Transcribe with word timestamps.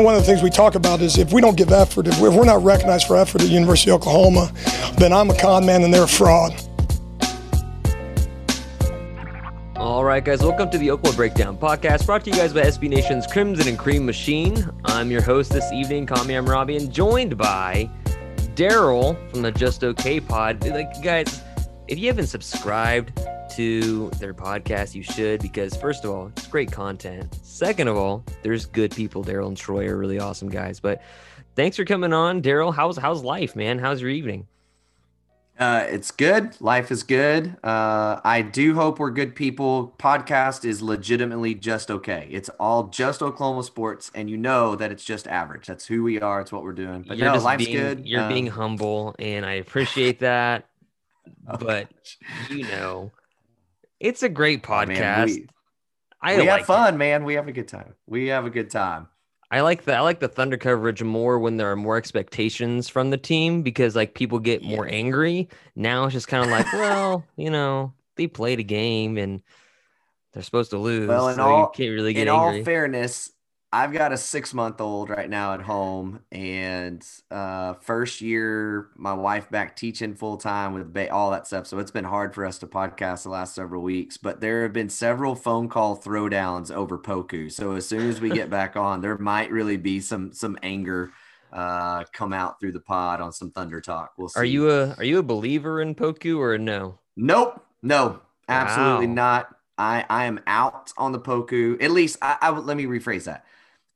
And 0.00 0.06
one 0.06 0.14
of 0.14 0.22
the 0.22 0.26
things 0.26 0.42
we 0.42 0.48
talk 0.48 0.76
about 0.76 1.02
is 1.02 1.18
if 1.18 1.30
we 1.30 1.42
don't 1.42 1.58
give 1.58 1.72
effort, 1.72 2.06
if 2.06 2.18
we're 2.18 2.46
not 2.46 2.64
recognized 2.64 3.06
for 3.06 3.18
effort 3.18 3.42
at 3.42 3.50
University 3.50 3.90
of 3.90 3.96
Oklahoma, 3.96 4.50
then 4.96 5.12
I'm 5.12 5.28
a 5.28 5.36
con 5.38 5.66
man 5.66 5.82
and 5.82 5.92
they're 5.92 6.04
a 6.04 6.08
fraud. 6.08 6.54
All 9.76 10.02
right, 10.02 10.24
guys, 10.24 10.40
welcome 10.40 10.70
to 10.70 10.78
the 10.78 10.90
Oklahoma 10.90 11.16
Breakdown 11.18 11.58
podcast 11.58 12.06
brought 12.06 12.24
to 12.24 12.30
you 12.30 12.36
guys 12.36 12.54
by 12.54 12.62
SB 12.62 12.88
Nation's 12.88 13.26
Crimson 13.26 13.68
and 13.68 13.78
Cream 13.78 14.06
Machine. 14.06 14.70
I'm 14.86 15.10
your 15.10 15.20
host 15.20 15.52
this 15.52 15.70
evening, 15.70 16.06
Kami 16.06 16.32
Amrabi, 16.32 16.80
and 16.80 16.90
joined 16.90 17.36
by 17.36 17.90
Daryl 18.54 19.18
from 19.30 19.42
the 19.42 19.52
Just 19.52 19.84
Okay 19.84 20.18
Pod. 20.18 20.66
Like, 20.66 21.02
guys, 21.02 21.42
if 21.88 21.98
you 21.98 22.06
haven't 22.06 22.28
subscribed 22.28 23.12
to 23.60 24.08
their 24.18 24.32
podcast, 24.32 24.94
you 24.94 25.02
should 25.02 25.42
because 25.42 25.76
first 25.76 26.06
of 26.06 26.10
all, 26.10 26.28
it's 26.28 26.46
great 26.46 26.72
content. 26.72 27.38
Second 27.42 27.88
of 27.88 27.96
all, 27.98 28.24
there's 28.42 28.64
good 28.64 28.90
people. 28.90 29.22
Daryl 29.22 29.48
and 29.48 29.56
Troy 29.56 29.86
are 29.86 29.98
really 29.98 30.18
awesome 30.18 30.48
guys. 30.48 30.80
But 30.80 31.02
thanks 31.56 31.76
for 31.76 31.84
coming 31.84 32.14
on, 32.14 32.40
Daryl. 32.40 32.74
How's 32.74 32.96
how's 32.96 33.22
life, 33.22 33.54
man? 33.54 33.78
How's 33.78 34.00
your 34.00 34.08
evening? 34.08 34.46
Uh, 35.58 35.84
it's 35.90 36.10
good. 36.10 36.58
Life 36.62 36.90
is 36.90 37.02
good. 37.02 37.54
Uh, 37.62 38.18
I 38.24 38.40
do 38.40 38.74
hope 38.74 38.98
we're 38.98 39.10
good 39.10 39.34
people. 39.34 39.94
Podcast 39.98 40.64
is 40.64 40.80
legitimately 40.80 41.54
just 41.54 41.90
okay. 41.90 42.28
It's 42.30 42.48
all 42.58 42.84
just 42.84 43.20
Oklahoma 43.20 43.62
sports, 43.62 44.10
and 44.14 44.30
you 44.30 44.38
know 44.38 44.74
that 44.74 44.90
it's 44.90 45.04
just 45.04 45.26
average. 45.28 45.66
That's 45.66 45.86
who 45.86 46.02
we 46.02 46.18
are. 46.18 46.40
It's 46.40 46.50
what 46.50 46.62
we're 46.62 46.72
doing. 46.72 47.04
But 47.06 47.18
you're 47.18 47.30
no, 47.30 47.38
life's 47.38 47.66
being, 47.66 47.76
good. 47.76 48.06
You're 48.08 48.22
Um, 48.22 48.28
being 48.30 48.46
humble, 48.46 49.14
and 49.18 49.44
I 49.44 49.54
appreciate 49.54 50.20
that. 50.20 50.64
oh, 51.46 51.58
but 51.58 51.90
gosh. 51.90 52.18
you 52.48 52.62
know, 52.62 53.12
it's 54.00 54.22
a 54.22 54.28
great 54.28 54.64
Oh, 54.64 54.72
podcast. 54.72 55.26
we- 55.26 55.46
I 56.22 56.32
we 56.36 56.40
like 56.40 56.48
have 56.50 56.60
it. 56.60 56.66
fun, 56.66 56.98
man. 56.98 57.24
We 57.24 57.34
have 57.34 57.48
a 57.48 57.52
good 57.52 57.68
time. 57.68 57.94
We 58.06 58.26
have 58.28 58.44
a 58.44 58.50
good 58.50 58.70
time. 58.70 59.08
I 59.50 59.62
like 59.62 59.84
the 59.84 59.94
I 59.96 60.00
like 60.00 60.20
the 60.20 60.28
Thunder 60.28 60.56
coverage 60.58 61.02
more 61.02 61.38
when 61.38 61.56
there 61.56 61.70
are 61.70 61.76
more 61.76 61.96
expectations 61.96 62.88
from 62.88 63.10
the 63.10 63.16
team 63.16 63.62
because 63.62 63.96
like 63.96 64.14
people 64.14 64.38
get 64.38 64.62
more 64.62 64.86
Yeah. 64.86 64.94
angry. 64.94 65.48
Now 65.74 66.04
it's 66.04 66.12
just 66.12 66.28
kind 66.28 66.44
of 66.44 66.50
like, 66.50 66.66
well, 66.74 67.24
you 67.36 67.50
know, 67.50 67.94
they 68.16 68.26
played 68.26 68.60
a 68.60 68.62
game 68.62 69.16
and 69.16 69.42
they're 70.32 70.42
supposed 70.42 70.70
to 70.70 70.78
lose. 70.78 71.08
Well, 71.08 71.28
in 71.30 71.36
so 71.36 71.42
all- 71.42 71.60
you 71.62 71.70
can't 71.74 71.94
really 71.94 72.12
get 72.12 72.28
In 72.28 72.34
angry. 72.34 72.58
all 72.58 72.64
fairness, 72.64 73.32
I've 73.72 73.92
got 73.92 74.12
a 74.12 74.16
six 74.16 74.52
month 74.52 74.80
old 74.80 75.10
right 75.10 75.30
now 75.30 75.54
at 75.54 75.60
home, 75.62 76.20
and 76.32 77.06
uh, 77.30 77.74
first 77.74 78.20
year, 78.20 78.88
my 78.96 79.14
wife 79.14 79.48
back 79.48 79.76
teaching 79.76 80.14
full 80.16 80.38
time 80.38 80.74
with 80.74 80.92
ba- 80.92 81.12
all 81.12 81.30
that 81.30 81.46
stuff. 81.46 81.68
So 81.68 81.78
it's 81.78 81.92
been 81.92 82.04
hard 82.04 82.34
for 82.34 82.44
us 82.44 82.58
to 82.58 82.66
podcast 82.66 83.22
the 83.22 83.28
last 83.28 83.54
several 83.54 83.82
weeks. 83.82 84.16
But 84.16 84.40
there 84.40 84.62
have 84.64 84.72
been 84.72 84.88
several 84.88 85.36
phone 85.36 85.68
call 85.68 85.96
throwdowns 85.96 86.72
over 86.74 86.98
Poku. 86.98 87.50
So 87.52 87.72
as 87.76 87.86
soon 87.86 88.08
as 88.08 88.20
we 88.20 88.30
get 88.30 88.50
back 88.58 88.74
on, 88.74 89.02
there 89.02 89.16
might 89.18 89.52
really 89.52 89.76
be 89.76 90.00
some 90.00 90.32
some 90.32 90.58
anger 90.64 91.12
uh, 91.52 92.02
come 92.12 92.32
out 92.32 92.58
through 92.58 92.72
the 92.72 92.80
pod 92.80 93.20
on 93.20 93.32
some 93.32 93.52
Thunder 93.52 93.80
talk. 93.80 94.14
We'll 94.18 94.30
see. 94.30 94.40
are 94.40 94.44
you 94.44 94.68
a 94.68 94.94
are 94.94 95.04
you 95.04 95.18
a 95.18 95.22
believer 95.22 95.80
in 95.80 95.94
Poku 95.94 96.38
or 96.38 96.58
no? 96.58 96.98
Nope. 97.16 97.64
No, 97.82 98.20
absolutely 98.48 99.06
Wow. 99.06 99.14
not. 99.14 99.56
I, 99.78 100.04
I 100.10 100.24
am 100.26 100.40
out 100.46 100.92
on 100.98 101.12
the 101.12 101.20
Poku. 101.20 101.80
At 101.82 101.92
least 101.92 102.18
I, 102.20 102.36
I 102.42 102.50
let 102.50 102.76
me 102.76 102.84
rephrase 102.84 103.24
that. 103.24 103.46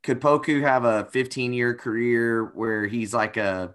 Could 0.04 0.20
Poku 0.20 0.60
have 0.60 0.84
a 0.84 1.06
15 1.06 1.52
year 1.52 1.74
career 1.74 2.44
where 2.54 2.86
he's 2.86 3.12
like 3.12 3.36
a 3.36 3.74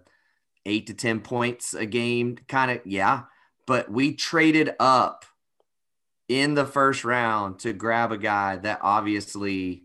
eight 0.65 0.87
to 0.87 0.93
10 0.93 1.19
points 1.21 1.73
a 1.73 1.85
game? 1.85 2.37
Kind 2.47 2.71
of, 2.71 2.81
yeah. 2.85 3.23
But 3.67 3.91
we 3.91 4.13
traded 4.13 4.75
up 4.79 5.25
in 6.27 6.53
the 6.53 6.65
first 6.65 7.03
round 7.03 7.59
to 7.59 7.73
grab 7.73 8.11
a 8.11 8.17
guy 8.17 8.57
that 8.57 8.79
obviously 8.81 9.83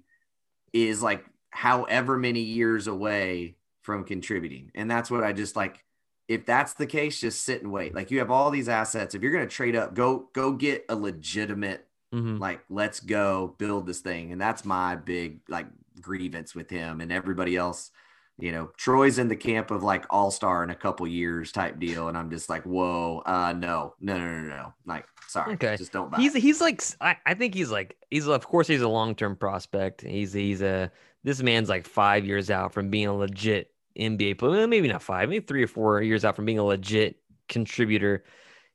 is 0.73 1.03
like 1.03 1.25
however 1.51 2.19
many 2.19 2.41
years 2.41 2.87
away 2.87 3.57
from 3.83 4.05
contributing. 4.05 4.71
And 4.75 4.91
that's 4.91 5.11
what 5.11 5.25
I 5.25 5.33
just 5.33 5.57
like 5.57 5.83
if 6.27 6.47
that's 6.47 6.73
the 6.75 6.87
case, 6.87 7.21
just 7.21 7.43
sit 7.45 7.63
and 7.63 7.71
wait. 7.71 7.95
Like 7.95 8.11
you 8.11 8.19
have 8.21 8.31
all 8.31 8.51
these 8.51 8.69
assets. 8.69 9.15
If 9.15 9.23
you're 9.23 9.33
going 9.33 9.47
to 9.47 9.55
trade 9.55 9.77
up, 9.77 9.95
go 9.95 10.29
go 10.35 10.53
get 10.53 10.85
a 10.89 10.97
legitimate 10.97 11.87
Mhm. 12.15 12.39
like 12.39 12.61
let's 12.71 13.01
go 13.01 13.57
build 13.59 13.87
this 13.87 14.01
thing. 14.01 14.31
And 14.31 14.41
that's 14.41 14.65
my 14.65 14.95
big 14.95 15.41
like 15.49 15.67
grievance 16.05 16.55
with 16.55 16.71
him 16.71 17.01
and 17.01 17.11
everybody 17.13 17.57
else. 17.57 17.91
You 18.37 18.51
know, 18.51 18.71
Troy's 18.77 19.19
in 19.21 19.29
the 19.29 19.37
camp 19.37 19.71
of 19.71 19.85
like 19.85 20.07
all 20.11 20.31
star 20.33 20.65
in 20.65 20.71
a 20.71 20.75
couple 20.75 21.07
years 21.07 21.53
type 21.53 21.79
deal, 21.79 22.09
and 22.09 22.19
I'm 22.19 22.31
just 22.31 22.49
like, 22.51 22.65
whoa, 22.65 23.23
uh, 23.25 23.53
no, 23.57 23.95
no, 24.01 24.19
no, 24.19 24.41
no, 24.43 24.49
no. 24.49 24.75
Like, 24.87 25.07
sorry, 25.29 25.55
Okay. 25.55 25.77
just 25.77 25.93
don't 25.93 26.11
buy. 26.11 26.19
He's 26.19 26.35
it. 26.35 26.43
he's 26.43 26.61
like 26.61 26.83
I, 27.01 27.17
I 27.25 27.35
think 27.35 27.55
he's 27.55 27.71
like 27.71 27.97
he's 28.11 28.27
of 28.27 28.45
course 28.47 28.67
he's 28.67 28.83
a 28.83 28.89
long 28.89 29.15
term 29.15 29.37
prospect. 29.37 30.01
He's 30.03 30.33
he's 30.33 30.63
a 30.63 30.91
this 31.23 31.43
man's 31.43 31.69
like 31.69 31.87
five 31.87 32.25
years 32.27 32.51
out 32.51 32.73
from 32.73 32.91
being 32.91 33.07
a 33.07 33.15
legit 33.15 33.71
NBA 33.97 34.39
player. 34.39 34.67
Maybe 34.67 34.89
not 34.89 35.01
five, 35.03 35.29
maybe 35.29 35.47
three 35.47 35.63
or 35.63 35.69
four 35.69 36.03
years 36.03 36.25
out 36.25 36.35
from 36.35 36.45
being 36.45 36.59
a 36.59 36.65
legit 36.65 37.17
contributor. 37.49 38.25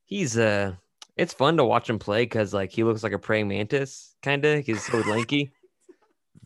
He's 0.06 0.38
uh 0.38 0.76
it's 1.18 1.34
fun 1.34 1.58
to 1.58 1.66
watch 1.66 1.90
him 1.90 2.00
play 2.00 2.24
because 2.24 2.54
like 2.54 2.72
he 2.72 2.86
looks 2.86 3.04
like 3.04 3.12
a 3.12 3.20
praying 3.20 3.50
mantis 3.50 4.16
kind 4.24 4.46
of. 4.46 4.66
He's 4.66 4.86
so 4.86 5.00
lanky, 5.00 5.52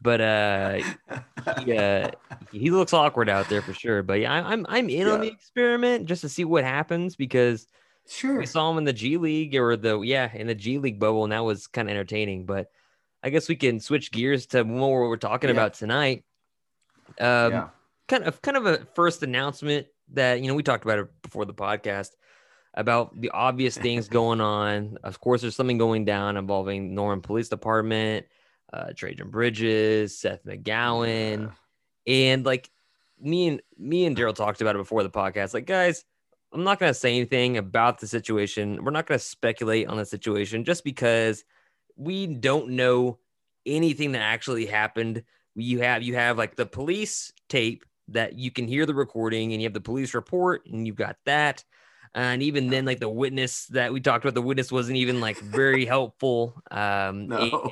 but 0.03 0.21
uh 0.21 0.79
yeah, 1.65 2.11
he 2.51 2.69
looks 2.69 2.93
awkward 2.93 3.29
out 3.29 3.49
there 3.49 3.61
for 3.61 3.73
sure. 3.73 4.03
But 4.03 4.19
yeah, 4.19 4.33
I'm 4.33 4.65
I'm 4.69 4.89
in 4.89 5.07
on 5.07 5.21
the 5.21 5.27
experiment 5.27 6.05
just 6.05 6.21
to 6.21 6.29
see 6.29 6.43
what 6.45 6.63
happens 6.63 7.15
because 7.15 7.67
sure. 8.07 8.37
we 8.37 8.45
saw 8.45 8.69
him 8.69 8.77
in 8.77 8.83
the 8.83 8.93
G 8.93 9.17
League 9.17 9.55
or 9.55 9.77
the 9.77 9.99
yeah 10.01 10.29
in 10.33 10.47
the 10.47 10.55
G 10.55 10.77
League 10.77 10.99
bubble, 10.99 11.23
and 11.23 11.31
that 11.31 11.43
was 11.43 11.67
kind 11.67 11.87
of 11.87 11.91
entertaining. 11.93 12.45
But 12.45 12.69
I 13.23 13.29
guess 13.29 13.47
we 13.47 13.55
can 13.55 13.79
switch 13.79 14.11
gears 14.11 14.47
to 14.47 14.63
more 14.63 15.01
what 15.01 15.09
we're 15.09 15.17
talking 15.17 15.47
Yeah. 15.49 15.53
about 15.53 15.75
tonight. 15.75 16.25
Um, 17.19 17.51
yeah. 17.51 17.67
kind 18.07 18.25
of 18.25 18.41
kind 18.41 18.57
of 18.57 18.65
a 18.65 18.85
first 18.95 19.23
announcement 19.23 19.87
that 20.11 20.41
you 20.41 20.47
know 20.47 20.55
we 20.55 20.63
talked 20.63 20.83
about 20.83 20.99
it 20.99 21.07
before 21.21 21.45
the 21.45 21.53
podcast 21.53 22.09
about 22.73 23.19
the 23.19 23.29
obvious 23.29 23.77
things 23.77 24.07
going 24.19 24.41
on. 24.41 24.97
Of 25.03 25.19
course, 25.19 25.41
there's 25.41 25.55
something 25.55 25.77
going 25.77 26.05
down 26.05 26.37
involving 26.37 26.93
Norman 26.93 27.21
Police 27.21 27.49
Department, 27.49 28.25
uh, 28.73 28.87
Trejan 28.93 29.29
Bridges, 29.29 30.17
Seth 30.17 30.43
McGowan, 30.45 31.53
and 32.07 32.45
like 32.45 32.69
me 33.21 33.47
and 33.47 33.61
me 33.77 34.05
and 34.05 34.17
Daryl 34.17 34.35
talked 34.35 34.61
about 34.61 34.75
it 34.75 34.79
before 34.79 35.03
the 35.03 35.09
podcast. 35.09 35.53
Like, 35.53 35.67
guys, 35.67 36.03
I'm 36.51 36.63
not 36.63 36.79
gonna 36.79 36.93
say 36.93 37.15
anything 37.15 37.57
about 37.57 37.99
the 37.99 38.07
situation. 38.07 38.83
We're 38.83 38.91
not 38.91 39.05
gonna 39.05 39.19
speculate 39.19 39.87
on 39.87 39.97
the 39.97 40.05
situation 40.05 40.63
just 40.63 40.83
because 40.83 41.43
we 41.95 42.25
don't 42.27 42.69
know 42.69 43.19
anything 43.65 44.11
that 44.13 44.21
actually 44.21 44.65
happened. 44.65 45.23
You 45.55 45.79
have 45.79 46.01
you 46.01 46.15
have 46.15 46.37
like 46.37 46.55
the 46.55 46.65
police 46.65 47.31
tape 47.47 47.85
that 48.09 48.33
you 48.37 48.51
can 48.51 48.67
hear 48.67 48.85
the 48.85 48.95
recording, 48.95 49.53
and 49.53 49.61
you 49.61 49.67
have 49.67 49.73
the 49.73 49.81
police 49.81 50.13
report, 50.13 50.65
and 50.65 50.85
you've 50.87 50.95
got 50.95 51.17
that. 51.25 51.63
And 52.15 52.43
even 52.43 52.69
then, 52.69 52.85
like 52.85 52.99
the 52.99 53.09
witness 53.09 53.65
that 53.67 53.91
we 53.91 53.99
talked 53.99 54.23
about, 54.23 54.35
the 54.35 54.41
witness 54.41 54.71
wasn't 54.71 54.97
even 54.97 55.19
like 55.19 55.37
very 55.39 55.85
helpful. 55.95 56.61
Um, 56.69 57.27
No. 57.27 57.71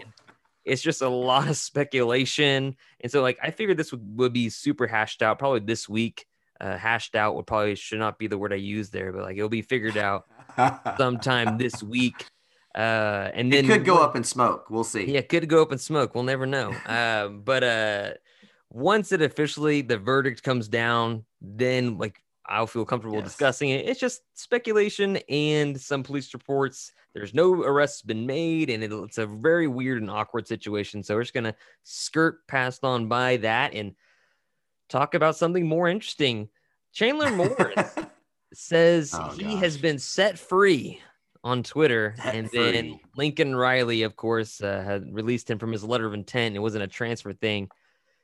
It's 0.66 0.82
just 0.82 1.02
a 1.02 1.10
lot 1.10 1.48
of 1.48 1.58
speculation. 1.58 2.76
And 3.00 3.12
so, 3.12 3.22
like, 3.22 3.40
I 3.42 3.52
figured 3.52 3.78
this 3.78 3.92
would, 3.92 4.18
would 4.18 4.34
be 4.34 4.50
super 4.50 4.88
hashed 4.88 5.22
out 5.22 5.40
probably 5.40 5.62
this 5.62 5.88
week. 5.90 6.26
Uh, 6.60 6.78
hashed 6.78 7.16
out 7.16 7.36
would 7.36 7.48
probably 7.48 7.74
should 7.74 7.98
not 7.98 8.20
be 8.20 8.28
the 8.28 8.38
word 8.38 8.54
I 8.54 8.58
use 8.58 8.92
there, 8.92 9.12
but 9.12 9.24
like 9.24 9.36
it'll 9.36 9.50
be 9.50 9.64
figured 9.64 9.98
out 9.98 10.26
sometime 10.98 11.58
this 11.58 11.82
week. 11.82 12.28
Uh, 12.76 13.32
and 13.34 13.52
then 13.52 13.66
it 13.66 13.68
could 13.68 13.84
go 13.86 13.98
up 13.98 14.16
in 14.16 14.24
smoke. 14.24 14.70
We'll 14.70 14.84
see. 14.84 15.06
yeah, 15.12 15.20
it 15.20 15.30
could 15.30 15.50
go 15.50 15.62
up 15.64 15.72
in 15.72 15.80
smoke. 15.80 16.14
We'll 16.14 16.24
never 16.24 16.46
know. 16.46 16.74
Um, 16.86 17.42
but 17.46 17.64
uh, 17.64 18.12
once 18.70 19.12
it 19.12 19.22
officially 19.24 19.82
the 19.82 19.98
verdict 19.98 20.44
comes 20.44 20.68
down, 20.68 21.26
then 21.42 21.98
like 21.98 22.22
I'll 22.46 22.68
feel 22.68 22.86
comfortable 22.86 23.18
Yes. 23.18 23.26
discussing 23.30 23.70
it. 23.70 23.90
It's 23.90 24.00
just 24.00 24.22
speculation 24.36 25.18
and 25.30 25.80
some 25.82 26.04
police 26.04 26.32
reports. 26.34 26.92
There's 27.14 27.34
no 27.34 27.54
arrests 27.54 28.02
been 28.02 28.26
made, 28.26 28.70
and 28.70 28.84
it, 28.84 28.92
it's 28.92 29.18
a 29.18 29.26
very 29.26 29.68
weird 29.68 30.02
and 30.02 30.10
awkward 30.10 30.48
situation. 30.48 31.04
So 31.04 31.16
we're 31.16 31.24
just 31.24 31.34
gonna 31.34 31.56
skirt 31.84 32.48
past 32.48 32.84
on 32.84 33.08
by 33.08 33.38
that 33.38 33.74
and 33.74 33.96
talk 34.90 35.14
about 35.14 35.36
something 35.36 35.68
more 35.68 35.88
interesting. 35.88 36.50
Chandler 36.94 37.32
Morris 37.36 37.96
says 38.54 39.12
Oh, 39.14 39.30
he 39.38 39.56
has 39.58 39.78
been 39.78 40.00
set 40.00 40.38
free 40.40 41.02
on 41.44 41.64
Twitter, 41.64 42.14
Set 42.18 42.36
and 42.36 42.50
then. 42.54 43.00
Lincoln 43.18 43.56
Riley, 43.56 44.04
of 44.04 44.16
course, 44.16 44.62
uh, 44.62 44.84
had 44.86 45.14
released 45.14 45.50
him 45.50 45.60
from 45.60 45.72
his 45.72 45.84
letter 45.84 46.06
of 46.06 46.14
intent. 46.14 46.56
It 46.56 46.60
wasn't 46.60 46.84
a 46.84 46.88
transfer 46.88 47.34
thing. 47.34 47.70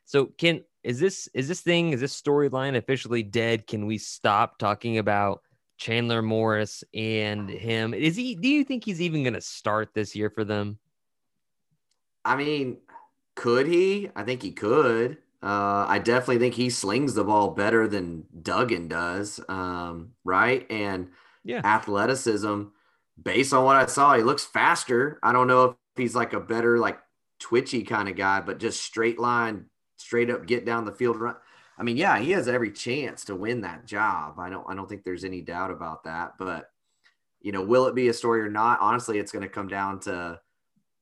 So, 0.06 0.28
can 0.38 0.62
is 0.84 1.00
this 1.00 1.28
is 1.34 1.48
this 1.48 1.62
thing 1.62 1.92
is 1.92 2.00
this 2.00 2.20
storyline 2.20 2.78
officially 2.78 3.24
dead? 3.24 3.68
Can 3.68 3.86
we 3.86 3.98
stop 3.98 4.58
talking 4.58 5.00
about 5.00 5.42
Chandler 5.78 6.22
Morris 6.22 6.84
and 6.94 7.50
him? 7.50 7.94
Is 7.94 8.16
he? 8.16 8.36
Do 8.36 8.48
you 8.48 8.64
think 8.64 8.84
he's 8.84 9.02
even 9.02 9.24
going 9.24 9.34
to 9.34 9.42
start 9.42 9.94
this 9.94 10.16
year 10.16 10.30
for 10.30 10.44
them? 10.44 10.80
I 12.26 12.36
mean, 12.36 12.78
could 13.36 13.68
he? 13.68 14.10
I 14.16 14.24
think 14.24 14.42
he 14.42 14.52
could. 14.52 15.18
Uh, 15.42 15.86
I 15.88 16.00
definitely 16.00 16.40
think 16.40 16.56
he 16.56 16.70
slings 16.70 17.14
the 17.14 17.24
ball 17.24 17.52
better 17.52 17.88
than 17.88 18.26
Duggan 18.42 18.88
does. 18.88 19.40
Um, 19.48 20.14
right. 20.24 20.66
And 20.70 21.10
Yeah. 21.44 21.62
athleticism, 21.64 22.64
based 23.22 23.54
on 23.54 23.64
what 23.64 23.76
I 23.76 23.86
saw, 23.86 24.16
he 24.16 24.24
looks 24.24 24.44
faster. 24.44 25.20
I 25.24 25.32
don't 25.32 25.48
know 25.48 25.66
if 25.66 25.76
he's 25.96 26.16
like 26.16 26.34
a 26.34 26.40
better, 26.40 26.80
like 26.80 27.00
twitchy 27.40 27.84
kind 27.84 28.10
of 28.10 28.16
guy, 28.16 28.42
but 28.42 28.58
just 28.60 28.82
straight 28.82 29.20
line, 29.20 29.66
straight 29.98 30.30
up 30.30 30.46
get 30.48 30.66
down 30.66 30.86
the 30.86 30.92
field 30.92 31.18
run. 31.18 31.36
I 31.78 31.84
mean, 31.84 31.98
yeah, 31.98 32.18
he 32.18 32.32
has 32.32 32.48
every 32.48 32.72
chance 32.72 33.26
to 33.26 33.36
win 33.36 33.62
that 33.62 33.86
job. 33.86 34.40
I 34.40 34.50
don't 34.50 34.66
I 34.68 34.76
don't 34.76 34.90
think 34.90 35.04
there's 35.04 35.24
any 35.24 35.42
doubt 35.42 35.72
about 35.72 36.04
that. 36.06 36.34
But 36.40 36.70
you 37.42 37.52
know, 37.52 37.64
will 37.64 37.88
it 37.88 37.96
be 37.96 38.08
a 38.08 38.14
story 38.14 38.42
or 38.42 38.50
not? 38.50 38.80
Honestly, 38.82 39.20
it's 39.20 39.32
going 39.32 39.44
to 39.44 39.50
come 39.50 39.68
down 39.68 40.00
to 40.02 40.40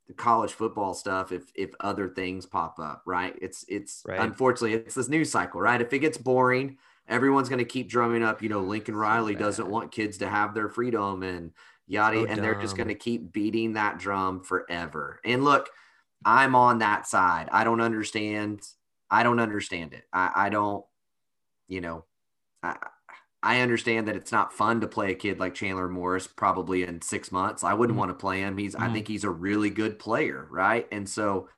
the 0.07 0.13
college 0.13 0.51
football 0.51 0.93
stuff 0.93 1.31
if 1.31 1.43
if 1.55 1.71
other 1.79 2.09
things 2.09 2.45
pop 2.45 2.79
up, 2.79 3.03
right? 3.05 3.35
It's 3.41 3.65
it's 3.67 4.03
right. 4.07 4.19
unfortunately 4.19 4.73
it's 4.73 4.95
this 4.95 5.09
news 5.09 5.31
cycle, 5.31 5.61
right? 5.61 5.81
If 5.81 5.93
it 5.93 5.99
gets 5.99 6.17
boring, 6.17 6.77
everyone's 7.07 7.49
going 7.49 7.59
to 7.59 7.65
keep 7.65 7.89
drumming 7.89 8.23
up, 8.23 8.41
you 8.41 8.49
know, 8.49 8.61
Lincoln 8.61 8.95
Riley 8.95 9.35
doesn't 9.35 9.67
want 9.67 9.91
kids 9.91 10.17
to 10.19 10.27
have 10.27 10.53
their 10.53 10.69
freedom 10.69 11.23
and 11.23 11.51
yada 11.87 12.21
so 12.21 12.25
and 12.25 12.43
they're 12.43 12.59
just 12.59 12.75
going 12.75 12.87
to 12.89 12.95
keep 12.95 13.31
beating 13.31 13.73
that 13.73 13.97
drum 13.97 14.43
forever. 14.43 15.19
And 15.23 15.43
look, 15.43 15.69
I'm 16.23 16.55
on 16.55 16.79
that 16.79 17.07
side. 17.07 17.49
I 17.51 17.63
don't 17.63 17.81
understand 17.81 18.61
I 19.09 19.23
don't 19.23 19.39
understand 19.39 19.93
it. 19.93 20.03
I, 20.11 20.31
I 20.35 20.49
don't, 20.49 20.85
you 21.67 21.81
know, 21.81 22.05
I, 22.63 22.77
I 23.41 23.61
understand 23.61 24.07
that 24.07 24.15
it's 24.15 24.31
not 24.31 24.53
fun 24.53 24.81
to 24.81 24.87
play 24.87 25.11
a 25.11 25.15
kid 25.15 25.39
like 25.39 25.53
Chandler 25.53 25.87
Morris 25.87 26.25
probably 26.25 26.83
in 26.83 27.01
six 27.01 27.31
months. 27.31 27.63
I 27.63 27.73
wouldn't 27.73 27.93
mm-hmm. 27.93 28.07
want 28.07 28.09
to 28.09 28.21
play 28.21 28.39
him. 28.39 28.57
He's, 28.57 28.73
mm-hmm. 28.73 28.83
I 28.83 28.91
think 28.91 29.07
he's 29.07 29.23
a 29.23 29.29
really 29.29 29.69
good 29.69 29.99
player. 29.99 30.47
Right. 30.49 30.87
And 30.91 31.07
so 31.07 31.49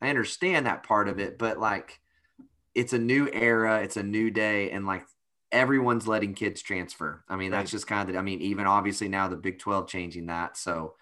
I 0.00 0.08
understand 0.08 0.66
that 0.66 0.82
part 0.82 1.08
of 1.08 1.20
it, 1.20 1.38
but 1.38 1.58
like 1.58 2.00
it's 2.74 2.92
a 2.92 2.98
new 2.98 3.30
era, 3.32 3.80
it's 3.82 3.96
a 3.96 4.02
new 4.02 4.30
day. 4.30 4.72
And 4.72 4.86
like 4.86 5.04
everyone's 5.52 6.08
letting 6.08 6.34
kids 6.34 6.62
transfer. 6.62 7.22
I 7.28 7.36
mean, 7.36 7.52
that's 7.52 7.70
just 7.70 7.86
kind 7.86 8.10
of, 8.10 8.16
I 8.16 8.22
mean, 8.22 8.40
even 8.40 8.66
obviously 8.66 9.08
now 9.08 9.28
the 9.28 9.36
Big 9.36 9.60
12 9.60 9.88
changing 9.88 10.26
that. 10.26 10.56
So 10.56 10.94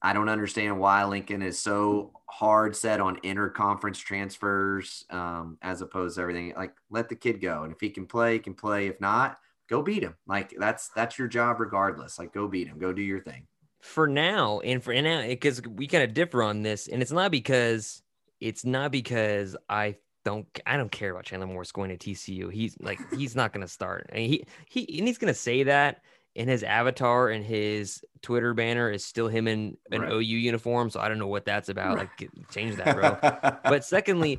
I 0.00 0.12
don't 0.12 0.28
understand 0.28 0.78
why 0.78 1.04
Lincoln 1.04 1.42
is 1.42 1.58
so 1.58 2.12
hard 2.26 2.76
set 2.76 3.00
on 3.00 3.20
interconference 3.20 3.98
transfers 3.98 5.04
um, 5.10 5.58
as 5.62 5.80
opposed 5.80 6.16
to 6.16 6.22
everything. 6.22 6.52
Like, 6.56 6.74
let 6.90 7.08
the 7.08 7.16
kid 7.16 7.40
go, 7.40 7.64
and 7.64 7.72
if 7.72 7.80
he 7.80 7.90
can 7.90 8.06
play, 8.06 8.34
he 8.34 8.38
can 8.38 8.54
play. 8.54 8.86
If 8.86 9.00
not, 9.00 9.38
go 9.68 9.82
beat 9.82 10.02
him. 10.02 10.14
Like 10.26 10.54
that's 10.58 10.88
that's 10.88 11.18
your 11.18 11.28
job 11.28 11.60
regardless. 11.60 12.18
Like 12.18 12.32
go 12.32 12.48
beat 12.48 12.68
him. 12.68 12.78
Go 12.78 12.92
do 12.92 13.02
your 13.02 13.20
thing. 13.20 13.46
For 13.80 14.08
now, 14.08 14.60
and 14.60 14.82
for 14.82 14.92
now, 15.00 15.26
because 15.26 15.62
we 15.62 15.86
kind 15.86 16.02
of 16.02 16.12
differ 16.12 16.42
on 16.42 16.62
this, 16.62 16.88
and 16.88 17.00
it's 17.00 17.12
not 17.12 17.30
because 17.30 18.02
it's 18.40 18.64
not 18.64 18.90
because 18.90 19.56
I 19.68 19.96
don't 20.24 20.46
I 20.66 20.76
don't 20.76 20.90
care 20.90 21.12
about 21.12 21.24
Chandler 21.24 21.46
Morris 21.46 21.72
going 21.72 21.96
to 21.96 21.96
TCU. 21.96 22.52
He's 22.52 22.76
like 22.80 22.98
he's 23.14 23.36
not 23.36 23.52
going 23.52 23.64
to 23.64 23.72
start. 23.72 24.10
And 24.10 24.26
he 24.26 24.44
he 24.68 24.98
and 24.98 25.06
he's 25.06 25.18
going 25.18 25.32
to 25.32 25.38
say 25.38 25.64
that 25.64 26.02
in 26.38 26.46
his 26.46 26.62
avatar 26.62 27.30
and 27.30 27.44
his 27.44 28.00
Twitter 28.22 28.54
banner 28.54 28.88
is 28.92 29.04
still 29.04 29.26
him 29.26 29.48
in 29.48 29.76
an 29.90 30.02
right. 30.02 30.12
OU 30.12 30.20
uniform. 30.20 30.88
So 30.88 31.00
I 31.00 31.08
don't 31.08 31.18
know 31.18 31.26
what 31.26 31.44
that's 31.44 31.68
about. 31.68 31.98
Like 31.98 32.30
change 32.52 32.76
that, 32.76 32.94
bro. 32.94 33.18
but 33.64 33.84
secondly, 33.84 34.38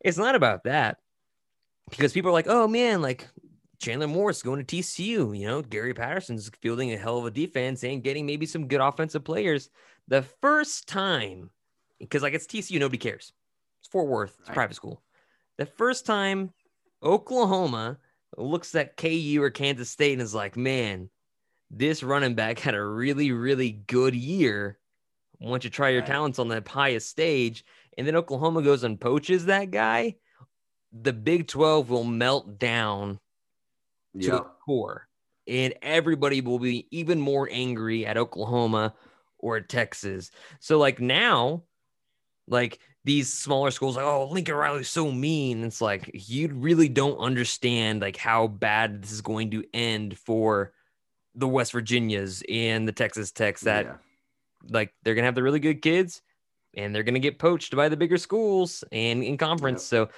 it's 0.00 0.16
not 0.16 0.36
about 0.36 0.64
that 0.64 0.96
because 1.90 2.14
people 2.14 2.30
are 2.30 2.32
like, 2.32 2.46
oh 2.48 2.66
man, 2.66 3.02
like 3.02 3.28
Chandler 3.78 4.08
Morris 4.08 4.42
going 4.42 4.64
to 4.64 4.76
TCU. 4.76 5.38
You 5.38 5.46
know, 5.46 5.60
Gary 5.60 5.92
Patterson's 5.92 6.50
fielding 6.62 6.94
a 6.94 6.96
hell 6.96 7.18
of 7.18 7.26
a 7.26 7.30
defense 7.30 7.84
and 7.84 8.02
getting 8.02 8.24
maybe 8.24 8.46
some 8.46 8.66
good 8.66 8.80
offensive 8.80 9.22
players. 9.22 9.68
The 10.08 10.22
first 10.40 10.88
time, 10.88 11.50
because 12.00 12.22
like 12.22 12.32
it's 12.32 12.46
TCU, 12.46 12.80
nobody 12.80 12.96
cares. 12.96 13.34
It's 13.82 13.88
Fort 13.90 14.08
Worth, 14.08 14.34
it's 14.40 14.48
right. 14.48 14.54
private 14.54 14.76
school. 14.76 15.02
The 15.58 15.66
first 15.66 16.06
time 16.06 16.54
Oklahoma 17.02 17.98
looks 18.38 18.74
at 18.74 18.96
KU 18.96 19.40
or 19.42 19.50
Kansas 19.50 19.90
State 19.90 20.14
and 20.14 20.22
is 20.22 20.34
like, 20.34 20.56
man, 20.56 21.10
this 21.78 22.02
running 22.02 22.34
back 22.34 22.58
had 22.58 22.74
a 22.74 22.84
really, 22.84 23.32
really 23.32 23.70
good 23.70 24.14
year. 24.14 24.78
Once 25.40 25.64
you 25.64 25.70
try 25.70 25.90
your 25.90 26.02
talents 26.02 26.38
on 26.38 26.48
that 26.48 26.66
highest 26.68 27.08
stage? 27.08 27.64
And 27.98 28.06
then 28.06 28.16
Oklahoma 28.16 28.62
goes 28.62 28.84
and 28.84 29.00
poaches 29.00 29.46
that 29.46 29.70
guy. 29.70 30.16
The 30.92 31.12
Big 31.12 31.48
12 31.48 31.90
will 31.90 32.04
melt 32.04 32.58
down 32.58 33.18
to 34.20 34.30
the 34.30 34.46
core. 34.64 35.08
And 35.46 35.74
everybody 35.82 36.40
will 36.40 36.58
be 36.58 36.86
even 36.90 37.20
more 37.20 37.48
angry 37.50 38.06
at 38.06 38.16
Oklahoma 38.16 38.94
or 39.38 39.60
Texas. 39.60 40.30
So 40.60 40.78
like 40.78 41.00
now, 41.00 41.64
like 42.48 42.78
these 43.04 43.32
smaller 43.32 43.70
schools, 43.70 43.96
like, 43.96 44.04
oh, 44.04 44.28
Lincoln 44.30 44.54
Riley's 44.54 44.88
so 44.88 45.10
mean. 45.10 45.64
It's 45.64 45.80
like 45.80 46.10
you 46.14 46.48
really 46.48 46.88
don't 46.88 47.18
understand 47.18 48.00
like 48.00 48.16
how 48.16 48.46
bad 48.46 49.02
this 49.02 49.12
is 49.12 49.20
going 49.20 49.50
to 49.50 49.64
end 49.74 50.16
for 50.18 50.72
the 51.34 51.48
West 51.48 51.72
Virginias 51.72 52.42
and 52.48 52.86
the 52.86 52.92
Texas 52.92 53.32
Techs 53.32 53.62
that 53.62 53.84
yeah. 53.86 53.94
like 54.68 54.94
they're 55.02 55.14
gonna 55.14 55.26
have 55.26 55.34
the 55.34 55.42
really 55.42 55.60
good 55.60 55.82
kids 55.82 56.22
and 56.76 56.94
they're 56.94 57.02
gonna 57.02 57.18
get 57.18 57.38
poached 57.38 57.74
by 57.74 57.88
the 57.88 57.96
bigger 57.96 58.18
schools 58.18 58.84
and 58.92 59.22
in 59.22 59.36
conference. 59.36 59.90
Yep. 59.92 60.08
So 60.08 60.14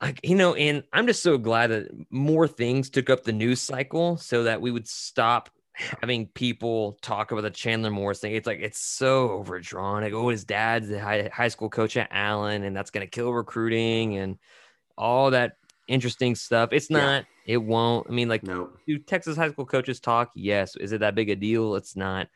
like 0.00 0.20
you 0.22 0.34
know, 0.34 0.54
and 0.54 0.84
I'm 0.92 1.06
just 1.06 1.22
so 1.22 1.38
glad 1.38 1.68
that 1.68 1.88
more 2.10 2.46
things 2.46 2.90
took 2.90 3.10
up 3.10 3.24
the 3.24 3.32
news 3.32 3.60
cycle 3.60 4.16
so 4.16 4.44
that 4.44 4.60
we 4.60 4.70
would 4.70 4.88
stop 4.88 5.50
having 6.00 6.26
people 6.26 6.98
talk 7.02 7.30
about 7.30 7.42
the 7.42 7.50
Chandler 7.50 7.90
Morris 7.90 8.20
thing. 8.20 8.34
It's 8.34 8.46
like 8.46 8.60
it's 8.60 8.80
so 8.80 9.30
overdrawn. 9.30 10.02
Like, 10.02 10.12
oh, 10.12 10.28
his 10.28 10.44
dad's 10.44 10.88
the 10.88 11.00
high, 11.00 11.30
high 11.32 11.48
school 11.48 11.68
coach 11.68 11.96
at 11.96 12.08
Allen, 12.10 12.64
and 12.64 12.76
that's 12.76 12.90
gonna 12.90 13.06
kill 13.06 13.32
recruiting 13.32 14.16
and 14.16 14.38
all 14.96 15.30
that 15.30 15.56
interesting 15.86 16.34
stuff. 16.34 16.72
It's 16.72 16.90
not. 16.90 17.22
Yeah. 17.22 17.22
It 17.48 17.56
won't. 17.56 18.06
I 18.08 18.12
mean, 18.12 18.28
like, 18.28 18.42
no. 18.42 18.68
do 18.86 18.98
Texas 18.98 19.34
high 19.34 19.50
school 19.50 19.64
coaches 19.64 20.00
talk? 20.00 20.30
Yes. 20.36 20.76
Is 20.76 20.92
it 20.92 21.00
that 21.00 21.14
big 21.14 21.30
a 21.30 21.34
deal? 21.34 21.76
It's 21.76 21.96
not, 21.96 22.28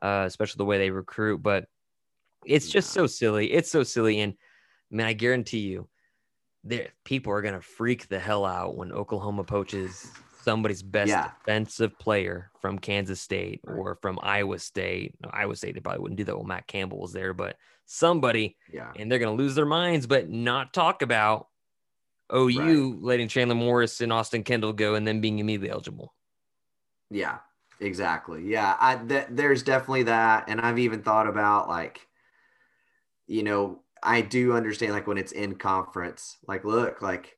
uh, 0.00 0.22
especially 0.26 0.58
the 0.58 0.64
way 0.64 0.78
they 0.78 0.90
recruit. 0.90 1.42
But 1.42 1.66
it's 2.46 2.70
just 2.70 2.90
so 2.90 3.08
silly. 3.08 3.52
It's 3.52 3.70
so 3.70 3.82
silly. 3.82 4.20
And 4.20 4.34
man, 4.88 5.06
I 5.06 5.12
guarantee 5.12 5.58
you, 5.58 5.88
there 6.62 6.90
people 7.04 7.32
are 7.32 7.42
gonna 7.42 7.60
freak 7.60 8.08
the 8.08 8.20
hell 8.20 8.44
out 8.44 8.76
when 8.76 8.92
Oklahoma 8.92 9.42
poaches 9.42 10.08
somebody's 10.42 10.82
best 10.82 11.08
yeah. 11.08 11.30
defensive 11.44 11.98
player 11.98 12.50
from 12.60 12.78
Kansas 12.78 13.20
State 13.20 13.60
or 13.66 13.98
from 14.00 14.18
Iowa 14.22 14.58
State. 14.58 15.14
No, 15.20 15.30
Iowa 15.32 15.56
State 15.56 15.74
they 15.74 15.80
probably 15.80 16.02
wouldn't 16.02 16.18
do 16.18 16.24
that 16.24 16.36
when 16.36 16.46
Matt 16.46 16.66
Campbell 16.66 17.00
was 17.00 17.12
there, 17.12 17.34
but 17.34 17.56
somebody, 17.86 18.56
yeah, 18.72 18.92
and 18.96 19.10
they're 19.10 19.18
gonna 19.18 19.32
lose 19.32 19.54
their 19.54 19.66
minds, 19.66 20.06
but 20.06 20.28
not 20.28 20.72
talk 20.72 21.02
about 21.02 21.48
OU 22.34 22.92
right. 22.92 23.02
letting 23.02 23.28
Chandler 23.28 23.54
Morris 23.54 24.00
and 24.00 24.12
Austin 24.12 24.42
Kendall 24.42 24.72
go 24.72 24.94
and 24.94 25.06
then 25.06 25.20
being 25.20 25.38
immediately 25.38 25.70
eligible. 25.70 26.14
Yeah, 27.10 27.38
exactly. 27.80 28.44
Yeah, 28.44 28.76
I 28.80 28.96
th- 28.96 29.26
there's 29.30 29.62
definitely 29.62 30.04
that, 30.04 30.44
and 30.48 30.60
I've 30.60 30.78
even 30.78 31.02
thought 31.02 31.26
about 31.26 31.68
like, 31.68 32.06
you 33.26 33.42
know, 33.42 33.80
I 34.02 34.20
do 34.20 34.52
understand 34.52 34.92
like 34.92 35.06
when 35.06 35.18
it's 35.18 35.32
in 35.32 35.56
conference, 35.56 36.36
like 36.46 36.64
look, 36.64 37.02
like 37.02 37.36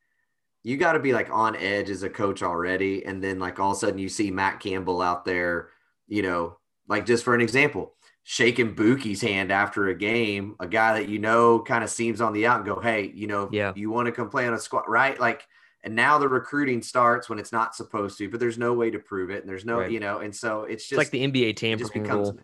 you 0.62 0.76
got 0.76 0.92
to 0.92 1.00
be 1.00 1.12
like 1.12 1.30
on 1.30 1.56
edge 1.56 1.90
as 1.90 2.02
a 2.02 2.11
coach 2.11 2.42
already, 2.42 3.04
and 3.04 3.22
then 3.22 3.38
like 3.38 3.58
all 3.58 3.72
of 3.72 3.76
a 3.76 3.80
sudden 3.80 3.99
you 3.99 4.08
see 4.08 4.30
Matt 4.30 4.61
Campbell 4.61 5.02
out 5.02 5.25
there, 5.25 5.70
you 6.06 6.22
know, 6.22 6.58
like 6.88 7.06
just 7.06 7.25
for 7.25 7.34
an 7.34 7.40
example, 7.40 7.94
shaking 8.25 8.75
Buki's 8.75 9.21
hand 9.21 9.50
after 9.50 9.88
a 9.88 9.95
game, 9.95 10.55
a 10.61 10.67
guy 10.67 11.00
that 11.00 11.09
you 11.09 11.19
know 11.19 11.61
kind 11.61 11.83
of 11.83 11.91
seems 11.91 12.21
on 12.21 12.33
the 12.33 12.47
out 12.47 12.59
and 12.59 12.67
go, 12.67 12.81
hey, 12.81 13.11
you 13.14 13.26
know, 13.26 13.49
yeah. 13.52 13.73
you 13.75 13.91
want 13.91 14.07
to 14.07 14.12
come 14.12 14.29
play 14.29 14.47
on 14.47 14.55
a 14.55 14.59
squad, 14.59 14.85
right? 14.88 15.19
Like, 15.19 15.47
and 15.85 15.97
now 15.97 16.19
the 16.19 16.29
recruiting 16.29 16.83
starts 16.83 17.29
when 17.29 17.38
it's 17.38 17.52
not 17.52 17.75
supposed 17.75 18.19
to, 18.19 18.29
but 18.29 18.38
there's 18.38 18.59
no 18.59 18.73
way 18.73 18.91
to 18.91 18.99
prove 18.99 19.31
it, 19.31 19.41
and 19.41 19.49
there's 19.49 19.64
no, 19.64 19.81
right. 19.81 19.91
you 19.91 20.00
know, 20.00 20.19
and 20.19 20.35
so 20.35 20.62
it's 20.62 20.85
just 20.85 20.93
it's 20.93 20.99
like 20.99 21.11
the 21.11 21.26
NBA 21.26 21.57
tampering 21.57 22.05
rule. 22.05 22.38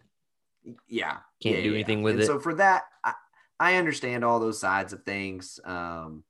Yeah, 0.89 1.19
can't 1.41 1.57
yeah, 1.57 1.63
do 1.63 1.75
anything 1.75 2.03
with 2.03 2.15
and 2.15 2.23
it. 2.23 2.27
So 2.27 2.41
for 2.41 2.55
that, 2.55 2.83
I, 3.05 3.15
I, 3.59 3.77
understand 3.77 4.25
all 4.25 4.39
those 4.39 4.61
sides 4.61 4.93
of 4.93 5.03
things. 5.05 5.59
Um, 5.65 6.25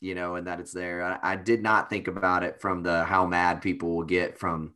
you 0.00 0.14
know, 0.14 0.34
and 0.34 0.46
that 0.46 0.60
it's 0.60 0.72
there. 0.72 1.02
I, 1.02 1.32
I 1.32 1.36
did 1.36 1.62
not 1.62 1.88
think 1.88 2.08
about 2.08 2.42
it 2.42 2.60
from 2.60 2.82
the 2.82 3.04
how 3.04 3.26
mad 3.26 3.62
people 3.62 3.94
will 3.94 4.04
get 4.04 4.38
from 4.38 4.74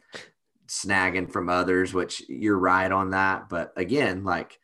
snagging 0.70 1.30
from 1.30 1.48
others, 1.48 1.92
which 1.92 2.22
you're 2.28 2.58
right 2.58 2.90
on 2.90 3.10
that. 3.10 3.48
But 3.48 3.72
again, 3.76 4.22
like 4.22 4.58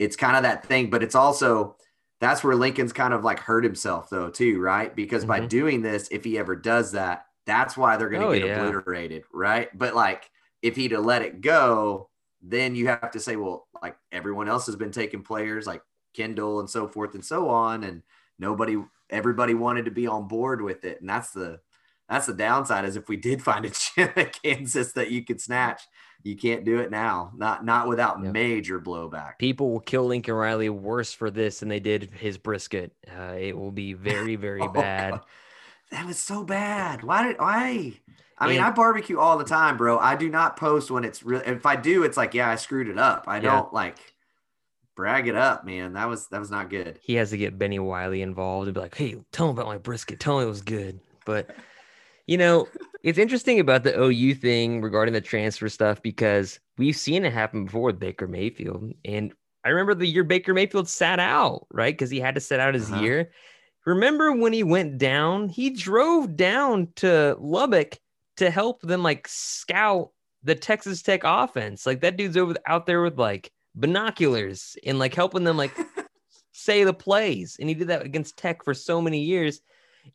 it's 0.00 0.16
kind 0.16 0.36
of 0.36 0.42
that 0.42 0.66
thing, 0.66 0.90
but 0.90 1.02
it's 1.02 1.14
also 1.14 1.76
that's 2.20 2.42
where 2.42 2.56
Lincoln's 2.56 2.92
kind 2.92 3.14
of 3.14 3.22
like 3.22 3.38
hurt 3.38 3.62
himself 3.62 4.10
though, 4.10 4.30
too, 4.30 4.60
right? 4.60 4.94
Because 4.94 5.22
mm-hmm. 5.22 5.42
by 5.42 5.46
doing 5.46 5.80
this, 5.80 6.08
if 6.10 6.24
he 6.24 6.36
ever 6.38 6.56
does 6.56 6.92
that, 6.92 7.26
that's 7.46 7.76
why 7.76 7.96
they're 7.96 8.08
going 8.08 8.22
to 8.22 8.28
oh, 8.28 8.32
get 8.32 8.46
yeah. 8.46 8.60
obliterated, 8.60 9.22
right? 9.32 9.68
But 9.76 9.94
like 9.94 10.28
if 10.60 10.74
he'd 10.74 10.92
have 10.92 11.04
let 11.04 11.22
it 11.22 11.40
go, 11.40 12.08
then 12.42 12.74
you 12.74 12.88
have 12.88 13.12
to 13.12 13.20
say, 13.20 13.36
well, 13.36 13.68
like 13.80 13.96
everyone 14.10 14.48
else 14.48 14.66
has 14.66 14.76
been 14.76 14.90
taking 14.90 15.22
players 15.22 15.66
like 15.66 15.82
Kendall 16.14 16.60
and 16.60 16.68
so 16.68 16.88
forth 16.88 17.14
and 17.14 17.24
so 17.24 17.48
on, 17.48 17.84
and 17.84 18.02
nobody, 18.38 18.82
everybody 19.08 19.54
wanted 19.54 19.84
to 19.84 19.90
be 19.92 20.06
on 20.08 20.26
board 20.26 20.60
with 20.62 20.84
it, 20.84 21.00
and 21.00 21.08
that's 21.08 21.30
the 21.30 21.60
that's 22.08 22.26
the 22.26 22.34
downside 22.34 22.84
is 22.84 22.96
if 22.96 23.08
we 23.08 23.16
did 23.16 23.42
find 23.42 23.64
a 23.64 23.70
gym 23.96 24.10
at 24.16 24.40
Kansas 24.42 24.92
that 24.92 25.10
you 25.10 25.24
could 25.24 25.40
snatch, 25.40 25.82
you 26.22 26.36
can't 26.36 26.64
do 26.64 26.78
it 26.78 26.90
now. 26.90 27.32
Not 27.36 27.64
not 27.64 27.88
without 27.88 28.22
yep. 28.22 28.32
major 28.32 28.80
blowback. 28.80 29.38
People 29.38 29.72
will 29.72 29.80
kill 29.80 30.04
Lincoln 30.04 30.34
Riley 30.34 30.70
worse 30.70 31.12
for 31.12 31.30
this 31.30 31.60
than 31.60 31.68
they 31.68 31.80
did 31.80 32.10
his 32.18 32.38
brisket. 32.38 32.92
Uh, 33.08 33.34
it 33.38 33.56
will 33.56 33.72
be 33.72 33.92
very 33.92 34.36
very 34.36 34.60
oh, 34.62 34.68
bad. 34.68 35.12
God. 35.12 35.20
That 35.90 36.06
was 36.06 36.18
so 36.18 36.44
bad. 36.44 37.02
Why 37.02 37.28
did 37.28 37.38
why? 37.38 37.92
I 38.36 38.48
mean, 38.48 38.60
I 38.60 38.70
barbecue 38.70 39.18
all 39.18 39.38
the 39.38 39.44
time, 39.44 39.76
bro. 39.76 39.98
I 39.98 40.16
do 40.16 40.28
not 40.28 40.56
post 40.56 40.90
when 40.90 41.04
it's 41.04 41.22
real. 41.22 41.40
If 41.46 41.66
I 41.66 41.76
do, 41.76 42.02
it's 42.02 42.16
like, 42.16 42.34
yeah, 42.34 42.50
I 42.50 42.56
screwed 42.56 42.88
it 42.88 42.98
up. 42.98 43.24
I 43.28 43.36
yeah. 43.36 43.42
don't 43.42 43.72
like 43.72 43.96
brag 44.96 45.28
it 45.28 45.36
up, 45.36 45.64
man. 45.64 45.92
That 45.92 46.08
was 46.08 46.26
that 46.28 46.40
was 46.40 46.50
not 46.50 46.70
good. 46.70 46.98
He 47.02 47.14
has 47.14 47.30
to 47.30 47.36
get 47.36 47.58
Bennie 47.58 47.78
Wylie 47.78 48.22
involved 48.22 48.66
and 48.66 48.74
be 48.74 48.80
like, 48.80 48.94
"Hey, 48.94 49.16
tell 49.32 49.46
him 49.46 49.56
about 49.56 49.66
my 49.66 49.78
brisket. 49.78 50.20
Tell 50.20 50.38
him 50.38 50.46
it 50.46 50.50
was 50.50 50.62
good." 50.62 51.00
But 51.24 51.54
you 52.26 52.38
know, 52.38 52.66
it's 53.02 53.18
interesting 53.18 53.60
about 53.60 53.84
the 53.84 53.98
OU 54.00 54.34
thing 54.36 54.80
regarding 54.80 55.12
the 55.14 55.20
transfer 55.20 55.68
stuff 55.68 56.00
because 56.02 56.58
we've 56.78 56.96
seen 56.96 57.24
it 57.24 57.32
happen 57.32 57.66
before 57.66 57.82
with 57.82 57.98
Baker 58.00 58.26
Mayfield, 58.26 58.92
and 59.04 59.32
I 59.64 59.70
remember 59.70 59.94
the 59.94 60.06
year 60.06 60.24
Baker 60.24 60.52
Mayfield 60.54 60.88
sat 60.88 61.18
out, 61.18 61.66
right? 61.70 61.94
Because 61.94 62.10
he 62.10 62.20
had 62.20 62.34
to 62.34 62.40
sit 62.40 62.60
out 62.60 62.74
his 62.74 62.90
Uh-huh. 62.90 63.02
year. 63.02 63.30
Remember 63.86 64.32
when 64.32 64.52
he 64.52 64.62
went 64.62 64.98
down? 64.98 65.48
He 65.48 65.70
drove 65.70 66.36
down 66.36 66.88
to 66.96 67.36
Lubbock 67.38 67.98
to 68.38 68.50
help 68.50 68.80
them 68.82 69.02
like 69.02 69.26
scout 69.28 70.10
the 70.42 70.54
Texas 70.54 71.02
Tech 71.02 71.22
offense. 71.24 71.86
Like 71.86 72.00
that 72.02 72.16
dude's 72.16 72.36
over 72.36 72.54
out 72.66 72.86
there 72.86 73.02
with 73.02 73.18
like 73.18 73.50
binoculars 73.74 74.76
and 74.86 74.98
like 74.98 75.14
helping 75.14 75.44
them 75.44 75.56
like 75.56 75.74
say 76.52 76.84
the 76.84 76.92
plays. 76.94 77.56
And 77.60 77.68
he 77.68 77.74
did 77.74 77.88
that 77.88 78.04
against 78.04 78.36
Tech 78.36 78.64
for 78.64 78.74
so 78.74 79.00
many 79.00 79.20
years. 79.22 79.60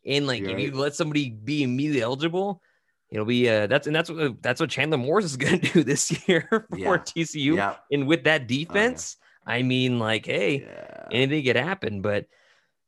And 0.06 0.26
like 0.26 0.42
if 0.42 0.58
you 0.58 0.72
let 0.72 0.94
somebody 0.94 1.30
be 1.30 1.62
immediately 1.62 2.02
eligible, 2.02 2.62
it'll 3.10 3.24
be 3.26 3.48
uh 3.48 3.66
that's 3.66 3.86
and 3.86 3.94
that's 3.94 4.10
what 4.10 4.42
that's 4.42 4.60
what 4.60 4.70
Chandler 4.70 4.98
Morris 4.98 5.24
is 5.26 5.36
gonna 5.38 5.58
do 5.58 5.82
this 5.84 6.26
year 6.28 6.46
for 6.50 6.76
Yeah. 6.76 6.96
TCU. 6.98 7.56
Yeah. 7.56 7.76
And 7.92 8.06
with 8.06 8.24
that 8.24 8.46
defense, 8.46 9.16
I 9.46 9.62
mean, 9.62 9.98
like, 9.98 10.26
hey, 10.26 10.62
Yeah. 10.62 11.04
anything 11.12 11.44
could 11.44 11.56
happen. 11.56 12.02
But 12.02 12.26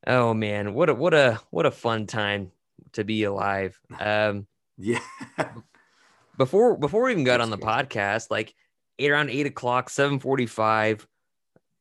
oh 0.07 0.35
man, 0.35 0.75
what 0.75 0.89
a 0.91 0.95
what 0.95 1.15
a 1.15 1.41
what 1.51 1.67
a 1.67 1.71
fun 1.71 2.07
time 2.07 2.53
to 2.93 3.05
be 3.05 3.25
alive. 3.25 3.79
Um, 4.01 4.47
Yeah. 4.79 5.01
before 6.39 6.77
before 6.77 7.05
we 7.05 7.13
even 7.13 7.25
got 7.25 7.39
That's 7.39 7.45
on 7.45 7.51
the 7.51 7.59
crazy. 7.59 7.87
podcast, 7.87 8.31
like 8.31 8.55
eight 8.99 9.11
around 9.11 9.31
eight 9.31 9.47
o'clock, 9.47 9.91
seven 9.91 10.19
forty 10.19 10.47
five, 10.47 11.07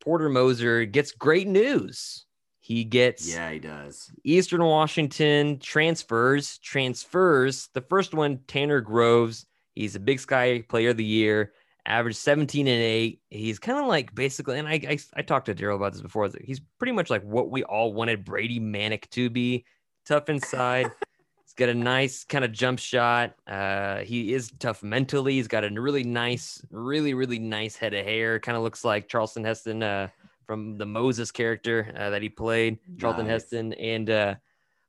Porter 0.03 0.29
Moser 0.29 0.85
gets 0.85 1.11
great 1.11 1.47
news. 1.47 2.25
He 2.71 2.85
gets 2.85 3.27
yeah, 3.27 3.51
he 3.51 3.59
does. 3.59 4.09
Eastern 4.23 4.63
Washington 4.63 5.59
transfers, 5.59 6.57
transfers. 6.59 7.67
The 7.73 7.81
first 7.81 8.13
one, 8.13 8.39
Tanner 8.47 8.79
Groves. 8.79 9.45
He's 9.75 9.97
a 9.97 9.99
Big 9.99 10.21
Sky 10.21 10.63
Player 10.69 10.91
of 10.91 10.97
the 10.97 11.03
Year, 11.03 11.51
averaged 11.85 12.19
17 12.19 12.67
and 12.67 12.81
8. 12.81 13.21
He's 13.29 13.59
kind 13.59 13.77
of 13.77 13.87
like 13.87 14.15
basically, 14.15 14.57
and 14.57 14.69
I, 14.69 14.79
I, 14.87 14.97
I 15.15 15.21
talked 15.21 15.47
to 15.47 15.53
Daryl 15.53 15.75
about 15.75 15.91
this 15.91 16.01
before. 16.01 16.29
He's 16.41 16.61
pretty 16.79 16.93
much 16.93 17.09
like 17.09 17.23
what 17.23 17.51
we 17.51 17.65
all 17.65 17.91
wanted 17.91 18.23
Brady 18.23 18.61
Manek 18.61 19.09
to 19.09 19.29
be 19.29 19.65
tough 20.05 20.29
inside. 20.29 20.89
He's 21.43 21.53
got 21.53 21.67
a 21.67 21.73
nice 21.73 22.23
kind 22.23 22.45
of 22.45 22.53
jump 22.53 22.79
shot. 22.79 23.33
Uh, 23.45 23.97
he 23.97 24.33
is 24.33 24.49
tough 24.59 24.81
mentally. 24.81 25.33
He's 25.33 25.49
got 25.49 25.65
a 25.65 25.69
really 25.69 26.05
nice, 26.05 26.65
really, 26.71 27.13
really 27.15 27.39
nice 27.39 27.75
head 27.75 27.93
of 27.93 28.05
hair. 28.05 28.39
Kind 28.39 28.55
of 28.55 28.63
looks 28.63 28.85
like 28.85 29.09
Charleston 29.09 29.43
Heston 29.43 29.83
uh, 29.83 30.07
from 30.51 30.77
the 30.77 30.85
Moses 30.85 31.31
character 31.31 31.93
uh, 31.97 32.09
that 32.09 32.21
he 32.21 32.27
played, 32.27 32.77
Charlton 32.99 33.25
Nice. 33.25 33.43
Heston, 33.43 33.71
and 33.75 34.09
uh, 34.09 34.35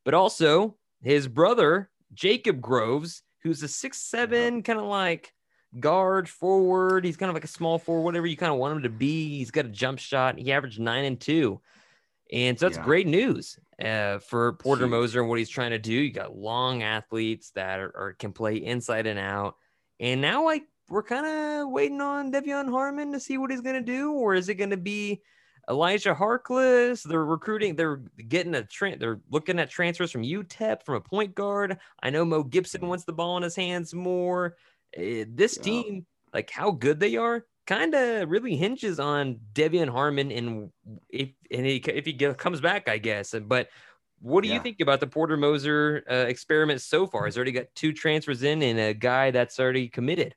but 0.04 0.12
also 0.12 0.76
his 1.02 1.28
brother 1.28 1.88
Jacob 2.14 2.60
Groves, 2.60 3.22
who's 3.44 3.62
a 3.62 3.68
six 3.68 3.98
seven 3.98 4.64
kind 4.64 4.80
of 4.80 4.86
like 4.86 5.32
guard 5.78 6.28
forward. 6.28 7.04
He's 7.04 7.16
kind 7.16 7.30
of 7.30 7.34
like 7.34 7.44
a 7.44 7.46
small 7.46 7.78
forward, 7.78 8.02
whatever 8.02 8.26
you 8.26 8.36
kind 8.36 8.50
of 8.50 8.58
want 8.58 8.74
him 8.76 8.82
to 8.82 8.88
be. 8.88 9.38
He's 9.38 9.52
got 9.52 9.66
a 9.66 9.68
jump 9.68 10.00
shot. 10.00 10.36
He 10.36 10.50
averaged 10.50 10.80
nine 10.80 11.04
and 11.04 11.20
two, 11.20 11.60
and 12.32 12.58
so 12.58 12.66
that's 12.66 12.78
Yeah. 12.78 12.82
great 12.82 13.06
news 13.06 13.56
uh, 13.80 14.18
for 14.18 14.54
Porter 14.54 14.86
Huge. 14.86 14.90
Moser 14.90 15.20
and 15.20 15.28
what 15.28 15.38
he's 15.38 15.48
trying 15.48 15.70
to 15.70 15.78
do. 15.78 15.92
You 15.92 16.10
got 16.12 16.36
long 16.36 16.82
athletes 16.82 17.52
that 17.52 17.78
are, 17.78 17.96
are 17.96 18.12
can 18.14 18.32
play 18.32 18.56
inside 18.56 19.06
and 19.06 19.16
out, 19.16 19.54
and 20.00 20.20
now 20.20 20.44
like 20.44 20.64
we're 20.88 21.04
kind 21.04 21.24
of 21.24 21.70
waiting 21.70 22.00
on 22.00 22.32
De'Vion 22.32 22.68
Harmon 22.68 23.12
to 23.12 23.20
see 23.20 23.38
what 23.38 23.52
he's 23.52 23.60
gonna 23.60 23.80
do, 23.80 24.10
or 24.10 24.34
is 24.34 24.48
it 24.48 24.56
gonna 24.56 24.76
be 24.76 25.22
Elijah 25.70 26.14
Harkless. 26.14 27.02
They're 27.02 27.24
recruiting. 27.24 27.76
They're 27.76 28.02
getting 28.28 28.54
a 28.54 28.64
trend. 28.64 29.00
They're 29.00 29.20
looking 29.30 29.58
at 29.58 29.70
transfers 29.70 30.10
from 30.10 30.22
UTEP 30.22 30.82
from 30.82 30.96
a 30.96 31.00
point 31.00 31.34
guard. 31.34 31.78
I 32.02 32.10
know 32.10 32.24
Mo 32.24 32.42
Gibson 32.42 32.86
wants 32.86 33.04
the 33.04 33.12
ball 33.12 33.36
in 33.36 33.42
his 33.42 33.56
hands 33.56 33.94
more. 33.94 34.56
Eh, 34.94 35.24
this 35.28 35.56
Yeah. 35.56 35.62
team, 35.62 36.06
like 36.34 36.50
how 36.50 36.70
good 36.72 36.98
they 36.98 37.16
are, 37.16 37.46
kind 37.66 37.94
of 37.94 38.28
really 38.28 38.56
hinges 38.56 38.98
on 38.98 39.38
De'Vion 39.54 39.88
Harmon 39.88 40.32
and 40.32 40.72
if 41.08 41.30
and 41.50 41.64
he, 41.64 41.76
if 41.76 42.04
he 42.06 42.12
comes 42.14 42.60
back, 42.60 42.88
I 42.88 42.98
guess. 42.98 43.34
But 43.40 43.68
what 44.20 44.42
do 44.42 44.48
you 44.50 44.60
think 44.60 44.80
about 44.80 45.00
the 45.00 45.06
Porter 45.06 45.36
Moser 45.36 46.04
uh, 46.10 46.14
experiment 46.28 46.80
so 46.80 47.06
far? 47.06 47.26
He's 47.26 47.36
already 47.36 47.52
got 47.52 47.66
two 47.74 47.92
transfers 47.92 48.42
in 48.42 48.62
and 48.62 48.78
a 48.78 48.94
guy 48.94 49.30
that's 49.30 49.60
already 49.60 49.88
committed. 49.88 50.34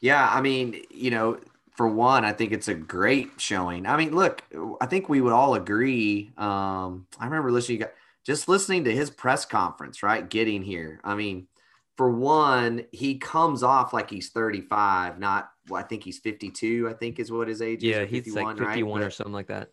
Yeah, 0.00 0.28
I 0.30 0.40
mean, 0.40 0.82
you 0.90 1.10
know, 1.10 1.40
for 1.76 1.86
one, 1.88 2.24
I 2.24 2.32
think 2.32 2.52
it's 2.52 2.68
a 2.68 2.74
great 2.74 3.32
showing. 3.38 3.86
I 3.86 3.96
mean, 3.96 4.14
look, 4.14 4.42
I 4.80 4.86
think 4.86 5.08
we 5.08 5.20
would 5.20 5.32
all 5.32 5.54
agree. 5.54 6.32
Um, 6.38 7.06
I 7.18 7.26
remember 7.26 7.50
listening, 7.52 7.84
just 8.24 8.48
listening 8.48 8.84
to 8.84 8.94
his 8.94 9.10
press 9.10 9.44
conference, 9.44 10.02
right? 10.02 10.28
Getting 10.28 10.62
here. 10.62 11.00
I 11.04 11.14
mean, 11.14 11.48
for 11.96 12.10
one, 12.10 12.84
he 12.92 13.18
comes 13.18 13.62
off 13.62 13.92
like 13.92 14.10
he's 14.10 14.30
35, 14.30 15.18
not, 15.18 15.50
well, 15.68 15.80
I 15.80 15.84
think 15.84 16.02
he's 16.02 16.18
52, 16.18 16.88
I 16.88 16.94
think 16.94 17.18
is 17.18 17.30
what 17.30 17.48
his 17.48 17.60
age 17.62 17.84
is. 17.84 17.90
Yeah, 17.90 18.04
he's 18.04 18.34
like 18.34 18.46
51, 18.46 18.56
51 18.56 19.00
right? 19.00 19.06
or 19.06 19.10
something 19.10 19.32
like 19.32 19.48
that. 19.48 19.70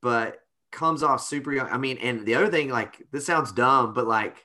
but 0.00 0.40
comes 0.70 1.02
off 1.02 1.22
super 1.22 1.52
young. 1.52 1.68
I 1.68 1.78
mean, 1.78 1.98
and 1.98 2.26
the 2.26 2.34
other 2.34 2.48
thing, 2.48 2.68
like 2.68 3.02
this 3.12 3.24
sounds 3.24 3.52
dumb, 3.52 3.94
but 3.94 4.06
like 4.06 4.44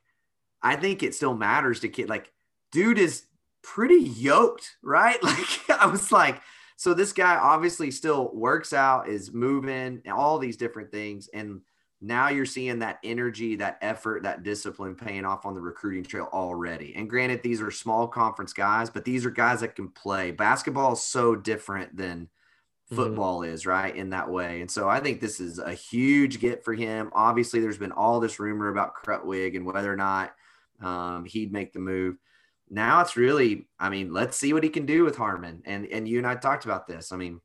I 0.61 0.75
think 0.75 1.03
it 1.03 1.15
still 1.15 1.35
matters 1.35 1.79
to 1.81 1.89
kid. 1.89 2.07
Like, 2.07 2.31
dude 2.71 2.99
is 2.99 3.23
pretty 3.61 3.95
yoked, 3.99 4.77
right? 4.81 5.17
Like, 5.23 5.69
I 5.69 5.87
was 5.87 6.11
like, 6.11 6.41
so 6.79 6.93
this 6.93 7.11
guy 7.11 7.35
obviously 7.35 7.91
still 7.91 8.31
works 8.33 8.71
out, 8.71 9.09
is 9.09 9.33
moving, 9.33 10.01
and 10.05 10.13
all 10.13 10.39
these 10.39 10.55
different 10.55 10.89
things, 10.93 11.27
and 11.33 11.59
now 11.99 12.29
you're 12.29 12.45
seeing 12.45 12.79
that 12.79 12.99
energy, 13.03 13.57
that 13.57 13.79
effort, 13.81 14.23
that 14.23 14.43
discipline 14.43 14.95
paying 14.95 15.25
off 15.25 15.45
on 15.45 15.53
the 15.53 15.59
recruiting 15.59 16.05
trail 16.05 16.29
already. 16.31 16.95
And 16.95 17.09
granted, 17.09 17.43
these 17.43 17.61
are 17.61 17.69
small 17.69 18.07
conference 18.07 18.53
guys, 18.53 18.89
but 18.89 19.03
these 19.03 19.25
are 19.25 19.29
guys 19.29 19.59
that 19.59 19.75
can 19.75 19.89
play. 19.89 20.31
Basketball 20.31 20.93
is 20.93 21.03
so 21.03 21.35
different 21.35 21.97
than 21.97 22.29
Mhm. 22.89 22.95
football 22.95 23.43
is 23.43 23.65
right 23.65 23.95
in 23.95 24.09
that 24.09 24.27
way 24.27 24.61
and 24.61 24.71
so 24.71 24.89
i 24.89 24.99
think 24.99 25.21
this 25.21 25.39
is 25.39 25.59
a 25.59 25.73
huge 25.73 26.39
get 26.39 26.65
for 26.65 26.73
him 26.73 27.11
obviously 27.13 27.59
there's 27.59 27.77
been 27.77 27.91
all 27.91 28.19
this 28.19 28.39
rumor 28.39 28.69
about 28.69 28.95
Krutwig 28.95 29.55
and 29.55 29.63
whether 29.63 29.93
or 29.93 29.95
not 29.95 30.33
um, 30.81 31.25
he'd 31.25 31.51
make 31.51 31.71
the 31.71 31.79
move 31.79 32.17
now 32.69 33.01
it's 33.01 33.17
really 33.17 33.67
i 33.79 33.89
mean 33.89 34.13
let's 34.13 34.37
see 34.37 34.53
what 34.53 34.63
he 34.63 34.69
can 34.69 34.85
do 34.85 35.03
with 35.03 35.15
harmon 35.15 35.61
and 35.65 35.85
and 35.87 36.07
you 36.07 36.17
and 36.17 36.27
i 36.27 36.35
talked 36.35 36.65
about 36.65 36.87
this 36.87 37.11
i 37.11 37.15
mean 37.15 37.39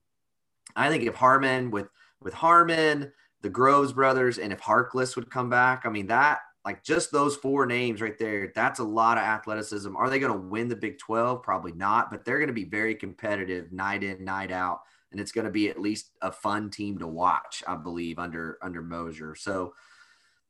i 0.76 0.88
think 0.88 1.02
if 1.02 1.14
harmon 1.14 1.70
with 1.70 1.88
with 2.20 2.34
harmon 2.34 3.10
the 3.42 3.48
groves 3.48 3.92
brothers 3.92 4.38
and 4.38 4.52
if 4.52 4.60
harkless 4.60 5.16
would 5.16 5.30
come 5.30 5.48
back 5.48 5.82
i 5.84 5.88
mean 5.88 6.06
that 6.06 6.40
like 6.64 6.82
just 6.82 7.12
those 7.12 7.36
four 7.36 7.66
names 7.66 8.00
right 8.00 8.18
there 8.18 8.52
that's 8.54 8.80
a 8.80 8.84
lot 8.84 9.18
of 9.18 9.24
athleticism 9.24 9.96
are 9.96 10.08
they 10.08 10.18
going 10.18 10.32
to 10.32 10.48
win 10.48 10.68
the 10.68 10.76
big 10.76 10.98
12 10.98 11.42
probably 11.42 11.72
not 11.72 12.10
but 12.10 12.24
they're 12.24 12.38
going 12.38 12.48
to 12.48 12.54
be 12.54 12.64
very 12.64 12.94
competitive 12.94 13.72
night 13.72 14.02
in 14.02 14.24
night 14.24 14.50
out 14.50 14.80
and 15.14 15.20
it's 15.20 15.30
going 15.30 15.44
to 15.44 15.50
be 15.50 15.68
at 15.68 15.80
least 15.80 16.10
a 16.22 16.32
fun 16.32 16.70
team 16.70 16.98
to 16.98 17.06
watch, 17.06 17.62
I 17.68 17.76
believe, 17.76 18.18
under 18.18 18.58
under 18.60 18.82
Moser. 18.82 19.36
So, 19.36 19.74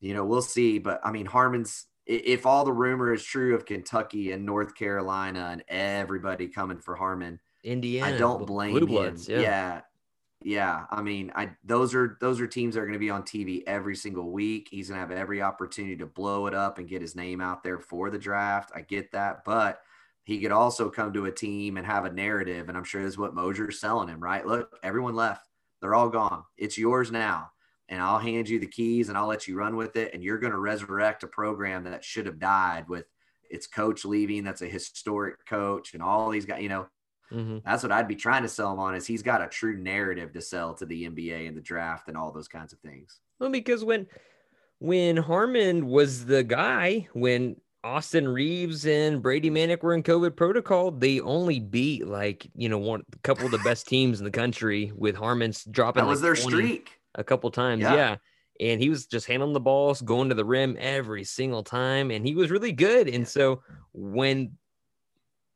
you 0.00 0.14
know, 0.14 0.24
we'll 0.24 0.40
see. 0.40 0.78
But 0.78 1.02
I 1.04 1.12
mean, 1.12 1.26
Harmon's 1.26 1.84
if 2.06 2.46
all 2.46 2.64
the 2.64 2.73
rumor 2.73 3.12
is 3.12 3.25
true 3.25 3.54
of 3.54 3.66
Kentucky 3.66 4.32
and 4.32 4.44
North 4.44 4.75
Carolina 4.75 5.49
and 5.50 5.64
everybody 5.68 6.49
coming 6.49 6.78
for 6.78 6.94
Harmon, 6.94 7.40
Indiana. 7.62 8.14
I 8.14 8.18
don't 8.18 8.46
blame 8.46 8.78
Blue 8.78 9.02
him. 9.02 9.16
Yeah. 9.26 9.40
yeah. 9.40 9.80
yeah, 10.42 10.84
I 10.90 11.02
mean, 11.02 11.32
I 11.34 11.50
those 11.64 11.94
are 11.94 12.18
those 12.20 12.40
are 12.40 12.46
teams 12.46 12.75
that 12.75 12.82
are 12.82 12.87
going 12.87 12.92
to 12.92 12.99
be 12.99 13.11
on 13.11 13.23
TV 13.23 13.62
every 13.66 13.96
single 13.96 14.30
week. 14.30 14.68
He's 14.70 14.88
going 14.88 15.00
to 15.00 15.06
have 15.06 15.18
every 15.18 15.40
opportunity 15.40 15.96
to 15.96 16.06
blow 16.06 16.46
it 16.46 16.54
up 16.54 16.78
and 16.78 16.88
get 16.88 17.00
his 17.00 17.16
name 17.16 17.40
out 17.40 17.62
there 17.62 17.80
for 17.80 18.11
the 18.11 18.18
draft. 18.18 18.70
I 18.75 18.82
get 18.82 19.12
that, 19.12 19.44
but 19.44 19.80
he 20.25 20.40
could 20.40 20.52
also 20.52 20.90
come 20.90 21.12
to 21.14 21.26
a 21.26 21.32
team 21.32 21.76
and 21.76 21.87
have 21.87 22.04
a 22.04 22.12
narrative, 22.12 22.68
and 22.68 22.76
I'm 22.76 22.84
sure 22.84 23.02
that's 23.02 23.18
what 23.18 23.34
Moser's 23.34 23.80
selling 23.80 24.08
him. 24.08 24.23
Right? 24.23 24.46
Look, 24.46 24.78
everyone 24.82 25.14
left; 25.14 25.49
they're 25.80 25.94
all 25.94 26.11
gone. 26.11 26.44
It's 26.58 26.76
yours 26.76 27.11
now, 27.11 27.50
and 27.88 28.00
I'll 28.00 28.18
hand 28.18 28.48
you 28.48 28.58
the 28.58 28.66
keys, 28.66 29.08
and 29.08 29.18
I'll 29.18 29.26
let 29.26 29.46
you 29.46 29.56
run 29.56 29.76
with 29.76 29.96
it. 29.96 30.14
And 30.14 30.22
you're 30.22 30.38
going 30.38 30.52
to 30.52 30.58
resurrect 30.58 31.22
a 31.22 31.26
program 31.26 31.84
that 31.84 32.04
should 32.04 32.26
have 32.26 32.38
died 32.38 32.88
with 32.88 33.06
its 33.50 33.66
coach 33.66 34.04
leaving. 34.04 34.42
That's 34.44 34.62
a 34.62 34.66
historic 34.66 35.44
coach, 35.46 35.94
and 35.94 36.02
all 36.02 36.30
these 36.30 36.46
guys. 36.46 36.62
You 36.62 36.68
know, 36.70 36.86
Mhm. 37.32 37.62
that's 37.64 37.82
what 37.82 37.92
I'd 37.92 38.08
be 38.08 38.16
trying 38.16 38.42
to 38.42 38.48
sell 38.48 38.72
him 38.72 38.78
on 38.78 38.94
is 38.94 39.06
he's 39.06 39.22
got 39.22 39.42
a 39.42 39.48
true 39.48 39.76
narrative 39.76 40.32
to 40.32 40.40
sell 40.40 40.74
to 40.74 40.86
the 40.86 41.04
NBA 41.06 41.46
and 41.46 41.56
the 41.56 41.60
draft 41.62 42.08
and 42.08 42.16
all 42.16 42.32
those 42.32 42.48
kinds 42.48 42.72
of 42.72 42.78
things. 42.80 43.20
Well, 43.38 43.50
because 43.50 43.84
when 43.84 44.06
when 44.80 45.16
Harmon 45.16 45.86
was 45.86 46.26
the 46.26 46.42
guy, 46.42 47.08
when 47.12 47.56
Austin 47.82 48.26
Reaves 48.28 48.86
and 48.86 49.22
Brady 49.22 49.50
Manek 49.50 49.82
were 49.82 49.94
in 49.94 50.02
COVID 50.02 50.36
protocol, 50.36 50.90
they 50.90 51.20
only 51.20 51.60
beat 51.60 52.06
like 52.06 52.46
you 52.56 52.68
know 52.68 52.78
one 52.78 53.02
a 53.12 53.18
couple 53.18 53.44
of 53.46 53.50
the 53.52 53.58
best 53.58 53.86
teams 53.88 54.18
in 54.20 54.24
the 54.24 54.30
country 54.30 54.92
with 54.94 55.16
Harmon's 55.16 55.64
dropping. 55.64 56.02
That 56.02 56.08
was 56.08 56.22
like, 56.22 56.34
their 56.36 56.42
20 56.42 56.56
streak. 56.56 56.90
A 57.14 57.25
couple 57.25 57.50
times, 57.50 57.83
Yeah. 57.83 57.94
yeah. 57.94 58.16
And 58.61 58.80
he 58.80 58.88
was 58.88 59.06
just 59.06 59.26
handling 59.26 59.52
the 59.52 59.61
balls, 59.61 60.00
going 60.00 60.28
to 60.28 60.35
the 60.35 60.44
rim 60.44 60.76
every 60.78 61.25
single 61.25 61.64
time, 61.64 62.11
and 62.12 62.25
he 62.25 62.35
was 62.37 62.50
really 62.52 62.71
good. 62.73 63.09
And 63.09 63.26
so 63.26 63.62
when 63.92 64.56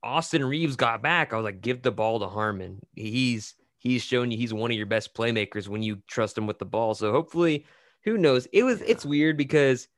Austin 0.03 0.45
Reaves 0.45 0.77
got 0.77 1.03
back, 1.03 1.33
I 1.33 1.37
was 1.37 1.45
like, 1.45 1.61
give 1.61 1.83
the 1.83 1.93
ball 1.93 2.21
to 2.21 2.27
Harmon. 2.29 2.81
He's 2.95 3.55
he's 3.79 4.03
shown 4.03 4.31
you 4.31 4.37
he's 4.37 4.53
one 4.53 4.71
of 4.71 4.77
your 4.77 4.87
best 4.87 5.15
playmakers 5.15 5.69
when 5.69 5.83
you 5.83 6.03
trust 6.09 6.37
him 6.37 6.47
with 6.47 6.59
the 6.59 6.65
ball. 6.65 6.95
So 6.95 7.13
hopefully, 7.13 7.67
who 8.05 8.19
knows? 8.19 8.47
It 8.53 8.65
was 8.65 8.81
it's 8.83 9.05
weird 9.05 9.37
because 9.37 9.89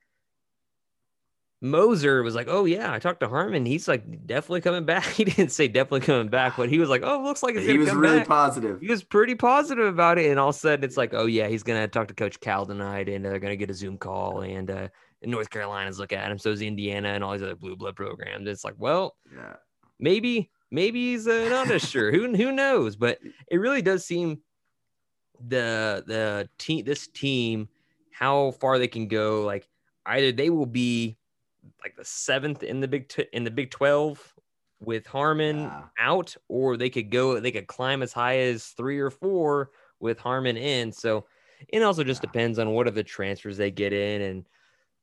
Moser 1.63 2.23
was 2.23 2.33
like, 2.33 2.47
"Oh 2.49 2.65
yeah, 2.65 2.91
I 2.91 2.97
talked 2.97 3.19
to 3.19 3.27
Harmon. 3.29 3.65
He's 3.67 3.87
like 3.87 4.25
definitely 4.25 4.61
coming 4.61 4.83
back." 4.83 5.05
He 5.13 5.23
didn't 5.25 5.51
say 5.51 5.67
definitely 5.67 6.01
coming 6.01 6.27
back, 6.27 6.57
but 6.57 6.69
he 6.69 6.79
was 6.79 6.89
like, 6.89 7.03
"Oh, 7.03 7.21
looks 7.21 7.43
like 7.43 7.55
it's 7.55 7.67
he 7.67 7.77
was 7.77 7.93
really 7.93 8.19
back. 8.19 8.27
positive. 8.27 8.81
He 8.81 8.87
was 8.87 9.03
pretty 9.03 9.35
positive 9.35 9.85
about 9.85 10.17
it, 10.17 10.31
and 10.31 10.39
all 10.39 10.49
of 10.49 10.55
a 10.55 10.57
sudden 10.57 10.83
it's 10.83 10.97
like, 10.97 11.13
"Oh 11.13 11.27
yeah, 11.27 11.47
he's 11.47 11.61
gonna 11.63 11.87
talk 11.87 12.07
to 12.07 12.13
Coach 12.15 12.39
Cal 12.39 12.65
tonight, 12.65 13.07
and 13.09 13.23
they're 13.23 13.37
gonna 13.39 13.55
get 13.55 13.69
a 13.69 13.73
Zoom 13.75 13.97
call, 13.99 14.41
and 14.41 14.71
uh, 14.71 14.87
North 15.23 15.51
Carolina's 15.51 15.99
look 15.99 16.13
at 16.13 16.31
him, 16.31 16.39
so 16.39 16.49
is 16.49 16.61
Indiana 16.63 17.09
and 17.09 17.23
all 17.23 17.33
these 17.33 17.43
other 17.43 17.55
blue 17.55 17.75
blood 17.75 17.95
programs." 17.95 18.47
It's 18.47 18.65
like, 18.65 18.75
well, 18.79 19.15
Yeah. 19.31 19.57
maybe 19.99 20.49
maybe 20.71 21.11
he's 21.11 21.27
uh, 21.27 21.47
not 21.49 21.69
as 21.69 21.87
sure. 21.87 22.11
Who 22.11 22.35
who 22.35 22.51
knows? 22.51 22.95
But 22.95 23.19
it 23.51 23.57
really 23.57 23.83
does 23.83 24.03
seem 24.03 24.39
the 25.47 26.03
the 26.07 26.49
team 26.57 26.85
this 26.85 27.07
team 27.07 27.67
how 28.11 28.51
far 28.59 28.79
they 28.79 28.87
can 28.87 29.07
go. 29.07 29.43
Like 29.43 29.67
either 30.07 30.31
they 30.31 30.49
will 30.49 30.65
be 30.65 31.17
like 31.83 31.95
the 31.95 32.05
seventh 32.05 32.63
in 32.63 32.79
the 32.81 32.87
big 32.87 33.09
t- 33.09 33.27
in 33.33 33.43
the 33.43 33.51
Big 33.51 33.71
Twelve 33.71 34.35
with 34.79 35.05
Harmon 35.07 35.71
Yeah. 35.71 35.89
out, 35.99 36.35
or 36.47 36.77
they 36.77 36.89
could 36.89 37.11
go 37.11 37.39
they 37.39 37.51
could 37.51 37.67
climb 37.67 38.01
as 38.01 38.13
high 38.13 38.37
as 38.39 38.67
three 38.69 38.99
or 38.99 39.09
four 39.11 39.71
with 39.99 40.19
Harmon 40.19 40.57
in. 40.57 40.91
So 40.91 41.25
it 41.69 41.83
also 41.83 42.03
just 42.03 42.21
Yeah. 42.21 42.21
depends 42.21 42.59
on 42.59 42.71
what 42.71 42.87
are 42.87 42.91
the 42.91 43.03
transfers 43.03 43.57
they 43.57 43.71
get 43.71 43.93
in 43.93 44.21
and. 44.21 44.49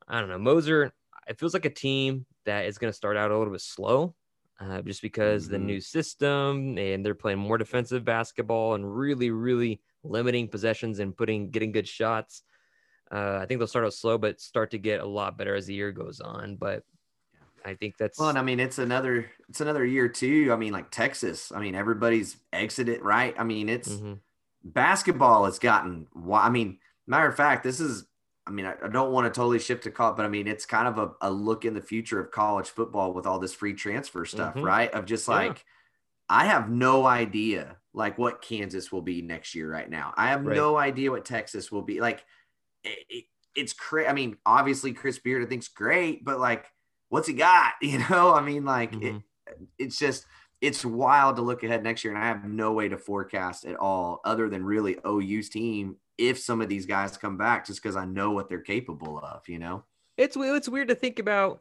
I 0.09 0.21
don't 0.21 0.29
know. 0.31 0.39
Moser, 0.39 0.93
it 1.29 1.39
feels 1.39 1.55
like 1.55 1.65
a 1.65 1.71
team 1.71 2.27
that 2.45 2.67
is 2.67 2.79
going 2.79 2.91
to 2.91 2.97
start 2.97 3.17
out 3.17 3.31
a 3.31 3.37
little 3.39 3.53
bit 3.53 3.61
slow 3.61 4.15
uh, 4.61 4.83
just 4.83 5.03
because 5.03 5.49
the 5.49 5.59
Mhm. 5.59 5.67
new 5.67 5.81
system 5.81 6.79
and 6.79 7.05
they're 7.05 7.15
playing 7.15 7.39
more 7.39 7.59
defensive 7.59 8.05
basketball 8.05 8.75
and 8.75 8.97
really, 8.97 9.31
really 9.31 9.83
limiting 10.03 10.49
possessions 10.49 10.99
and 10.99 11.17
putting 11.17 11.51
getting 11.51 11.73
good 11.73 11.87
shots. 11.89 12.43
Uh, 13.11 13.39
I 13.43 13.47
think 13.47 13.59
they'll 13.59 13.67
start 13.67 13.87
out 13.87 13.95
slow, 13.95 14.19
but 14.19 14.41
start 14.41 14.71
to 14.73 14.79
get 14.79 15.01
a 15.01 15.07
lot 15.07 15.39
better 15.39 15.55
as 15.55 15.67
the 15.67 15.75
year 15.75 15.93
goes 15.93 16.21
on. 16.21 16.57
But 16.57 16.85
I 17.65 17.75
think 17.75 17.97
that's 17.97 18.19
Well, 18.19 18.29
and 18.29 18.39
I 18.39 18.43
mean, 18.43 18.61
it's 18.61 18.79
another 18.79 19.31
it's 19.49 19.61
another 19.61 19.85
year 19.85 20.09
too. 20.09 20.51
I 20.53 20.57
mean, 20.57 20.73
like 20.73 20.91
Texas. 20.91 21.51
I 21.53 21.61
mean, 21.61 21.75
everybody's 21.75 22.37
exited, 22.53 23.01
right? 23.03 23.35
I 23.39 23.45
mean, 23.45 23.69
it's 23.69 24.03
Mhm. 24.03 24.21
basketball 24.65 25.45
has 25.47 25.59
gotten. 25.59 26.09
I 26.33 26.51
mean, 26.51 26.79
matter 27.07 27.27
of 27.29 27.37
fact, 27.37 27.63
this 27.65 27.81
is. 27.81 28.07
I 28.47 28.51
mean, 28.51 28.65
I, 28.65 28.77
I 28.83 28.89
don't 28.89 29.13
want 29.13 29.27
to 29.27 29.39
totally 29.39 29.59
shift 29.59 29.83
to 29.85 29.91
college, 29.91 30.17
but 30.17 30.25
I 30.25 30.29
mean, 30.29 30.49
it's 30.49 30.65
kind 30.65 30.89
of 30.89 30.97
a, 30.99 31.29
a 31.29 31.31
look 31.31 31.67
in 31.67 31.75
the 31.75 31.83
future 31.83 32.19
of 32.19 32.31
college 32.31 32.71
football 32.71 33.13
with 33.13 33.27
all 33.27 33.39
this 33.39 33.53
free 33.53 33.75
transfer 33.75 34.25
stuff, 34.25 34.55
Mhm. 34.55 34.63
right? 34.63 34.91
Of 34.93 35.05
just 35.05 35.29
Yeah. 35.29 35.35
like, 35.35 35.67
I 36.29 36.47
have 36.47 36.71
no 36.71 37.07
idea 37.07 37.79
like 37.95 38.19
what 38.19 38.43
Kansas 38.43 38.93
will 38.93 39.03
be 39.03 39.23
next 39.23 39.55
year 39.55 39.71
right 39.71 39.89
now. 39.91 40.15
I 40.17 40.29
have 40.31 40.45
Right. 40.45 40.55
no 40.55 40.77
idea 40.79 41.11
what 41.11 41.25
Texas 41.25 41.73
will 41.73 41.83
be. 41.83 42.01
Like, 42.01 42.25
it, 42.85 42.99
it- 43.09 43.25
it's 43.55 43.73
crazy. 43.73 44.07
I 44.09 44.13
mean, 44.13 44.37
obviously 44.47 44.93
Chris 44.93 45.19
Beard 45.19 45.43
I 45.43 45.47
think's 45.47 45.67
great, 45.67 46.25
but 46.25 46.39
like, 46.39 46.67
what's 47.09 47.27
he 47.27 47.35
got? 47.35 47.73
You 47.83 47.99
know, 48.11 48.33
I 48.33 48.41
mean, 48.41 48.65
like, 48.65 48.93
it, 48.93 49.01
Mhm. 49.15 49.23
it's 49.79 49.99
just 49.99 50.27
it's 50.61 50.85
wild 50.85 51.37
to 51.37 51.43
look 51.43 51.63
ahead 51.65 51.83
next 51.83 52.05
year, 52.05 52.13
and 52.15 52.23
I 52.23 52.27
have 52.29 52.45
no 52.45 52.73
way 52.73 52.89
to 52.89 52.99
forecast 52.99 53.65
at 53.65 53.77
all, 53.77 54.21
other 54.25 54.49
than 54.49 54.65
really 54.65 54.97
OU's 55.07 55.49
team 55.49 55.97
if 56.19 56.39
some 56.39 56.61
of 56.61 56.69
these 56.69 56.85
guys 56.87 57.17
come 57.17 57.37
back, 57.37 57.65
just 57.67 57.83
because 57.83 57.97
I 57.97 58.05
know 58.05 58.31
what 58.33 58.49
they're 58.49 58.61
capable 58.61 59.19
of. 59.19 59.49
You 59.49 59.59
know, 59.59 59.85
it's 60.17 60.37
it's 60.37 60.69
weird 60.69 60.89
to 60.89 60.95
think 60.95 61.19
about. 61.19 61.61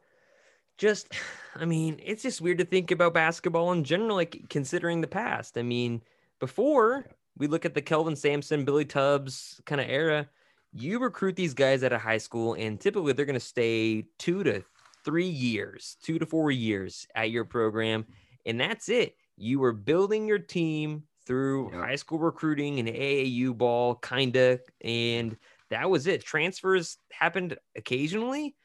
Just, 0.77 1.07
I 1.55 1.65
mean, 1.65 2.00
it's 2.03 2.21
just 2.24 2.41
weird 2.41 2.59
to 2.59 2.65
think 2.65 2.92
about 2.92 3.13
basketball 3.13 3.72
in 3.72 3.83
general, 3.83 4.15
like 4.18 4.50
considering 4.50 5.01
the 5.01 5.07
past. 5.07 5.57
I 5.57 5.63
mean, 5.63 6.03
before 6.39 7.05
we 7.37 7.48
look 7.48 7.65
at 7.65 7.74
the 7.74 7.81
Kelvin 7.81 8.15
Sampson, 8.15 8.65
Billy 8.65 8.85
Tubbs 8.85 9.59
kind 9.65 9.81
of 9.81 9.87
era, 9.89 10.27
you 10.74 11.00
recruit 11.00 11.36
these 11.36 11.53
guys 11.53 11.84
out 11.84 11.94
of 11.94 12.01
high 12.01 12.18
school, 12.18 12.53
and 12.53 12.80
typically 12.80 13.14
they're 13.14 13.25
going 13.25 13.34
to 13.34 13.40
stay 13.40 14.06
two 14.20 14.44
to 14.44 14.64
three 15.03 15.27
years, 15.27 15.98
two 16.03 16.20
to 16.20 16.25
four 16.25 16.51
years 16.51 17.08
at 17.16 17.32
your 17.32 17.46
program, 17.46 18.06
and 18.46 18.60
that's 18.60 18.90
it. 18.90 19.16
You 19.38 19.60
were 19.60 19.74
building 19.74 20.27
your 20.27 20.40
team 20.40 21.03
through 21.25 21.72
high 21.72 21.96
school 21.96 22.20
recruiting 22.20 22.80
and 22.80 22.88
AAU 22.88 23.58
ball, 23.58 23.96
kinda, 23.96 24.60
and 24.82 25.38
that 25.70 25.90
was 25.90 26.08
it. 26.08 26.24
Transfers 26.24 26.98
happened 27.12 27.58
occasionally, 27.75 28.56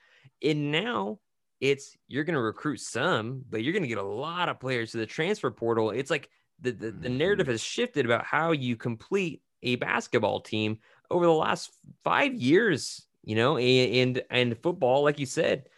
and 0.43 0.71
now 0.71 1.19
it's 1.61 1.97
you're 2.09 2.25
going 2.25 2.35
to 2.35 2.41
recruit 2.41 2.81
some, 2.81 3.45
but 3.49 3.63
you're 3.63 3.73
going 3.73 3.83
to 3.85 3.89
get 3.89 3.99
a 3.99 4.03
lot 4.03 4.49
of 4.49 4.61
players 4.61 4.93
to 4.93 4.99
the 4.99 5.07
transfer 5.07 5.51
portal. 5.51 5.91
It's 5.91 6.11
like 6.11 6.29
the, 6.61 6.73
the, 6.73 6.91
the 6.91 7.09
narrative 7.09 7.45
mm-hmm. 7.45 7.53
has 7.53 7.63
shifted 7.63 8.05
about 8.05 8.25
how 8.25 8.53
you 8.53 8.77
complete 8.77 9.43
a 9.63 9.77
basketball 9.77 10.41
team 10.41 10.79
over 11.13 11.27
the 11.27 11.33
last 11.33 11.71
five 12.03 12.35
years, 12.35 13.07
you 13.25 13.37
know, 13.37 13.57
and 13.59 14.19
and, 14.19 14.25
and 14.31 14.59
football, 14.59 15.05
like 15.05 15.19
you 15.19 15.27
said, 15.27 15.69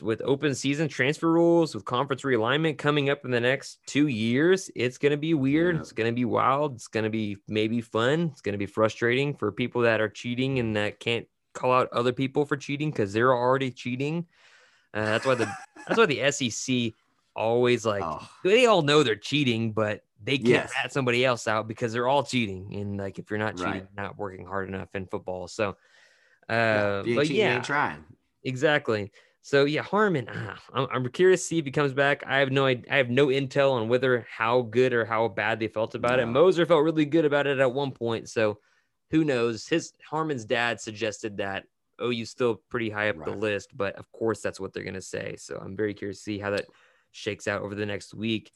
with 0.00 0.22
open 0.24 0.54
season 0.54 0.86
transfer 0.86 1.30
rules, 1.32 1.74
with 1.74 1.84
conference 1.84 2.22
realignment 2.22 2.78
coming 2.78 3.10
up 3.10 3.24
in 3.24 3.32
the 3.32 3.40
next 3.40 3.78
two 3.86 4.06
years, 4.06 4.70
it's 4.76 4.98
going 4.98 5.10
to 5.10 5.16
be 5.16 5.34
weird. 5.34 5.74
Yeah. 5.74 5.80
It's 5.80 5.92
going 5.92 6.08
to 6.08 6.14
be 6.14 6.24
wild. 6.24 6.74
It's 6.76 6.86
going 6.86 7.04
to 7.04 7.10
be 7.10 7.38
maybe 7.48 7.80
fun. 7.80 8.28
It's 8.32 8.40
going 8.40 8.52
to 8.52 8.58
be 8.58 8.66
frustrating 8.66 9.34
for 9.34 9.50
people 9.50 9.82
that 9.82 10.00
are 10.00 10.08
cheating 10.08 10.60
and 10.60 10.76
that 10.76 11.00
can't 11.00 11.26
call 11.54 11.72
out 11.72 11.88
other 11.92 12.12
people 12.12 12.44
for 12.44 12.56
cheating 12.56 12.90
because 12.90 13.12
they're 13.12 13.34
already 13.34 13.72
cheating. 13.72 14.26
Uh, 14.94 15.04
that's 15.06 15.26
why 15.26 15.34
the 15.34 15.48
that's 15.88 15.98
why 15.98 16.06
the 16.06 16.30
SEC 16.30 16.92
always 17.34 17.84
like 17.86 18.02
Oh. 18.04 18.28
they 18.44 18.66
all 18.66 18.82
know 18.82 19.02
they're 19.02 19.16
cheating, 19.16 19.72
but 19.72 20.04
they 20.22 20.36
can't 20.38 20.48
Yes. 20.48 20.72
rat 20.82 20.92
somebody 20.92 21.24
else 21.24 21.48
out 21.48 21.66
because 21.68 21.92
they're 21.92 22.08
all 22.08 22.22
cheating. 22.22 22.74
And 22.74 22.96
like 22.98 23.18
if 23.18 23.30
you're 23.30 23.38
not 23.38 23.56
cheating, 23.56 23.72
Right. 23.72 23.86
you're 23.96 24.04
not 24.04 24.18
working 24.18 24.46
hard 24.46 24.68
enough 24.68 24.88
in 24.94 25.06
football. 25.06 25.48
So, 25.48 25.76
uh, 26.48 27.02
ain't 27.06 27.16
but 27.16 27.26
cheating, 27.26 27.36
yeah, 27.36 27.60
trying. 27.60 28.04
exactly. 28.44 29.12
So 29.42 29.64
yeah, 29.64 29.82
Harmon, 29.82 30.28
ah, 30.30 30.60
I'm, 30.74 30.86
I'm 30.92 31.08
curious 31.08 31.40
to 31.40 31.46
see 31.46 31.58
if 31.58 31.64
he 31.64 31.70
comes 31.70 31.94
back. 31.94 32.22
I 32.26 32.38
have 32.38 32.50
no, 32.52 32.66
I 32.66 32.82
have 32.88 33.08
no 33.08 33.28
intel 33.28 33.72
on 33.72 33.88
whether 33.88 34.26
how 34.30 34.62
good 34.62 34.92
or 34.92 35.06
how 35.06 35.28
bad 35.28 35.58
they 35.60 35.68
felt 35.68 35.94
about 35.94 36.18
it. 36.18 36.26
Moser 36.26 36.66
felt 36.66 36.84
really 36.84 37.06
good 37.06 37.24
about 37.24 37.46
it 37.46 37.58
at 37.58 37.72
one 37.72 37.92
point, 37.92 38.28
so 38.28 38.58
who 39.10 39.24
knows? 39.24 39.66
His 39.66 39.92
Harmon's 40.08 40.44
dad 40.44 40.80
suggested 40.80 41.38
that 41.38 41.64
OU's 42.02 42.30
still 42.30 42.62
pretty 42.68 42.90
high 42.90 43.08
up 43.08 43.24
the 43.24 43.30
list, 43.32 43.74
but 43.76 43.94
of 43.96 44.10
course 44.12 44.40
that's 44.40 44.60
what 44.60 44.74
they're 44.74 44.84
gonna 44.84 45.00
say. 45.00 45.36
So 45.36 45.56
I'm 45.56 45.74
very 45.76 45.94
curious 45.94 46.18
to 46.18 46.22
see 46.24 46.38
how 46.38 46.50
that 46.50 46.66
shakes 47.10 47.48
out 47.48 47.62
over 47.62 47.74
the 47.74 47.86
next 47.86 48.12
week. 48.14 48.52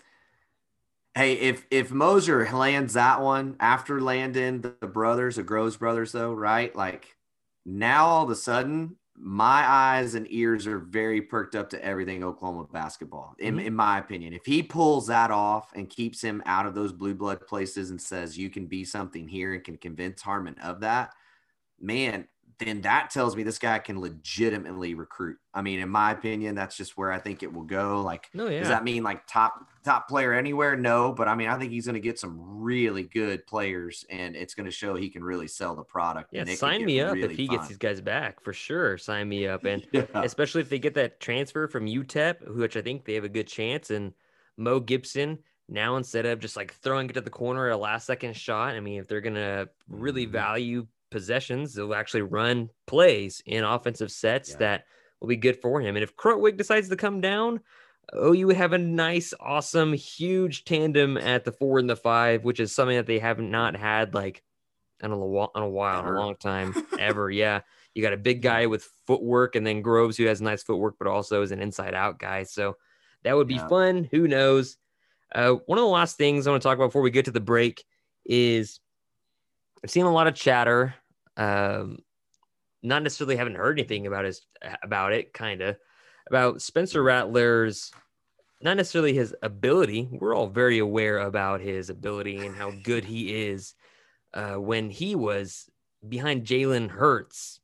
Hey, 1.14 1.34
if 1.34 1.66
if 1.70 1.92
Moser 1.92 2.48
lands 2.52 2.94
that 2.94 3.20
one 3.20 3.56
after 3.60 4.00
landing 4.00 4.60
the, 4.62 4.76
the 4.80 4.88
brothers, 4.88 5.36
the 5.36 5.42
Groves 5.44 5.76
brothers, 5.76 6.12
though, 6.12 6.32
right? 6.32 6.74
Like 6.74 7.16
now 7.64 8.06
all 8.06 8.24
of 8.24 8.30
a 8.30 8.34
sudden, 8.34 8.96
my 9.16 9.64
eyes 9.68 10.14
and 10.16 10.26
ears 10.30 10.66
are 10.66 10.80
very 10.80 11.22
perked 11.22 11.54
up 11.54 11.70
to 11.70 11.84
everything 11.84 12.24
Oklahoma 12.24 12.64
basketball, 12.72 13.36
in, 13.38 13.56
Mhm. 13.56 13.64
in 13.66 13.76
my 13.76 13.98
opinion. 13.98 14.32
If 14.32 14.44
he 14.44 14.62
pulls 14.64 15.06
that 15.06 15.30
off 15.30 15.70
and 15.74 15.88
keeps 15.88 16.20
him 16.20 16.42
out 16.46 16.66
of 16.66 16.74
those 16.74 16.92
blue 16.92 17.14
blood 17.14 17.46
places 17.46 17.90
and 17.90 18.02
says 18.02 18.36
you 18.36 18.50
can 18.50 18.66
be 18.66 18.84
something 18.84 19.28
here 19.28 19.54
and 19.54 19.62
can 19.62 19.76
convince 19.76 20.20
Harmon 20.22 20.58
of 20.58 20.80
that, 20.80 21.14
man, 21.80 22.28
then 22.58 22.82
that 22.82 23.10
tells 23.10 23.34
me 23.36 23.42
this 23.42 23.58
guy 23.58 23.78
can 23.78 24.00
legitimately 24.00 24.94
recruit. 24.94 25.38
I 25.52 25.62
mean, 25.62 25.80
in 25.80 25.88
my 25.88 26.12
opinion, 26.12 26.54
that's 26.54 26.76
just 26.76 26.96
where 26.96 27.10
I 27.12 27.18
think 27.18 27.42
it 27.42 27.52
will 27.52 27.62
go. 27.64 28.00
Like, 28.02 28.28
No, 28.34 28.48
yeah, 28.48 28.60
does 28.60 28.68
that 28.68 28.84
mean 28.84 29.02
like 29.02 29.26
top 29.26 29.66
top 29.84 30.08
player 30.08 30.32
anywhere? 30.32 30.76
No, 30.76 31.12
but 31.12 31.28
I 31.28 31.34
mean 31.34 31.48
I 31.48 31.58
think 31.58 31.72
he's 31.72 31.86
going 31.86 31.94
to 31.94 32.00
get 32.00 32.18
some 32.18 32.38
really 32.62 33.02
good 33.04 33.46
players, 33.46 34.04
and 34.10 34.34
it's 34.36 34.54
going 34.54 34.66
to 34.66 34.70
show 34.72 34.94
he 34.96 35.10
can 35.10 35.22
really 35.22 35.48
sell 35.48 35.74
the 35.74 35.84
product. 35.84 36.30
yeah. 36.32 36.44
Sign 36.54 36.84
me 36.84 37.00
up 37.00 37.14
really 37.14 37.30
if 37.32 37.36
he 37.36 37.46
gets 37.48 37.68
these 37.68 37.78
guys 37.78 38.00
back 38.00 38.42
for 38.42 38.52
sure. 38.52 38.98
Sign 38.98 39.28
me 39.28 39.46
up 39.46 39.64
and. 39.64 39.86
Yeah. 39.92 40.06
especially 40.14 40.60
if 40.62 40.68
they 40.68 40.78
get 40.78 40.94
that 40.94 41.20
transfer 41.20 41.68
from 41.68 41.86
UTEP, 41.86 42.56
which 42.56 42.76
I 42.76 42.82
think 42.82 43.04
they 43.04 43.14
have 43.14 43.24
a 43.24 43.28
good 43.28 43.46
chance. 43.46 43.90
And 43.90 44.12
Mo 44.56 44.80
Gibson 44.80 45.38
now 45.68 45.96
instead 45.96 46.26
of 46.26 46.40
just 46.40 46.56
like 46.56 46.74
throwing 46.74 47.08
it 47.08 47.14
to 47.14 47.20
the 47.20 47.30
corner 47.30 47.68
at 47.68 47.72
a 47.74 47.76
last 47.76 48.06
second 48.06 48.36
shot, 48.36 48.74
I 48.74 48.80
mean, 48.80 49.00
if 49.00 49.08
they're 49.08 49.20
gonna 49.20 49.68
really 49.88 50.26
Mhm. 50.26 50.30
value 50.30 50.86
possessions, 51.10 51.74
they'll 51.74 51.94
actually 51.94 52.22
run 52.22 52.70
plays 52.86 53.42
in 53.46 53.64
offensive 53.64 54.10
sets 54.10 54.50
Yeah. 54.50 54.56
that 54.58 54.84
will 55.20 55.28
be 55.28 55.36
good 55.36 55.60
for 55.60 55.80
him. 55.80 55.96
And 55.96 56.02
if 56.02 56.16
Krutwig 56.16 56.56
decides 56.56 56.88
to 56.88 56.96
come 56.96 57.20
down, 57.20 57.60
oh, 58.12 58.32
you 58.32 58.46
would 58.46 58.56
have 58.56 58.72
a 58.72 58.78
nice, 58.78 59.32
awesome, 59.40 59.92
huge 59.92 60.64
tandem 60.64 61.16
at 61.16 61.44
the 61.44 61.52
four 61.52 61.78
and 61.78 61.88
the 61.88 61.96
five, 61.96 62.44
which 62.44 62.60
is 62.60 62.74
something 62.74 62.96
that 62.96 63.06
they 63.06 63.18
have 63.18 63.38
not 63.38 63.76
had 63.76 64.14
like 64.14 64.42
in 65.02 65.10
a, 65.10 65.16
lo- 65.18 65.50
in 65.54 65.62
a 65.62 65.68
while, 65.68 66.00
in 66.00 66.06
Ever. 66.06 66.16
a 66.16 66.20
long 66.20 66.36
time, 66.36 66.74
ever. 66.98 67.30
Yeah. 67.30 67.60
You 67.94 68.02
got 68.02 68.12
a 68.12 68.16
big 68.16 68.42
guy 68.42 68.66
with 68.66 68.88
footwork, 69.06 69.54
and 69.54 69.64
then 69.64 69.80
Groves, 69.80 70.16
who 70.16 70.24
has 70.26 70.40
nice 70.40 70.64
footwork, 70.64 70.96
but 70.98 71.06
also 71.06 71.42
is 71.42 71.52
an 71.52 71.62
inside 71.62 71.94
out 71.94 72.18
guy. 72.18 72.42
So 72.42 72.76
that 73.22 73.36
would 73.36 73.46
be 73.46 73.54
Yeah. 73.54 73.68
fun. 73.68 74.08
Who 74.10 74.26
knows? 74.26 74.76
Uh, 75.32 75.52
one 75.66 75.78
of 75.78 75.82
the 75.84 75.88
last 75.88 76.16
things 76.16 76.46
I 76.46 76.50
want 76.50 76.60
to 76.62 76.68
talk 76.68 76.76
about 76.76 76.88
before 76.88 77.02
we 77.02 77.10
get 77.12 77.24
to 77.26 77.30
the 77.30 77.38
break 77.40 77.84
is 78.24 78.80
I've 79.84 79.90
seen 79.90 80.06
a 80.06 80.12
lot 80.12 80.26
of 80.26 80.34
chatter. 80.34 80.94
Um, 81.36 81.98
not 82.82 83.02
necessarily 83.02 83.36
haven't 83.36 83.56
heard 83.56 83.78
anything 83.78 84.06
about 84.06 84.24
his 84.24 84.46
about 84.82 85.12
it, 85.12 85.34
kind 85.34 85.60
of 85.60 85.76
about 86.26 86.62
Spencer 86.62 87.02
Rattler's 87.02 87.92
not 88.62 88.78
necessarily 88.78 89.12
his 89.12 89.34
ability. 89.42 90.08
We're 90.10 90.34
all 90.34 90.46
very 90.46 90.78
aware 90.78 91.18
about 91.18 91.60
his 91.60 91.90
ability 91.90 92.46
and 92.46 92.56
how 92.56 92.72
good 92.82 93.04
he 93.04 93.44
is. 93.44 93.74
Uh, 94.32 94.54
when 94.54 94.88
he 94.88 95.14
was 95.14 95.68
behind 96.08 96.46
Jalen 96.46 96.88
Hurts, 96.88 97.60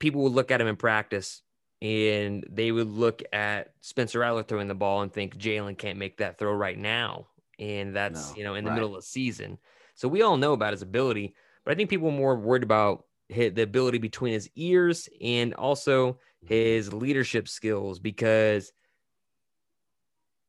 people 0.00 0.22
would 0.24 0.32
look 0.32 0.50
at 0.50 0.60
him 0.60 0.66
in 0.66 0.76
practice 0.76 1.42
and 1.80 2.44
they 2.50 2.72
would 2.72 2.88
look 2.88 3.22
at 3.32 3.72
Spencer 3.80 4.18
Rattler 4.18 4.42
throwing 4.42 4.68
the 4.68 4.74
ball 4.74 5.02
and 5.02 5.12
think 5.12 5.36
Jalen 5.36 5.78
can't 5.78 5.98
make 5.98 6.18
that 6.18 6.38
throw 6.38 6.52
right 6.52 6.78
now. 6.78 7.28
And 7.58 7.94
that's, 7.94 8.30
No, 8.30 8.36
you 8.36 8.44
know, 8.44 8.54
in 8.56 8.64
the 8.64 8.70
right. 8.70 8.74
middle 8.74 8.96
of 8.96 9.02
the 9.02 9.06
season. 9.06 9.58
So 9.94 10.08
we 10.08 10.22
all 10.22 10.36
know 10.36 10.52
about 10.52 10.72
his 10.72 10.82
ability, 10.82 11.34
but 11.64 11.72
I 11.72 11.74
think 11.74 11.90
people 11.90 12.08
are 12.08 12.12
more 12.12 12.36
worried 12.36 12.62
about 12.62 13.04
his, 13.28 13.54
the 13.54 13.62
ability 13.62 13.98
between 13.98 14.32
his 14.32 14.48
ears 14.56 15.08
and 15.20 15.54
also 15.54 16.18
his 16.44 16.92
leadership 16.92 17.48
skills 17.48 17.98
because 17.98 18.72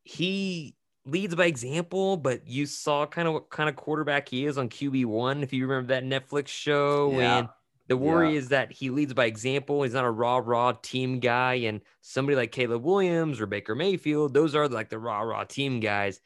he 0.04 0.76
leads 1.06 1.36
by 1.36 1.46
example, 1.46 2.18
but 2.18 2.48
you 2.48 2.66
saw 2.66 3.06
kind 3.06 3.28
of 3.28 3.34
what 3.34 3.50
kind 3.50 3.70
of 3.70 3.76
quarterback 3.76 4.30
he 4.30 4.46
is 4.46 4.58
on 4.58 4.70
QB1. 4.70 5.44
If 5.44 5.54
you 5.54 5.68
remember 5.68 5.94
that 5.94 6.04
Netflix 6.04 6.48
show, 6.48 7.12
Yeah. 7.18 7.38
and 7.40 7.50
the 7.88 7.98
worry 7.98 8.32
Yeah. 8.32 8.38
is 8.40 8.50
that 8.50 8.72
he 8.72 8.90
leads 8.90 9.14
by 9.14 9.26
example. 9.26 9.84
He's 9.84 9.94
not 9.94 10.06
a 10.06 10.12
raw, 10.12 10.38
raw 10.44 10.72
team 10.72 11.20
guy. 11.20 11.56
And 11.56 11.82
somebody 12.02 12.36
like 12.36 12.52
Caleb 12.52 12.84
Williams 12.84 13.42
or 13.42 13.46
Baker 13.46 13.76
Mayfield, 13.76 14.34
those 14.34 14.56
are 14.56 14.68
like 14.70 14.90
the 14.90 15.00
raw, 15.00 15.22
raw 15.22 15.44
team 15.44 15.80
guys. 15.80 16.22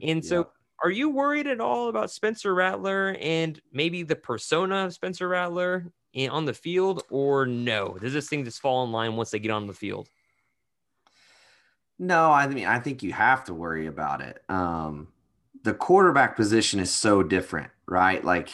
And 0.00 0.24
so. 0.24 0.50
Are 0.82 0.90
you 0.90 1.10
worried 1.10 1.46
at 1.46 1.60
all 1.60 1.88
about 1.88 2.10
Spencer 2.10 2.54
Rattler 2.54 3.16
and 3.20 3.60
maybe 3.72 4.02
the 4.02 4.16
persona 4.16 4.86
of 4.86 4.94
Spencer 4.94 5.28
Rattler 5.28 5.92
on 6.30 6.44
the 6.44 6.54
field, 6.54 7.02
or 7.10 7.46
no? 7.46 7.96
Does 8.00 8.12
this 8.12 8.28
thing 8.28 8.44
just 8.44 8.60
fall 8.60 8.84
in 8.84 8.92
line 8.92 9.16
once 9.16 9.30
they 9.30 9.38
get 9.38 9.50
on 9.50 9.66
the 9.66 9.74
field? 9.74 10.08
No, 11.98 12.32
I 12.32 12.46
mean, 12.46 12.66
I 12.66 12.78
think 12.78 13.02
you 13.02 13.12
have 13.12 13.44
to 13.44 13.54
worry 13.54 13.86
about 13.86 14.22
it. 14.22 14.42
Um, 14.48 15.08
the 15.62 15.74
quarterback 15.74 16.34
position 16.34 16.80
is 16.80 16.90
so 16.90 17.22
different, 17.22 17.70
right? 17.86 18.24
Like, 18.24 18.48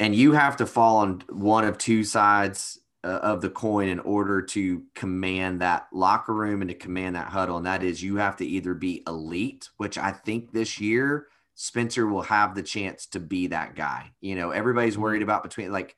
and 0.00 0.14
you 0.14 0.32
have 0.32 0.56
to 0.56 0.66
fall 0.66 0.96
on 0.98 1.22
one 1.28 1.64
of 1.64 1.78
two 1.78 2.02
sides 2.02 2.80
uh, 3.04 3.20
of 3.22 3.42
the 3.42 3.48
coin 3.48 3.88
in 3.88 4.00
order 4.00 4.42
to 4.42 4.82
command 4.94 5.60
that 5.60 5.86
locker 5.92 6.34
room 6.34 6.62
and 6.62 6.68
to 6.68 6.74
command 6.74 7.14
that 7.14 7.28
huddle. 7.28 7.56
And 7.56 7.66
that 7.66 7.84
is, 7.84 8.02
you 8.02 8.16
have 8.16 8.36
to 8.38 8.46
either 8.46 8.74
be 8.74 9.04
elite, 9.06 9.70
which 9.76 9.96
I 9.96 10.10
think 10.10 10.52
this 10.52 10.80
year 10.80 11.28
Spencer 11.62 12.06
will 12.06 12.22
have 12.22 12.54
the 12.54 12.62
chance 12.62 13.04
to 13.04 13.20
be 13.20 13.48
that 13.48 13.74
guy. 13.74 14.12
You 14.22 14.34
know, 14.34 14.50
everybody's 14.50 14.96
worried 14.96 15.20
about 15.20 15.42
between 15.42 15.70
like 15.70 15.94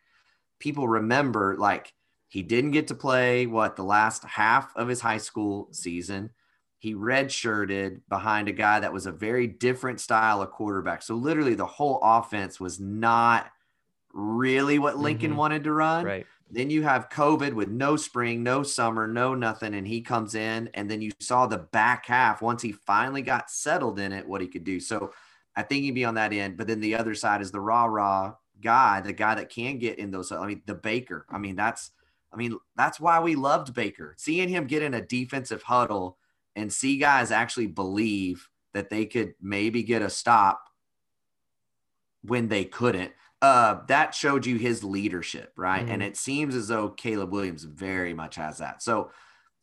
people 0.59 0.89
remember 0.89 1.55
like 1.57 1.95
he 2.27 2.43
didn't 2.43 2.73
get 2.73 2.89
to 2.89 2.97
play 2.97 3.47
what 3.47 3.77
the 3.77 3.85
last 3.85 4.25
half 4.25 4.75
of 4.75 4.89
his 4.89 5.01
high 5.01 5.19
school 5.19 5.69
season 5.71 6.31
he 6.79 6.97
redshirted 6.97 8.01
behind 8.09 8.49
a 8.49 8.53
guy 8.53 8.81
that 8.81 8.93
was 8.93 9.07
a 9.07 9.13
very 9.13 9.47
different 9.47 10.01
style 10.01 10.43
of 10.43 10.51
quarterback. 10.51 11.01
So 11.01 11.15
literally 11.15 11.55
the 11.55 11.65
whole 11.65 12.01
offense 12.03 12.59
was 12.59 12.81
not 12.81 13.49
really 14.13 14.81
what 14.81 14.99
Lincoln 14.99 15.35
Mhm. 15.35 15.37
wanted 15.37 15.63
to 15.63 15.73
run. 15.73 16.05
Right. 16.05 16.27
Then 16.51 16.71
you 16.71 16.83
have 16.83 17.09
COVID 17.09 17.53
with 17.53 17.69
no 17.69 17.95
spring, 17.95 18.43
no 18.43 18.65
summer, 18.65 19.07
no 19.07 19.37
nothing, 19.37 19.75
and 19.75 19.87
he 19.87 20.01
comes 20.01 20.35
in, 20.35 20.71
and 20.75 20.91
then 20.91 21.01
you 21.01 21.13
saw 21.21 21.47
the 21.47 21.59
back 21.59 22.07
half 22.07 22.43
once 22.43 22.63
he 22.63 22.73
finally 22.73 23.23
got 23.23 23.49
settled 23.49 24.01
in 24.01 24.11
it, 24.11 24.27
what 24.27 24.41
he 24.41 24.49
could 24.49 24.65
do. 24.65 24.81
So 24.81 25.13
I 25.57 25.63
think 25.63 25.85
he'd 25.85 25.93
be 25.93 26.05
on 26.05 26.15
that 26.15 26.33
end. 26.33 26.57
But 26.57 26.67
then 26.67 26.81
the 26.81 26.95
other 26.95 27.15
side 27.15 27.43
is 27.43 27.51
the 27.51 27.61
rah 27.61 27.85
rah 27.85 28.35
guy, 28.61 29.01
the 29.01 29.13
guy 29.13 29.35
that 29.35 29.51
can 29.51 29.79
get 29.79 29.99
in 29.99 30.11
those. 30.11 30.33
I 30.33 30.47
mean, 30.47 30.63
the 30.67 30.75
Baker. 30.75 31.27
I 31.31 31.39
mean, 31.39 31.57
that's 31.57 31.91
I 32.33 32.37
mean, 32.37 32.59
that's 32.77 32.99
why 32.99 33.21
we 33.21 33.35
loved 33.35 33.75
Baker. 33.75 34.15
Seeing 34.17 34.49
him 34.49 34.67
get 34.67 34.83
in 34.83 34.95
a 34.95 35.03
defensive 35.03 35.63
huddle 35.63 36.17
and 36.57 36.73
see 36.73 36.97
guys 36.97 37.31
actually 37.31 37.67
believe 37.67 38.49
that 38.73 38.89
they 38.89 39.05
could 39.05 39.35
maybe 39.41 39.83
get 39.83 40.01
a 40.01 40.09
stop 40.09 40.63
when 42.23 42.49
they 42.49 42.65
couldn't. 42.65 43.13
Uh, 43.43 43.85
that 43.89 44.15
showed 44.15 44.47
you 44.47 44.57
his 44.57 44.85
leadership, 44.85 45.53
right? 45.57 45.87
And 45.89 46.01
Mhm. 46.01 46.07
it 46.07 46.17
seems 46.17 46.55
as 46.55 46.69
though 46.69 46.89
Caleb 46.91 47.33
Williams 47.33 47.65
very 47.65 48.15
much 48.15 48.37
has 48.37 48.59
that. 48.59 48.83
So 48.83 49.11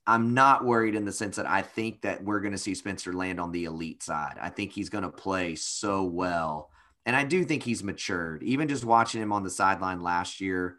I'm 0.10 0.34
not 0.34 0.66
worried 0.66 0.96
in 0.96 1.06
the 1.06 1.12
sense 1.12 1.36
that 1.36 1.46
I 1.46 1.62
think 1.62 2.02
that 2.02 2.24
we're 2.24 2.40
going 2.40 2.52
to 2.54 2.58
see 2.58 2.74
Spencer 2.74 3.14
land 3.14 3.40
on 3.40 3.52
the 3.52 3.66
elite 3.66 4.02
side. 4.02 4.38
I 4.42 4.50
think 4.50 4.72
he's 4.72 4.90
going 4.90 5.04
to 5.04 5.10
play 5.12 5.54
so 5.54 6.04
well. 6.04 6.72
And 7.06 7.16
I 7.16 7.24
do 7.24 7.46
think 7.46 7.62
he's 7.62 7.84
matured. 7.84 8.42
Even 8.42 8.68
just 8.68 8.84
watching 8.84 9.22
him 9.22 9.32
on 9.32 9.44
the 9.44 9.50
sideline 9.52 10.02
last 10.02 10.42
year, 10.42 10.78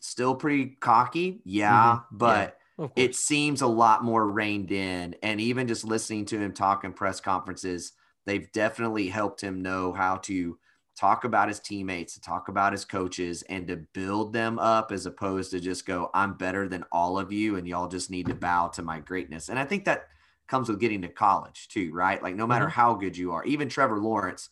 still 0.00 0.34
pretty 0.34 0.76
cocky. 0.80 1.42
Yeah. 1.44 1.96
Mhm. 1.96 2.04
But 2.12 2.58
course. 2.78 2.92
it 2.96 3.14
seems 3.14 3.60
a 3.60 3.66
lot 3.66 4.02
more 4.02 4.26
reined 4.26 4.72
in. 4.72 5.14
And 5.22 5.40
even 5.40 5.68
just 5.68 5.84
listening 5.84 6.24
to 6.26 6.38
him 6.38 6.52
talk 6.54 6.84
in 6.84 6.94
press 6.94 7.20
conferences, 7.20 7.92
they've 8.24 8.50
definitely 8.52 9.08
helped 9.08 9.42
him 9.42 9.62
know 9.62 9.92
how 9.92 10.16
to 10.16 10.58
talk 10.96 11.24
about 11.24 11.48
his 11.48 11.60
teammates, 11.60 12.14
to 12.14 12.20
talk 12.20 12.48
about 12.48 12.72
his 12.72 12.84
coaches, 12.84 13.42
and 13.48 13.66
to 13.68 13.76
build 13.94 14.32
them 14.32 14.58
up 14.58 14.92
as 14.92 15.06
opposed 15.06 15.50
to 15.50 15.60
just 15.60 15.86
go, 15.86 16.10
I'm 16.14 16.34
better 16.34 16.68
than 16.68 16.84
all 16.92 17.18
of 17.18 17.32
you, 17.32 17.56
and 17.56 17.66
y'all 17.66 17.88
just 17.88 18.10
need 18.10 18.26
to 18.26 18.34
bow 18.34 18.68
to 18.68 18.82
my 18.82 19.00
greatness. 19.00 19.48
And 19.48 19.58
I 19.58 19.64
think 19.64 19.84
that 19.84 20.08
comes 20.46 20.68
with 20.68 20.78
getting 20.80 21.02
to 21.02 21.08
college 21.08 21.68
too, 21.68 21.92
right? 21.92 22.22
Like 22.22 22.36
no 22.36 22.46
matter 22.46 22.68
how 22.68 22.94
good 22.94 23.16
you 23.16 23.32
are, 23.32 23.44
even 23.44 23.68
Trevor 23.68 23.98
Lawrence, 23.98 24.50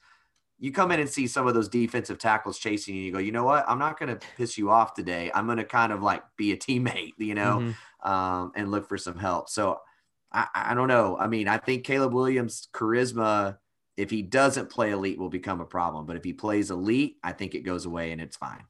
you 0.59 0.72
come 0.72 0.92
in 0.92 1.00
and 1.00 1.09
see 1.09 1.26
some 1.26 1.46
of 1.46 1.55
those 1.55 1.68
defensive 1.68 2.18
tackles 2.18 2.59
chasing 2.59 2.94
you, 2.94 3.02
you 3.02 3.12
go, 3.12 3.18
you 3.18 3.33
know 3.33 3.44
what? 3.44 3.64
I'm 3.68 3.78
not 3.81 3.98
going 3.98 4.16
to 4.16 4.26
piss 4.37 4.57
you 4.57 4.70
off 4.70 4.94
today. 4.94 5.31
I'm 5.35 5.46
going 5.46 5.59
to 5.59 5.64
kind 5.64 5.92
of 5.92 6.02
like 6.02 6.22
be 6.37 6.52
a 6.52 6.57
teammate, 6.57 7.14
you 7.18 7.35
know? 7.35 7.74
Mhm. 8.02 8.09
um, 8.09 8.52
and 8.55 8.70
look 8.70 8.88
for 8.88 8.96
some 8.96 9.18
help. 9.18 9.48
So 9.48 9.81
I, 10.33 10.46
I 10.55 10.74
don't 10.74 10.88
know. 10.88 11.16
I 11.18 11.26
mean, 11.26 11.46
I 11.46 11.59
think 11.59 11.85
Caleb 11.85 12.14
Williams' 12.14 12.68
charisma, 12.72 13.59
if 13.96 14.11
he 14.11 14.22
doesn't 14.22 14.70
play 14.70 14.90
elite, 14.90 15.18
will 15.18 15.28
become 15.28 15.61
a 15.61 15.66
problem. 15.66 16.07
But 16.07 16.16
if 16.16 16.24
he 16.24 16.33
plays 16.33 16.70
elite, 16.70 17.16
I 17.22 17.33
think 17.33 17.55
it 17.55 17.61
goes 17.61 17.87
away 17.87 18.12
and 18.12 18.20
it's 18.20 18.37
fine. 18.37 18.64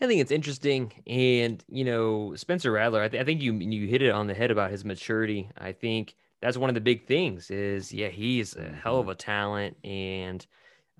I 0.00 0.06
think 0.08 0.20
it's 0.20 0.32
interesting, 0.32 0.92
and 1.06 1.64
you 1.68 1.84
know, 1.84 2.34
Spencer 2.34 2.72
Rattler. 2.72 3.02
I, 3.02 3.08
th- 3.08 3.20
I 3.20 3.24
think 3.24 3.40
you 3.40 3.52
you 3.54 3.86
hit 3.86 4.02
it 4.02 4.10
on 4.10 4.26
the 4.26 4.34
head 4.34 4.50
about 4.50 4.72
his 4.72 4.84
maturity. 4.84 5.48
I 5.56 5.70
think 5.70 6.16
that's 6.40 6.56
one 6.56 6.68
of 6.68 6.74
the 6.74 6.80
big 6.80 7.06
things. 7.06 7.52
Is 7.52 7.92
yeah, 7.92 8.08
he's 8.08 8.56
a 8.56 8.68
hell 8.68 8.98
of 8.98 9.08
a 9.08 9.14
talent, 9.14 9.76
and 9.84 10.44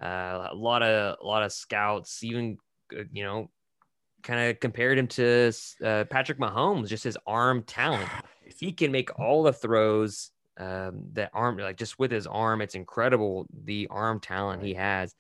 uh, 0.01 0.49
a 0.53 0.55
lot 0.55 0.85
of 0.85 1.16
a 1.21 1.27
lot 1.27 1.42
of 1.42 1.53
scouts 1.53 2.23
even 2.23 2.59
uh, 2.97 3.03
you 3.12 3.25
know 3.25 3.51
kind 4.23 4.51
of 4.51 4.61
compared 4.61 4.99
him 4.99 5.09
to 5.09 5.53
uh, 5.85 6.05
Patrick 6.05 6.38
Mahomes, 6.38 6.87
just 6.88 7.05
his 7.05 7.18
arm 7.27 7.62
talent. 7.64 8.09
He 8.59 8.71
can 8.71 8.92
make 8.92 9.18
all 9.18 9.42
the 9.42 9.53
throws. 9.53 10.31
Um, 10.59 11.05
that 11.12 11.31
arm, 11.33 11.57
like 11.59 11.77
just 11.79 11.99
with 11.99 12.11
his 12.11 12.27
arm, 12.27 12.61
it's 12.61 12.75
incredible 12.75 13.47
the 13.65 13.88
arm 13.91 14.21
talent 14.21 14.62
he 14.62 14.75
has. 14.75 15.15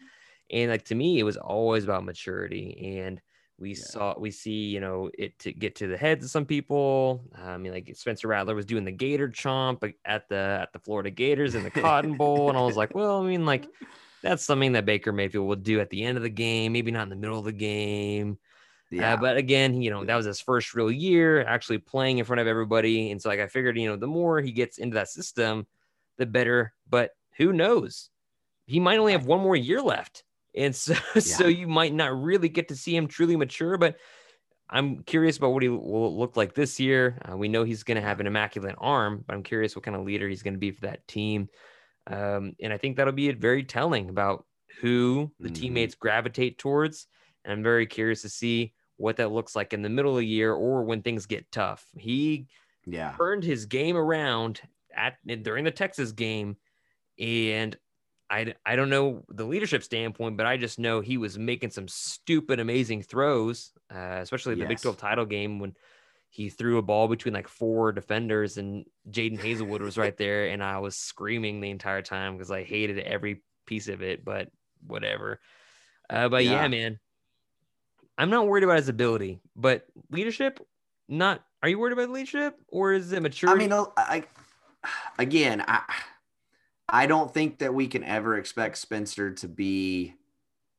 And 0.50 0.70
like 0.70 0.84
to 0.86 0.94
me, 0.94 1.18
it 1.18 1.24
was 1.24 1.36
always 1.36 1.84
about 1.84 2.04
maturity. 2.04 2.98
And 2.98 3.20
we 3.58 3.70
Yeah. 3.70 3.76
saw, 3.76 4.18
we 4.18 4.30
see, 4.30 4.66
you 4.68 4.80
know, 4.80 5.10
it 5.16 5.38
to 5.40 5.52
get 5.52 5.76
to 5.76 5.86
the 5.86 5.96
heads 5.96 6.24
of 6.24 6.30
some 6.30 6.44
people. 6.44 7.24
I 7.34 7.56
mean, 7.56 7.72
like 7.72 7.90
Spencer 7.96 8.28
Rattler 8.28 8.54
was 8.54 8.66
doing 8.66 8.84
the 8.84 8.92
Gator 8.92 9.28
chomp 9.28 9.94
at 10.04 10.28
the 10.28 10.58
at 10.62 10.72
the 10.72 10.80
Florida 10.80 11.10
Gators 11.10 11.54
in 11.54 11.62
the 11.62 11.70
Cotton 11.70 12.16
Bowl, 12.16 12.48
and 12.48 12.58
I 12.58 12.62
was 12.62 12.76
like, 12.76 12.94
well, 12.94 13.22
I 13.22 13.26
mean, 13.26 13.46
like 13.46 13.66
that's 14.22 14.44
something 14.44 14.72
that 14.72 14.84
Baker 14.84 15.12
Mayfield 15.12 15.46
would 15.48 15.62
do 15.62 15.80
at 15.80 15.90
the 15.90 16.04
end 16.04 16.16
of 16.16 16.22
the 16.22 16.30
game, 16.30 16.72
maybe 16.72 16.90
not 16.90 17.04
in 17.04 17.08
the 17.10 17.16
middle 17.16 17.38
of 17.38 17.44
the 17.44 17.52
game. 17.52 18.38
Yeah. 18.92 19.14
Uh, 19.14 19.16
but 19.16 19.36
again, 19.36 19.80
you 19.80 19.90
know, 19.90 20.04
that 20.04 20.16
was 20.16 20.26
his 20.26 20.40
first 20.40 20.74
real 20.74 20.90
year 20.90 21.44
actually 21.44 21.78
playing 21.78 22.18
in 22.18 22.24
front 22.24 22.40
of 22.40 22.46
everybody. 22.46 23.10
And 23.10 23.20
so, 23.20 23.28
like, 23.30 23.40
I 23.40 23.46
figured, 23.48 23.78
you 23.78 23.88
know, 23.88 23.96
the 23.96 24.06
more 24.06 24.40
he 24.40 24.52
gets 24.52 24.78
into 24.78 24.94
that 24.94 25.08
system, 25.08 25.66
the 26.18 26.26
better. 26.26 26.74
But 26.88 27.12
who 27.36 27.52
knows? 27.52 28.10
He 28.66 28.80
might 28.80 28.98
only 28.98 29.12
have 29.12 29.26
one 29.26 29.40
more 29.40 29.56
year 29.56 29.82
left. 29.82 30.24
And 30.54 30.76
so, 30.76 30.94
so 31.18 31.46
you 31.46 31.68
might 31.68 31.94
not 31.94 32.12
really 32.20 32.50
get 32.50 32.68
to 32.68 32.76
see 32.76 32.94
him 32.94 33.08
truly 33.08 33.36
mature. 33.36 33.78
But 33.78 33.98
I'm 34.70 35.02
curious 35.04 35.36
about 35.36 35.50
what 35.50 35.62
he 35.62 35.68
will 35.68 36.16
look 36.16 36.36
like 36.36 36.54
this 36.54 36.80
year. 36.80 37.18
Uh, 37.30 37.36
we 37.36 37.48
know 37.48 37.64
he's 37.64 37.82
going 37.82 37.96
to 37.96 38.06
have 38.06 38.20
an 38.20 38.26
immaculate 38.26 38.76
arm, 38.78 39.24
but 39.26 39.34
I'm 39.34 39.42
curious 39.42 39.76
what 39.76 39.84
kind 39.84 39.96
of 39.96 40.04
leader 40.04 40.28
he's 40.28 40.42
going 40.42 40.54
to 40.54 40.60
be 40.60 40.70
for 40.70 40.82
that 40.82 41.06
team. 41.08 41.48
Um, 42.06 42.54
and 42.60 42.72
I 42.72 42.78
think 42.78 42.96
that'll 42.96 43.12
be 43.12 43.32
very 43.32 43.64
telling 43.64 44.08
about 44.08 44.46
who 44.80 45.32
the 45.40 45.50
Mhm. 45.50 45.54
teammates 45.54 45.94
gravitate 45.94 46.58
towards. 46.58 47.06
And 47.44 47.52
I'm 47.52 47.62
very 47.62 47.86
curious 47.86 48.22
to 48.22 48.28
see 48.28 48.74
what 49.02 49.16
that 49.16 49.32
looks 49.32 49.56
like 49.56 49.72
in 49.72 49.82
the 49.82 49.88
middle 49.88 50.12
of 50.12 50.18
the 50.18 50.26
year 50.26 50.52
or 50.52 50.84
when 50.84 51.02
things 51.02 51.26
get 51.26 51.50
tough. 51.50 51.84
He 51.98 52.46
yeah. 52.86 53.14
turned 53.18 53.42
his 53.42 53.66
game 53.66 53.96
around 53.96 54.60
at 54.96 55.16
during 55.42 55.64
the 55.64 55.72
Texas 55.72 56.12
game, 56.12 56.56
and 57.18 57.76
I 58.30 58.54
I 58.64 58.76
don't 58.76 58.90
know 58.90 59.24
the 59.28 59.44
leadership 59.44 59.82
standpoint, 59.82 60.36
but 60.36 60.46
I 60.46 60.56
just 60.56 60.78
know 60.78 61.00
he 61.00 61.18
was 61.18 61.36
making 61.36 61.70
some 61.70 61.88
stupid, 61.88 62.60
amazing 62.60 63.02
throws, 63.02 63.72
uh, 63.92 64.20
especially 64.20 64.54
the 64.54 64.66
Big 64.66 64.80
12 64.80 64.96
title 64.96 65.26
game 65.26 65.58
when 65.58 65.74
he 66.30 66.48
threw 66.48 66.78
a 66.78 66.82
ball 66.82 67.08
between 67.08 67.34
like 67.34 67.48
four 67.48 67.90
defenders 67.90 68.56
and 68.56 68.86
Jadon 69.10 69.38
Haselwood 69.38 69.80
was 69.80 69.98
right 69.98 70.16
there, 70.16 70.46
and 70.46 70.62
I 70.62 70.78
was 70.78 70.96
screaming 70.96 71.60
the 71.60 71.70
entire 71.70 72.02
time 72.02 72.36
because 72.36 72.52
I 72.52 72.62
hated 72.62 73.00
every 73.00 73.42
piece 73.66 73.88
of 73.88 74.00
it, 74.00 74.24
but 74.24 74.48
whatever. 74.86 75.40
Uh, 76.08 76.28
but 76.28 76.44
yeah. 76.44 76.62
Yeah. 76.62 76.68
man, 76.68 76.98
I'm 78.18 78.30
not 78.30 78.46
worried 78.46 78.64
about 78.64 78.76
his 78.76 78.88
ability, 78.88 79.40
but 79.56 79.86
leadership, 80.10 80.66
not. 81.08 81.44
Are 81.62 81.68
you 81.68 81.78
worried 81.78 81.92
about 81.92 82.10
leadership 82.10 82.56
or 82.68 82.92
is 82.92 83.12
it 83.12 83.22
mature? 83.22 83.50
I 83.50 83.54
mean, 83.54 83.72
I, 83.72 84.24
again, 85.18 85.64
I 85.66 85.82
I 86.88 87.06
don't 87.06 87.32
think 87.32 87.58
that 87.58 87.72
we 87.72 87.86
can 87.86 88.04
ever 88.04 88.36
expect 88.36 88.78
Spencer 88.78 89.32
to 89.32 89.48
be 89.48 90.14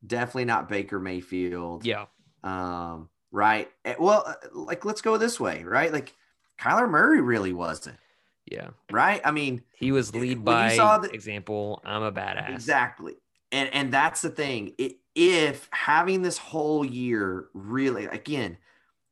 definitely 0.06 0.46
not 0.46 0.70
Baker 0.70 1.00
Mayfield. 1.00 1.86
Yeah. 1.86 2.06
Um, 2.44 3.10
right. 3.32 3.70
Eh, 3.86 3.96
well, 4.00 4.24
uh, 4.28 4.34
like 4.54 4.86
let's 4.86 5.02
go 5.02 5.18
this 5.18 5.40
way, 5.40 5.64
right? 5.64 5.92
Like 5.92 6.14
Kyler 6.60 6.90
Murray 6.90 7.22
really 7.22 7.54
wasn't. 7.54 7.98
Yeah. 8.46 8.70
Right. 8.92 9.22
I 9.24 9.32
mean, 9.32 9.64
he 9.74 9.92
was 9.92 10.14
lead 10.14 10.44
by 10.44 10.76
the, 10.76 11.10
example. 11.12 11.82
I'm 11.86 12.04
a 12.04 12.12
badass. 12.12 12.50
Exactly. 12.50 13.16
And 13.52 13.74
and 13.74 13.92
that's 13.92 14.22
the 14.22 14.30
thing. 14.30 14.74
It, 14.78 14.98
if 15.16 15.70
having 15.72 16.22
this 16.22 16.38
whole 16.38 16.84
year 16.84 17.48
really 17.54 18.06
again, 18.06 18.58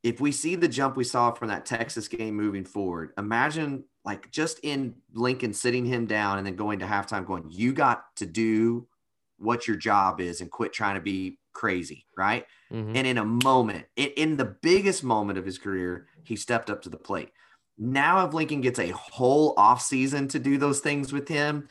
if 0.03 0.19
we 0.19 0.31
see 0.31 0.55
the 0.55 0.67
jump 0.67 0.97
we 0.97 1.03
saw 1.03 1.31
from 1.31 1.49
that 1.49 1.65
Texas 1.65 2.07
game 2.07 2.35
moving 2.35 2.65
forward, 2.65 3.11
imagine 3.17 3.83
like 4.03 4.31
just 4.31 4.59
in 4.63 4.95
Lincoln 5.13 5.53
sitting 5.53 5.85
him 5.85 6.07
down 6.07 6.37
and 6.37 6.47
then 6.47 6.55
going 6.55 6.79
to 6.79 6.85
halftime 6.85 7.25
going, 7.25 7.45
you 7.49 7.71
got 7.71 8.15
to 8.15 8.25
do 8.25 8.87
what 9.37 9.67
your 9.67 9.77
job 9.77 10.19
is 10.19 10.41
and 10.41 10.49
quit 10.49 10.73
trying 10.73 10.95
to 10.95 11.01
be 11.01 11.37
crazy, 11.53 12.05
right? 12.17 12.45
Mm-hmm. 12.71 12.95
And 12.95 13.07
in 13.07 13.17
a 13.17 13.25
moment, 13.25 13.85
in, 13.95 14.09
in 14.17 14.37
the 14.37 14.55
biggest 14.61 15.03
moment 15.03 15.37
of 15.37 15.45
his 15.45 15.57
career, 15.57 16.07
he 16.23 16.35
stepped 16.35 16.69
up 16.69 16.81
to 16.83 16.89
the 16.89 16.97
plate. 16.97 17.29
Now, 17.77 18.25
if 18.25 18.33
Lincoln 18.33 18.61
gets 18.61 18.79
a 18.79 18.89
whole 18.89 19.55
offseason 19.55 20.29
to 20.29 20.39
do 20.39 20.57
those 20.57 20.79
things 20.79 21.11
with 21.11 21.27
him, 21.27 21.67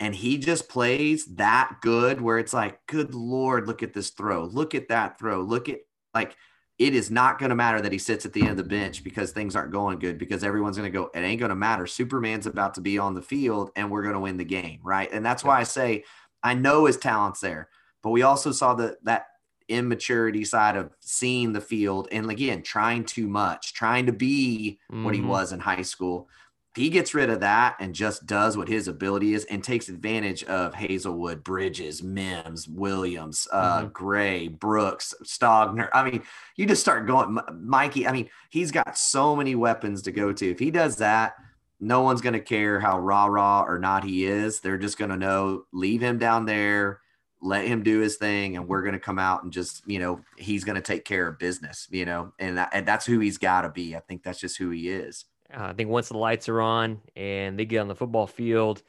and 0.00 0.14
he 0.14 0.38
just 0.38 0.68
plays 0.68 1.24
that 1.36 1.76
good, 1.80 2.20
where 2.20 2.38
it's 2.38 2.52
like, 2.52 2.84
good 2.86 3.14
Lord, 3.14 3.66
look 3.66 3.82
at 3.82 3.94
this 3.94 4.10
throw, 4.10 4.44
look 4.44 4.74
at 4.74 4.88
that 4.88 5.18
throw, 5.18 5.40
look 5.40 5.68
at 5.68 5.80
like 6.12 6.36
it 6.78 6.94
is 6.94 7.10
not 7.10 7.38
going 7.38 7.50
to 7.50 7.54
matter 7.54 7.80
that 7.80 7.92
he 7.92 7.98
sits 7.98 8.26
at 8.26 8.32
the 8.32 8.40
end 8.40 8.50
of 8.50 8.56
the 8.56 8.64
bench 8.64 9.04
because 9.04 9.30
things 9.30 9.54
aren't 9.54 9.70
going 9.70 9.98
good 9.98 10.18
because 10.18 10.42
everyone's 10.42 10.76
going 10.76 10.90
to 10.90 10.98
go, 10.98 11.10
it 11.14 11.20
ain't 11.20 11.38
going 11.38 11.50
to 11.50 11.54
matter. 11.54 11.86
Superman's 11.86 12.46
about 12.46 12.74
to 12.74 12.80
be 12.80 12.98
on 12.98 13.14
the 13.14 13.22
field 13.22 13.70
and 13.76 13.90
we're 13.90 14.02
going 14.02 14.14
to 14.14 14.20
win 14.20 14.36
the 14.36 14.44
game. 14.44 14.80
Right. 14.82 15.08
And 15.12 15.24
that's 15.24 15.44
why 15.44 15.60
I 15.60 15.62
say, 15.62 16.04
I 16.42 16.54
know 16.54 16.86
his 16.86 16.96
talent's 16.96 17.40
there, 17.40 17.68
but 18.02 18.10
we 18.10 18.22
also 18.22 18.50
saw 18.50 18.74
the, 18.74 18.96
that 19.04 19.26
immaturity 19.68 20.44
side 20.44 20.76
of 20.76 20.90
seeing 21.00 21.52
the 21.52 21.60
field 21.60 22.08
and 22.10 22.28
again, 22.28 22.62
trying 22.62 23.04
too 23.04 23.28
much, 23.28 23.72
trying 23.72 24.06
to 24.06 24.12
be 24.12 24.80
mm-hmm. 24.90 25.04
what 25.04 25.14
he 25.14 25.20
mm-hmm. 25.20 25.30
was 25.30 25.52
in 25.52 25.60
high 25.60 25.82
school 25.82 26.28
he 26.76 26.90
gets 26.90 27.14
rid 27.14 27.30
of 27.30 27.40
that 27.40 27.76
and 27.78 27.94
just 27.94 28.26
does 28.26 28.56
what 28.56 28.68
his 28.68 28.88
ability 28.88 29.34
is 29.34 29.44
and 29.44 29.62
takes 29.62 29.88
advantage 29.88 30.42
of 30.44 30.74
Haselwood, 30.74 31.44
Bridges, 31.44 32.02
Mims, 32.02 32.66
Williams, 32.66 33.46
uh, 33.52 33.80
mm-hmm. 33.80 33.88
Gray, 33.88 34.48
Brooks, 34.48 35.14
Stogner. 35.22 35.88
I 35.92 36.10
mean, 36.10 36.22
you 36.56 36.66
just 36.66 36.80
start 36.80 37.06
going, 37.06 37.38
Mikey. 37.52 38.06
I 38.06 38.12
mean, 38.12 38.28
he's 38.50 38.72
got 38.72 38.98
so 38.98 39.36
many 39.36 39.54
weapons 39.54 40.02
to 40.02 40.12
go 40.12 40.32
to. 40.32 40.50
If 40.50 40.58
he 40.58 40.72
does 40.72 40.96
that, 40.96 41.34
no 41.78 42.02
one's 42.02 42.20
going 42.20 42.32
to 42.32 42.40
care 42.40 42.80
how 42.80 42.98
rah 42.98 43.26
rah 43.26 43.62
or 43.62 43.78
not 43.78 44.02
he 44.02 44.24
is. 44.24 44.60
They're 44.60 44.78
just 44.78 44.98
going 44.98 45.10
to 45.10 45.16
know, 45.16 45.66
leave 45.72 46.00
him 46.00 46.18
down 46.18 46.44
there, 46.44 47.00
let 47.40 47.66
him 47.66 47.84
do 47.84 48.00
his 48.00 48.16
thing, 48.16 48.56
and 48.56 48.66
we're 48.66 48.82
going 48.82 48.94
to 48.94 48.98
come 48.98 49.18
out 49.18 49.44
and 49.44 49.52
just, 49.52 49.82
you 49.86 50.00
know, 50.00 50.20
he's 50.38 50.64
going 50.64 50.76
to 50.76 50.82
take 50.82 51.04
care 51.04 51.28
of 51.28 51.38
business, 51.38 51.86
you 51.90 52.04
know, 52.04 52.32
and, 52.40 52.58
that, 52.58 52.70
and 52.72 52.88
that's 52.88 53.06
who 53.06 53.20
he's 53.20 53.38
got 53.38 53.62
to 53.62 53.68
be. 53.68 53.94
I 53.94 54.00
think 54.00 54.24
that's 54.24 54.40
just 54.40 54.56
who 54.56 54.70
he 54.70 54.88
is. 54.88 55.26
Uh, 55.52 55.64
I 55.64 55.72
think 55.72 55.90
once 55.90 56.08
the 56.08 56.18
lights 56.18 56.48
are 56.48 56.60
on 56.60 57.00
and 57.16 57.58
they 57.58 57.64
get 57.64 57.78
on 57.78 57.88
the 57.88 57.94
football 57.94 58.26
field, 58.26 58.82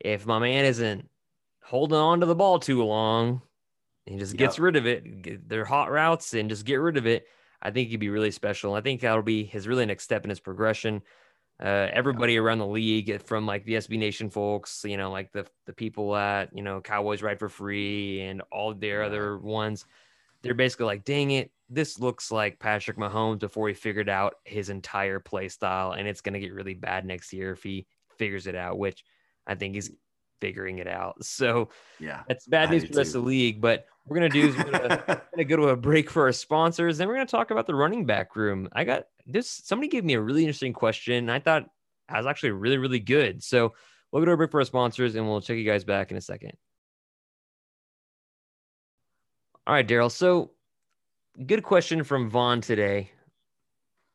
if 0.00 0.26
my 0.26 0.38
man 0.38 0.64
isn't 0.64 1.08
holding 1.62 1.98
on 1.98 2.20
to 2.20 2.26
the 2.26 2.34
ball 2.34 2.58
too 2.58 2.82
long, 2.82 3.42
he 4.06 4.18
just 4.18 4.36
gets 4.36 4.56
yep. 4.56 4.62
rid 4.64 4.76
of 4.76 4.86
it. 4.86 5.48
They're 5.48 5.64
hot 5.64 5.90
routes 5.90 6.34
and 6.34 6.50
just 6.50 6.64
get 6.64 6.76
rid 6.76 6.96
of 6.96 7.06
it. 7.06 7.26
I 7.60 7.70
think 7.70 7.88
he'd 7.88 7.98
be 7.98 8.08
really 8.08 8.32
special. 8.32 8.74
I 8.74 8.80
think 8.80 9.00
that'll 9.00 9.22
be 9.22 9.44
his 9.44 9.68
really 9.68 9.86
next 9.86 10.04
step 10.04 10.24
in 10.24 10.30
his 10.30 10.40
progression. 10.40 11.02
Uh, 11.62 11.88
everybody 11.92 12.36
around 12.36 12.58
the 12.58 12.66
league, 12.66 13.22
from 13.22 13.46
like 13.46 13.64
the 13.64 13.74
SB 13.74 13.96
Nation 13.96 14.30
folks, 14.30 14.84
you 14.84 14.96
know, 14.96 15.12
like 15.12 15.30
the 15.30 15.46
the 15.66 15.72
people 15.72 16.16
at 16.16 16.48
you 16.52 16.62
know 16.62 16.80
Cowboys 16.80 17.22
Ride 17.22 17.38
for 17.38 17.48
Free 17.48 18.20
and 18.22 18.42
all 18.50 18.74
their 18.74 19.04
other 19.04 19.38
ones, 19.38 19.86
they're 20.42 20.54
basically 20.54 20.86
like, 20.86 21.04
"Dang 21.04 21.30
it, 21.30 21.50
this 21.68 21.98
looks 21.98 22.30
like 22.30 22.58
Patrick 22.58 22.96
Mahomes 22.96 23.40
before 23.40 23.68
he 23.68 23.74
figured 23.74 24.08
out 24.08 24.34
his 24.44 24.68
entire 24.68 25.20
play 25.20 25.48
style, 25.48 25.92
and 25.92 26.06
it's 26.06 26.20
going 26.20 26.34
to 26.34 26.40
get 26.40 26.52
really 26.52 26.74
bad 26.74 27.06
next 27.06 27.32
year 27.32 27.52
if 27.52 27.62
he 27.62 27.86
figures 28.18 28.46
it 28.46 28.54
out, 28.54 28.78
which 28.78 29.04
I 29.46 29.54
think 29.54 29.74
he's 29.74 29.90
figuring 30.40 30.78
it 30.78 30.88
out. 30.88 31.16
So 31.22 31.70
yeah, 31.98 32.22
that's 32.28 32.46
bad 32.46 32.70
news 32.70 32.84
for 32.84 32.92
the 32.92 32.98
rest 32.98 33.14
of 33.14 33.22
the 33.22 33.28
league. 33.28 33.60
But 33.60 33.86
we're 34.06 34.16
gonna 34.16 34.28
do 34.28 34.48
is 34.48 34.56
we're 34.56 34.64
gonna, 34.64 35.04
we're 35.08 35.22
gonna 35.36 35.44
go 35.44 35.56
to 35.56 35.68
a 35.68 35.76
break 35.76 36.10
for 36.10 36.24
our 36.24 36.32
sponsors, 36.32 36.98
then 36.98 37.08
we're 37.08 37.14
gonna 37.14 37.26
talk 37.26 37.50
about 37.50 37.66
the 37.66 37.74
running 37.74 38.04
back 38.04 38.36
room. 38.36 38.68
I 38.72 38.84
got 38.84 39.04
this. 39.26 39.48
Somebody 39.48 39.88
gave 39.88 40.04
me 40.04 40.14
a 40.14 40.20
really 40.20 40.42
interesting 40.42 40.72
question. 40.72 41.30
I 41.30 41.38
thought 41.38 41.66
I 42.08 42.18
was 42.18 42.26
actually 42.26 42.50
really 42.50 42.78
really 42.78 43.00
good. 43.00 43.42
So 43.42 43.72
we'll 44.10 44.20
go 44.20 44.26
to 44.26 44.32
a 44.32 44.36
break 44.36 44.50
for 44.50 44.60
our 44.60 44.64
sponsors, 44.64 45.14
and 45.14 45.26
we'll 45.26 45.40
check 45.40 45.56
you 45.56 45.64
guys 45.64 45.84
back 45.84 46.10
in 46.10 46.16
a 46.16 46.20
second. 46.20 46.52
All 49.66 49.74
right, 49.74 49.86
Daryl. 49.86 50.10
So 50.10 50.50
good 51.46 51.62
question 51.62 52.02
from 52.04 52.28
Vaughn 52.28 52.60
today. 52.60 53.10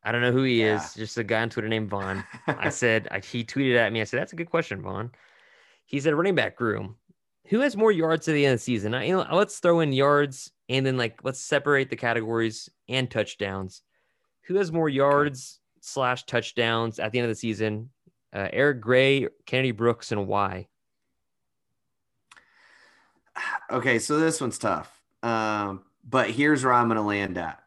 I 0.02 0.12
don't 0.12 0.22
know 0.22 0.32
who 0.32 0.42
he 0.42 0.60
yeah. 0.60 0.76
is, 0.76 0.94
just 0.94 1.18
a 1.18 1.24
guy 1.24 1.42
on 1.42 1.50
Twitter 1.50 1.68
named 1.68 1.90
Vaughn. 1.90 2.24
I 2.46 2.68
said, 2.68 3.08
I, 3.10 3.20
he 3.20 3.44
tweeted 3.44 3.76
at 3.76 3.92
me. 3.92 4.00
I 4.00 4.04
said, 4.04 4.20
that's 4.20 4.32
a 4.32 4.36
good 4.36 4.50
question, 4.50 4.82
Vaughn. 4.82 5.10
He 5.86 6.00
said, 6.00 6.14
running 6.14 6.34
back 6.34 6.60
room. 6.60 6.96
Who 7.48 7.60
has 7.60 7.76
more 7.76 7.90
yards 7.90 8.28
at 8.28 8.32
the 8.32 8.44
end 8.44 8.54
of 8.54 8.60
the 8.60 8.64
season? 8.64 8.94
I, 8.94 9.04
you 9.04 9.16
know, 9.16 9.26
let's 9.32 9.58
throw 9.58 9.80
in 9.80 9.92
yards 9.92 10.52
and 10.68 10.84
then 10.84 10.98
like 10.98 11.20
let's 11.24 11.40
separate 11.40 11.88
the 11.88 11.96
categories 11.96 12.68
and 12.88 13.10
touchdowns. 13.10 13.82
Who 14.42 14.56
has 14.56 14.70
more 14.70 14.90
yards 14.90 15.60
slash 15.80 16.24
touchdowns 16.24 16.98
at 16.98 17.12
the 17.12 17.18
end 17.18 17.24
of 17.24 17.30
the 17.30 17.40
season? 17.40 17.88
Uh, 18.34 18.48
Eric 18.52 18.82
Gray, 18.82 19.28
Kennedy 19.46 19.70
Brooks, 19.70 20.12
and 20.12 20.26
why? 20.26 20.68
Okay, 23.70 23.98
so 23.98 24.18
this 24.18 24.40
one's 24.40 24.58
tough. 24.58 24.97
Um, 25.28 25.82
but 26.08 26.30
here's 26.30 26.64
where 26.64 26.72
I'm 26.72 26.88
going 26.88 26.96
to 26.96 27.02
land 27.02 27.36
at. 27.36 27.62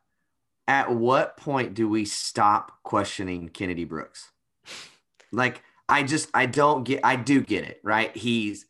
At 0.68 0.92
what 0.92 1.38
point 1.38 1.74
do 1.74 1.88
we 1.88 2.06
stop 2.06 2.72
questioning 2.84 3.50
Kennedy 3.50 3.84
Brooks? 3.84 4.32
Like, 5.32 5.62
I 5.88 6.04
just, 6.04 6.30
I 6.34 6.46
don't 6.48 6.84
get, 6.84 7.02
I 7.04 7.18
do 7.18 7.42
get 7.42 7.66
it, 7.66 7.80
right? 7.84 8.16
He's, 8.16 8.66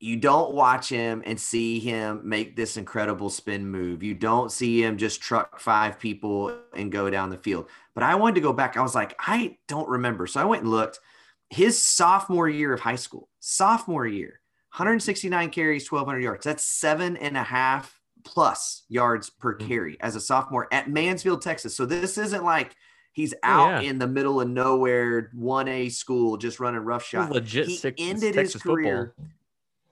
you 0.00 0.16
don't 0.16 0.52
watch 0.52 0.88
him 0.88 1.22
and 1.24 1.40
see 1.40 1.78
him 1.78 2.20
make 2.24 2.56
this 2.56 2.76
incredible 2.76 3.30
spin 3.30 3.66
move. 3.70 4.02
You 4.02 4.12
don't 4.12 4.52
see 4.52 4.82
him 4.82 4.98
just 4.98 5.22
truck 5.22 5.60
five 5.60 5.98
people 5.98 6.54
and 6.76 6.92
go 6.92 7.08
down 7.08 7.30
the 7.30 7.38
field. 7.38 7.68
But 7.94 8.04
I 8.04 8.16
wanted 8.16 8.34
to 8.34 8.40
go 8.42 8.52
back. 8.52 8.76
I 8.76 8.82
was 8.82 8.94
like, 8.94 9.14
I 9.18 9.56
don't 9.66 9.88
remember. 9.88 10.26
So 10.26 10.40
I 10.40 10.44
went 10.44 10.62
and 10.62 10.70
looked. 10.70 11.00
His 11.48 11.82
sophomore 11.82 12.48
year 12.48 12.72
of 12.72 12.80
high 12.80 12.96
school, 12.96 13.28
sophomore 13.38 14.06
year, 14.06 14.40
169 14.74 15.50
carries, 15.50 15.90
1,200 15.90 16.20
yards. 16.20 16.44
That's 16.44 16.64
seven 16.64 17.16
and 17.18 17.36
a 17.36 17.44
half 17.44 18.00
plus 18.24 18.82
yards 18.88 19.30
per 19.30 19.54
mm-hmm. 19.54 19.68
carry 19.68 19.96
as 20.00 20.16
a 20.16 20.20
sophomore 20.20 20.66
at 20.72 20.90
Mansfield, 20.90 21.42
Texas. 21.42 21.76
So 21.76 21.86
this 21.86 22.18
isn't 22.18 22.42
like 22.42 22.74
he's 23.12 23.34
out 23.44 23.84
yeah. 23.84 23.88
in 23.88 24.00
the 24.00 24.08
middle 24.08 24.40
of 24.40 24.48
nowhere, 24.48 25.30
1A 25.38 25.92
school, 25.92 26.36
just 26.36 26.58
running 26.58 26.80
rough 26.80 27.04
shot. 27.04 27.30
Legit 27.30 27.68
he 27.68 27.76
six, 27.76 28.02
ended 28.02 28.34
Texas 28.34 28.54
his 28.54 28.62
career. 28.62 29.14
Football. 29.16 29.32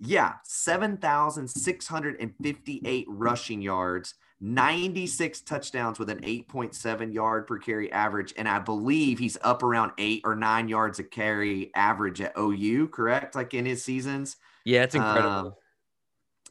Yeah, 0.01 0.33
7,658 0.43 3.07
rushing 3.09 3.63
yards, 3.63 4.15
96 4.41 5.43
touchdowns 5.43 6.01
with 6.01 6.11
an 6.11 6.19
8.7 6.23 7.15
yard 7.15 7.47
per 7.47 7.59
carry 7.59 7.93
average. 7.93 8.35
And 8.37 8.49
I 8.49 8.59
believe 8.59 9.21
he's 9.21 9.39
up 9.43 9.63
around 9.63 9.93
eight 9.99 10.23
or 10.25 10.35
nine 10.35 10.69
yards 10.69 10.99
a 10.99 11.05
carry 11.05 11.71
average 11.77 12.21
at 12.21 12.33
OU, 12.37 12.89
correct? 12.89 13.37
Like 13.37 13.55
in 13.55 13.65
his 13.65 13.85
seasons. 13.85 14.39
Yeah, 14.65 14.85
it's 14.85 14.95
incredible. 14.95 15.29
Um, 15.29 15.55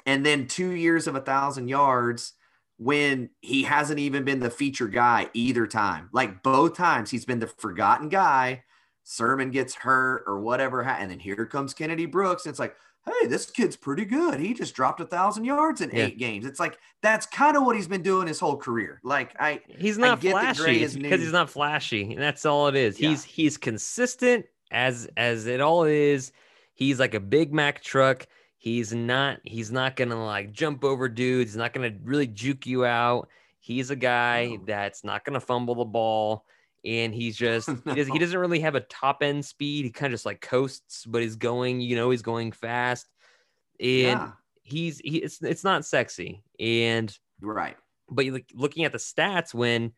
and 0.06 0.26
then 0.26 0.48
two 0.48 0.72
years 0.72 1.08
of 1.08 1.16
a 1.16 1.22
thousand 1.22 1.68
yards 1.68 2.34
when 2.78 3.30
he 3.42 3.64
hasn't 3.64 4.00
even 4.00 4.24
been 4.24 4.40
the 4.40 4.50
feature 4.50 4.88
guy 4.88 5.30
either 5.34 5.68
time. 5.68 6.10
Like 6.12 6.42
both 6.42 6.76
times, 6.76 7.12
he's 7.12 7.26
been 7.26 7.40
the 7.40 7.48
forgotten 7.48 8.10
guy. 8.10 8.64
Sermon 9.04 9.52
gets 9.52 9.76
hurt 9.76 10.24
or 10.28 10.40
whatever, 10.40 10.84
and 10.84 11.12
then 11.12 11.20
here 11.20 11.46
comes 11.46 11.74
Kennedy 11.74 12.06
Brooks. 12.06 12.46
And 12.46 12.52
it's 12.52 12.60
like, 12.60 12.76
hey, 13.06 13.28
this 13.28 13.50
kid's 13.50 13.76
pretty 13.76 14.06
good. 14.06 14.40
He 14.40 14.54
just 14.54 14.76
dropped 14.76 15.00
a 15.00 15.06
thousand 15.06 15.46
yards 15.46 15.82
in 15.82 15.90
yeah. 15.92 16.06
eight 16.06 16.18
games. 16.18 16.46
It's 16.46 16.60
like 16.60 16.78
that's 17.02 17.26
kind 17.26 17.58
of 17.58 17.64
what 17.64 17.76
he's 17.76 17.88
been 17.88 18.04
doing 18.04 18.28
his 18.28 18.40
whole 18.40 18.58
career. 18.58 19.00
Like 19.04 19.36
I, 19.40 19.62
he's 19.68 19.98
not 19.98 20.22
flashy 20.22 20.88
because 20.88 21.22
he's 21.22 21.32
not 21.32 21.50
flashy, 21.50 22.14
and 22.14 22.22
that's 22.22 22.46
all 22.46 22.68
it 22.68 22.76
is. 22.76 23.00
Yeah. 23.00 23.10
He's 23.10 23.24
he's 23.24 23.58
consistent 23.58 24.46
as 24.72 25.08
as 25.18 25.46
it 25.48 25.62
all 25.62 25.84
is. 25.84 26.32
He's 26.82 27.00
like 27.00 27.14
a 27.14 27.20
Big 27.20 27.54
Mac 27.54 27.84
truck. 27.84 28.26
He's 28.58 28.92
not 28.92 29.38
he's 29.44 29.72
not 29.72 29.96
gonna 29.96 30.26
like 30.26 30.52
jump 30.52 30.84
over 30.84 31.08
dudes. 31.08 31.52
He's 31.52 31.58
not 31.58 31.74
gonna 31.74 31.92
really 32.04 32.26
juke 32.26 32.66
you 32.66 32.86
out. 32.86 33.30
He's 33.60 33.92
a 33.92 33.96
guy 33.96 34.56
no. 34.58 34.64
that's 34.66 35.04
not 35.04 35.24
gonna 35.24 35.40
fumble 35.40 35.76
the 35.76 35.86
ball. 35.86 36.44
And 36.84 37.14
he's 37.14 37.38
just 37.38 37.68
no. 37.68 37.76
he, 37.94 38.04
does, 38.04 38.08
doesn't 38.08 38.40
really 38.40 38.62
have 38.62 38.74
a 38.74 38.80
top 38.80 39.22
end 39.22 39.46
speed. 39.46 39.86
He 39.86 39.92
kind 39.92 40.12
of 40.12 40.16
just 40.16 40.26
like 40.26 40.42
coasts, 40.42 41.06
but 41.06 41.22
he's 41.22 41.36
going, 41.36 41.82
you 41.82 41.96
know, 41.96 42.10
he's 42.10 42.24
going 42.24 42.52
fast. 42.52 43.06
And 43.80 44.20
yeah. 44.20 44.32
he's 44.64 44.98
he 45.04 45.18
it's 45.18 45.40
it's 45.44 45.64
not 45.64 45.86
sexy. 45.86 46.42
And 46.60 47.16
right. 47.42 47.78
But 48.10 48.26
looking 48.56 48.86
at 48.86 48.92
the 48.92 48.98
stats 48.98 49.54
when 49.54 49.92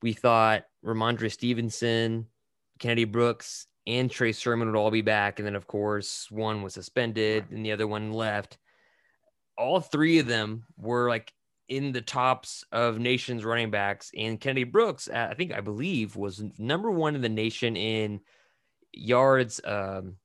we 0.00 0.12
thought 0.12 0.62
Rhamondre 0.84 1.32
Stevenson, 1.32 2.28
Kennedy 2.78 3.04
Brooks, 3.04 3.66
and 3.86 4.10
Trey 4.10 4.32
Sermon 4.32 4.68
would 4.68 4.78
all 4.78 4.90
be 4.90 5.02
back. 5.02 5.38
And 5.38 5.46
then, 5.46 5.56
of 5.56 5.66
course, 5.66 6.30
one 6.30 6.62
was 6.62 6.74
suspended 6.74 7.46
and 7.50 7.64
the 7.64 7.72
other 7.72 7.86
one 7.86 8.12
left. 8.12 8.58
All 9.56 9.80
three 9.80 10.18
of 10.18 10.26
them 10.26 10.64
were 10.76 11.08
like 11.08 11.32
in 11.68 11.92
the 11.92 12.00
tops 12.00 12.64
of 12.72 12.98
nation's 12.98 13.44
running 13.44 13.70
backs. 13.70 14.10
And 14.16 14.40
Kennedy 14.40 14.64
Brooks, 14.64 15.08
I 15.08 15.34
think, 15.34 15.52
I 15.52 15.60
believe, 15.60 16.16
was 16.16 16.42
number 16.58 16.90
one 16.90 17.14
in 17.14 17.20
the 17.20 17.28
nation 17.28 17.76
in 17.76 18.20
yards 18.92 19.60
um, 19.64 20.16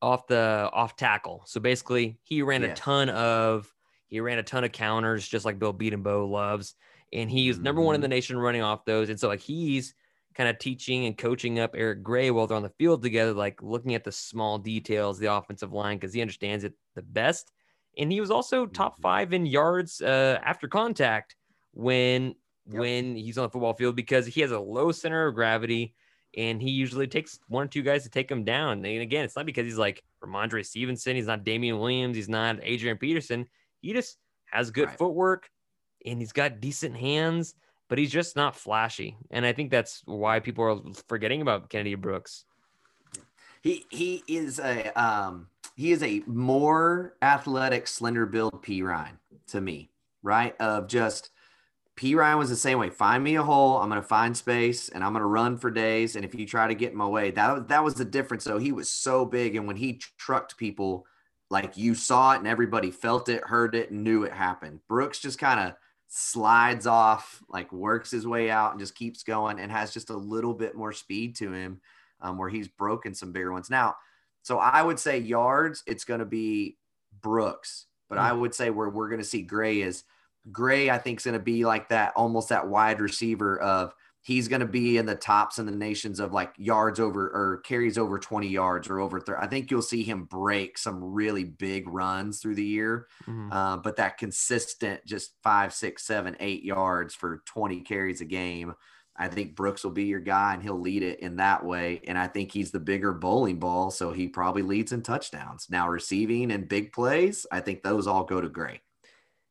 off 0.00 0.26
the 0.26 0.70
off 0.72 0.96
tackle. 0.96 1.42
So 1.46 1.60
basically, 1.60 2.18
he 2.22 2.42
ran 2.42 2.64
a 2.64 2.74
ton 2.74 3.08
of 3.08 3.72
he 4.08 4.20
ran 4.20 4.38
a 4.38 4.42
ton 4.42 4.64
of 4.64 4.72
counters, 4.72 5.26
just 5.26 5.44
like 5.44 5.58
Bill 5.58 5.72
Bedenbaugh 5.72 6.28
loves. 6.28 6.74
And 7.12 7.30
he's 7.30 7.56
mm-hmm. 7.56 7.64
number 7.64 7.80
one 7.80 7.94
in 7.94 8.00
the 8.00 8.06
mm-hmm. 8.06 8.12
nation 8.12 8.38
running 8.38 8.62
off 8.62 8.84
those. 8.84 9.08
And 9.08 9.18
so 9.18 9.28
like 9.28 9.40
he's 9.40 9.94
kind 10.34 10.48
of 10.48 10.58
teaching 10.58 11.06
and 11.06 11.16
coaching 11.16 11.58
up 11.58 11.74
Eric 11.74 12.02
Gray 12.02 12.30
while 12.30 12.46
they're 12.46 12.56
on 12.56 12.62
the 12.62 12.70
field 12.70 13.02
together, 13.02 13.32
like 13.32 13.62
looking 13.62 13.94
at 13.94 14.04
the 14.04 14.12
small 14.12 14.58
details, 14.58 15.18
the 15.18 15.32
offensive 15.32 15.72
line, 15.72 15.98
because 15.98 16.14
he 16.14 16.20
understands 16.20 16.64
it 16.64 16.74
the 16.94 17.02
best. 17.02 17.52
And 17.98 18.10
he 18.10 18.20
was 18.20 18.30
also 18.30 18.66
top 18.66 18.94
mm-hmm. 18.94 19.02
five 19.02 19.32
in 19.32 19.46
yards 19.46 20.00
uh, 20.00 20.38
after 20.44 20.68
contact 20.68 21.36
when 21.72 22.34
yep. 22.70 22.80
when 22.80 23.16
he's 23.16 23.38
on 23.38 23.44
the 23.44 23.50
football 23.50 23.74
field 23.74 23.96
because 23.96 24.26
he 24.26 24.40
has 24.40 24.50
a 24.50 24.58
low 24.58 24.92
center 24.92 25.26
of 25.26 25.34
gravity 25.34 25.94
and 26.36 26.62
he 26.62 26.70
usually 26.70 27.06
takes 27.06 27.38
one 27.48 27.64
or 27.64 27.68
two 27.68 27.82
guys 27.82 28.04
to 28.04 28.08
take 28.08 28.30
him 28.30 28.44
down. 28.44 28.84
And 28.84 29.02
again, 29.02 29.24
it's 29.24 29.36
not 29.36 29.46
because 29.46 29.64
he's 29.64 29.76
like 29.76 30.02
Rhamondre 30.24 30.64
Stevenson, 30.64 31.16
he's 31.16 31.26
not 31.26 31.44
Damien 31.44 31.78
Williams, 31.78 32.16
he's 32.16 32.28
not 32.28 32.58
Adrian 32.62 32.96
Peterson. 32.96 33.46
He 33.80 33.92
just 33.92 34.16
has 34.46 34.70
good 34.70 34.88
right. 34.88 34.98
footwork 34.98 35.50
and 36.06 36.18
he's 36.18 36.32
got 36.32 36.60
decent 36.60 36.96
hands 36.96 37.54
but 37.92 37.98
he's 37.98 38.10
just 38.10 38.36
not 38.36 38.56
flashy. 38.56 39.18
And 39.30 39.44
I 39.44 39.52
think 39.52 39.70
that's 39.70 40.00
why 40.06 40.40
people 40.40 40.64
are 40.64 40.94
forgetting 41.08 41.42
about 41.42 41.68
Kennedy 41.68 41.94
Brooks. 41.94 42.46
He 43.60 43.84
he 43.90 44.24
is 44.26 44.58
a 44.58 44.98
um 44.98 45.48
he 45.76 45.92
is 45.92 46.02
a 46.02 46.22
more 46.26 47.16
athletic, 47.20 47.86
slender 47.86 48.24
build 48.24 48.62
Perine 48.62 49.18
to 49.48 49.60
me, 49.60 49.90
right? 50.22 50.58
Of 50.58 50.88
just 50.88 51.28
Perine 51.94 52.38
was 52.38 52.48
the 52.48 52.56
same 52.56 52.78
way. 52.78 52.88
Find 52.88 53.22
me 53.22 53.34
a 53.34 53.42
hole. 53.42 53.76
I'm 53.76 53.90
to 53.90 54.00
find 54.00 54.34
space 54.34 54.88
and 54.88 55.04
I'm 55.04 55.12
to 55.12 55.22
run 55.26 55.58
for 55.58 55.70
days. 55.70 56.16
And 56.16 56.24
if 56.24 56.34
you 56.34 56.46
try 56.46 56.68
to 56.68 56.74
get 56.74 56.92
in 56.92 56.96
my 56.96 57.06
way, 57.06 57.30
that, 57.32 57.68
that 57.68 57.84
was 57.84 57.92
the 57.96 58.06
difference. 58.06 58.42
So 58.42 58.56
he 58.56 58.72
was 58.72 58.88
so 58.88 59.26
big. 59.26 59.54
And 59.54 59.66
when 59.66 59.76
he 59.76 60.00
trucked 60.16 60.56
people, 60.56 61.04
like 61.50 61.76
you 61.76 61.94
saw 61.94 62.32
it 62.32 62.38
and 62.38 62.46
everybody 62.46 62.90
felt 62.90 63.28
it, 63.28 63.44
heard 63.44 63.74
it, 63.74 63.92
knew 63.92 64.22
it 64.22 64.32
happened. 64.32 64.80
Brooks 64.88 65.18
just 65.18 65.38
kind 65.38 65.60
of 65.60 65.74
slides 66.14 66.86
off, 66.86 67.42
like 67.48 67.72
works 67.72 68.10
his 68.10 68.26
way 68.26 68.50
out 68.50 68.72
and 68.72 68.78
just 68.78 68.94
keeps 68.94 69.22
going 69.22 69.58
and 69.58 69.72
has 69.72 69.94
just 69.94 70.10
a 70.10 70.16
little 70.16 70.52
bit 70.52 70.74
more 70.74 70.92
speed 70.92 71.34
to 71.36 71.50
him 71.50 71.80
um, 72.20 72.36
where 72.36 72.50
he's 72.50 72.68
broken 72.68 73.14
some 73.14 73.32
bigger 73.32 73.50
ones. 73.50 73.70
Now, 73.70 73.96
so 74.42 74.58
I 74.58 74.82
would 74.82 74.98
say 74.98 75.18
yards, 75.18 75.82
it's 75.86 76.04
going 76.04 76.20
to 76.20 76.26
be 76.26 76.76
Brooks, 77.22 77.86
but 78.10 78.18
mm. 78.18 78.22
I 78.22 78.32
would 78.34 78.54
say 78.54 78.68
where 78.68 78.90
we're 78.90 79.08
going 79.08 79.22
to 79.22 79.26
see 79.26 79.40
Gray 79.40 79.80
is 79.80 80.04
Gray, 80.50 80.90
I 80.90 80.98
think 80.98 81.20
is 81.20 81.24
going 81.24 81.32
to 81.32 81.42
be 81.42 81.64
like 81.64 81.88
that, 81.88 82.12
almost 82.14 82.50
that 82.50 82.68
wide 82.68 83.00
receiver 83.00 83.58
of 83.58 83.94
he's 84.22 84.46
going 84.46 84.60
to 84.60 84.66
be 84.66 84.98
in 84.98 85.06
the 85.06 85.16
tops 85.16 85.58
in 85.58 85.66
the 85.66 85.72
nations 85.72 86.20
of 86.20 86.32
like 86.32 86.52
yards 86.56 87.00
over 87.00 87.26
or 87.26 87.60
carries 87.64 87.98
over 87.98 88.18
20 88.18 88.46
yards 88.46 88.88
or 88.88 89.00
over 89.00 89.20
30. 89.20 89.38
I 89.42 89.48
think 89.48 89.70
you'll 89.70 89.82
see 89.82 90.04
him 90.04 90.24
break 90.24 90.78
some 90.78 91.02
really 91.02 91.44
big 91.44 91.88
runs 91.88 92.40
through 92.40 92.54
the 92.54 92.64
year. 92.64 93.08
Mm-hmm. 93.26 93.52
Uh, 93.52 93.76
but 93.78 93.96
that 93.96 94.18
consistent 94.18 95.04
just 95.04 95.34
five, 95.42 95.74
six, 95.74 96.04
seven, 96.04 96.36
eight 96.38 96.62
yards 96.62 97.14
for 97.14 97.42
20 97.46 97.80
carries 97.80 98.20
a 98.20 98.24
game. 98.24 98.74
I 99.16 99.28
think 99.28 99.56
Brooks 99.56 99.84
will 99.84 99.90
be 99.90 100.04
your 100.04 100.20
guy 100.20 100.54
and 100.54 100.62
he'll 100.62 100.80
lead 100.80 101.02
it 101.02 101.20
in 101.20 101.36
that 101.36 101.64
way. 101.64 102.00
And 102.06 102.16
I 102.16 102.28
think 102.28 102.52
he's 102.52 102.70
the 102.70 102.80
bigger 102.80 103.12
bowling 103.12 103.58
ball. 103.58 103.90
So 103.90 104.12
he 104.12 104.28
probably 104.28 104.62
leads 104.62 104.92
in 104.92 105.02
touchdowns. 105.02 105.66
Now, 105.68 105.88
receiving 105.88 106.52
and 106.52 106.68
big 106.68 106.92
plays, 106.92 107.44
I 107.50 107.60
think 107.60 107.82
those 107.82 108.06
all 108.06 108.24
go 108.24 108.40
to 108.40 108.48
Gray. 108.48 108.80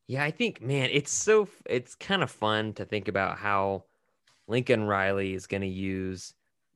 Yeah, 0.08 0.24
I 0.24 0.32
think, 0.32 0.62
man, 0.62 0.90
it's 0.92 1.12
so, 1.12 1.48
it's 1.66 1.96
kind 1.96 2.24
of 2.24 2.32
fun 2.32 2.74
to 2.74 2.86
think 2.86 3.08
about 3.08 3.38
how 3.38 3.86
Lincoln 4.52 4.84
Riley 4.84 5.34
is 5.34 5.48
going 5.48 5.62
to 5.62 5.68
use 5.68 6.34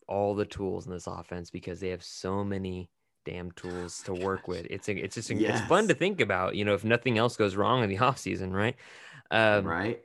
all 0.08 0.34
the 0.34 0.46
tools 0.46 0.86
in 0.86 0.94
this 0.94 1.08
offense 1.08 1.52
because 1.52 1.80
they 1.80 1.90
have 1.90 2.04
so 2.04 2.44
many 2.44 2.90
damn 3.26 3.52
tools 3.52 4.02
to 4.04 4.14
work 4.14 4.48
with. 4.48 4.66
It's 4.70 4.88
it's 4.88 5.16
just 5.16 5.30
yes. 5.30 5.60
it's 5.60 5.68
fun 5.68 5.88
to 5.90 5.94
think 5.94 6.22
about, 6.22 6.56
you 6.56 6.64
know, 6.64 6.74
if 6.74 6.86
nothing 6.86 7.18
else 7.18 7.36
goes 7.36 7.56
wrong 7.56 7.84
in 7.84 7.90
the 7.90 7.98
offseason, 8.08 8.54
right? 8.54 8.76
Um, 9.30 9.66
right. 9.66 10.02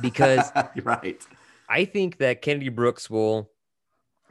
because 0.00 0.50
right. 0.82 1.24
I 1.68 1.84
think 1.84 2.18
that 2.18 2.42
Kennedy 2.42 2.70
Brooks 2.70 3.08
will 3.08 3.50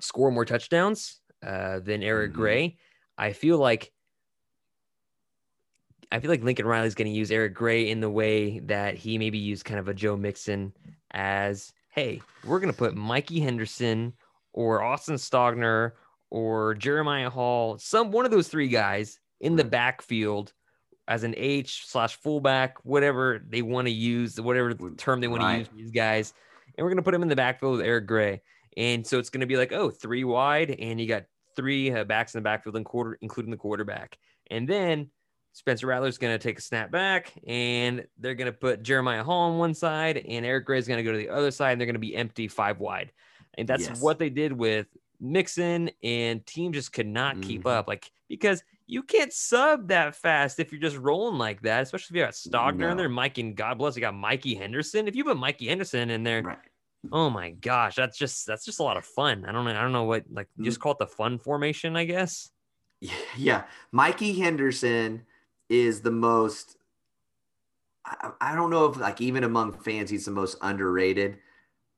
score 0.02 0.32
more 0.32 0.46
touchdowns 0.46 1.22
uh, 1.46 1.80
than 1.80 2.04
Eric 2.04 2.32
mm-hmm. 2.32 2.42
Gray. 2.42 2.78
I 3.18 3.32
feel 3.32 3.58
like 3.58 3.94
I 6.12 6.20
feel 6.20 6.30
like 6.30 6.44
Lincoln 6.44 6.66
Riley 6.66 6.88
is 6.88 6.96
going 6.96 7.12
to 7.12 7.18
use 7.18 7.32
Eric 7.32 7.54
Gray 7.54 7.90
in 7.90 8.02
the 8.02 8.10
way 8.10 8.60
that 8.60 8.96
he 8.96 9.18
maybe 9.18 9.38
used 9.38 9.64
kind 9.64 9.80
of 9.80 9.88
a 9.88 9.94
Joe 9.94 10.18
Mixon 10.18 10.74
as 11.12 11.72
hey, 11.96 12.22
we're 12.44 12.60
going 12.60 12.72
to 12.72 12.78
put 12.78 12.94
Mikey 12.94 13.40
Henderson 13.40 14.12
or 14.52 14.84
Austin 14.84 15.16
Stogner 15.16 15.94
or 16.30 16.74
Jeremiah 16.74 17.30
Hall, 17.30 17.78
some 17.78 18.12
one 18.12 18.26
of 18.26 18.32
those 18.32 18.50
three 18.50 18.68
guys 18.68 19.18
in 19.40 19.56
the 19.56 19.64
backfield 19.64 20.52
as 21.08 21.24
an 21.24 21.34
H 21.38 21.86
slash 21.88 22.18
fullback, 22.18 22.84
whatever 22.84 23.42
they 23.48 23.62
want 23.62 23.88
to 23.88 23.94
use, 23.94 24.40
whatever 24.40 24.74
term 24.98 25.22
they 25.22 25.30
want 25.30 25.42
right. 25.42 25.54
to 25.54 25.60
use 25.60 25.70
these 25.74 25.92
guys. 25.92 26.34
And 26.78 26.84
we're 26.84 26.90
going 26.90 26.98
to 26.98 27.04
put 27.04 27.12
them 27.12 27.22
in 27.22 27.30
the 27.30 27.36
backfield 27.36 27.78
with 27.78 27.86
Eric 27.86 28.08
Gray. 28.08 28.42
And 28.76 29.08
so 29.08 29.18
it's 29.18 29.30
going 29.30 29.40
to 29.40 29.48
be 29.48 29.56
like, 29.56 29.72
oh, 29.72 29.90
three 29.90 30.26
wide, 30.26 30.72
and 30.72 31.00
you 31.00 31.08
got 31.08 31.24
three 31.56 31.94
uh, 31.94 32.04
backs 32.04 32.36
in 32.36 32.40
the 32.40 32.44
backfield, 32.44 32.76
and 32.76 32.84
quarter, 32.84 33.18
including 33.22 33.52
the 33.52 33.58
quarterback. 33.58 34.18
And 34.52 34.68
then 34.68 35.12
Spencer 35.56 35.88
Rattler's 35.88 36.18
going 36.18 36.38
to 36.38 36.38
take 36.38 36.60
a 36.60 36.62
snap 36.62 36.91
back 36.91 37.32
and 37.48 38.06
they're 38.20 38.36
going 38.36 38.52
to 38.52 38.58
put 38.58 38.84
Jeremiah 38.84 39.24
Hall 39.24 39.52
on 39.52 39.58
one 39.58 39.74
side 39.74 40.18
and 40.18 40.46
Eric 40.46 40.65
Gray's 40.65 40.86
going 40.86 40.98
to 40.98 41.04
go 41.04 41.13
to 41.13 41.18
the 41.18 41.30
other 41.30 41.50
side 41.50 41.72
and 41.72 41.80
they're 41.80 41.86
going 41.86 41.96
to 41.96 42.00
be 42.00 42.13
empty 42.13 42.50
five 42.50 42.82
wide. 42.82 43.13
And 43.58 43.65
that's 43.65 43.88
yes. 43.88 44.02
what 44.02 44.20
they 44.20 44.30
did 44.30 44.52
with 44.52 44.88
Mixon 45.22 45.91
and 46.04 46.46
team 46.46 46.74
just 46.74 46.91
could 46.91 47.08
not 47.08 47.36
mm-hmm. 47.36 47.48
keep 47.48 47.65
up. 47.65 47.88
Like, 47.88 48.12
because 48.28 48.65
you 48.86 49.02
can't 49.02 49.32
sub 49.32 49.88
that 49.88 50.18
fast 50.18 50.60
if 50.60 50.74
you're 50.74 50.82
just 50.82 50.98
rolling 50.98 51.38
like 51.38 51.62
that, 51.62 51.84
especially 51.84 52.15
if 52.15 52.20
you 52.20 52.26
got 52.26 52.34
Stogner 52.34 52.80
no. 52.80 52.91
in 52.91 52.98
there, 52.98 53.08
Mike 53.08 53.38
and 53.38 53.56
God 53.56 53.78
bless, 53.78 53.96
you 53.96 54.02
got 54.02 54.13
Mikey 54.13 54.56
Henderson. 54.56 55.08
If 55.08 55.15
you 55.15 55.24
put 55.24 55.38
Mikey 55.38 55.70
Henderson 55.70 56.10
in 56.10 56.24
there, 56.24 56.44
right. 56.44 56.58
oh 57.13 57.30
my 57.30 57.52
gosh, 57.52 57.96
that's 57.96 58.18
just 58.18 58.46
that's 58.46 58.65
just 58.65 58.82
a 58.82 58.84
lot 58.84 58.98
of 58.98 59.06
fun. 59.06 59.46
I 59.48 59.54
don't 59.54 59.63
know, 59.63 59.72
I 59.72 59.82
don't 59.82 59.94
know 59.94 60.04
what 60.04 60.26
like 60.30 60.50
you 60.58 60.65
just 60.65 60.80
mm. 60.80 60.82
call 60.82 60.91
it 60.91 61.00
the 61.00 61.08
fun 61.08 61.39
formation, 61.39 61.96
I 61.96 62.04
guess. 62.04 62.52
Yeah, 63.38 63.63
Mikey 63.94 64.34
Henderson 64.34 65.24
is 65.69 66.01
the 66.01 66.12
most 66.12 66.78
I, 68.06 68.32
I 68.41 68.56
don't 68.56 68.69
know 68.69 68.86
if 68.86 68.97
like 68.97 69.21
even 69.21 69.43
among 69.43 69.73
fans 69.73 70.10
he's 70.10 70.25
the 70.25 70.32
most 70.32 70.58
underrated 70.62 71.38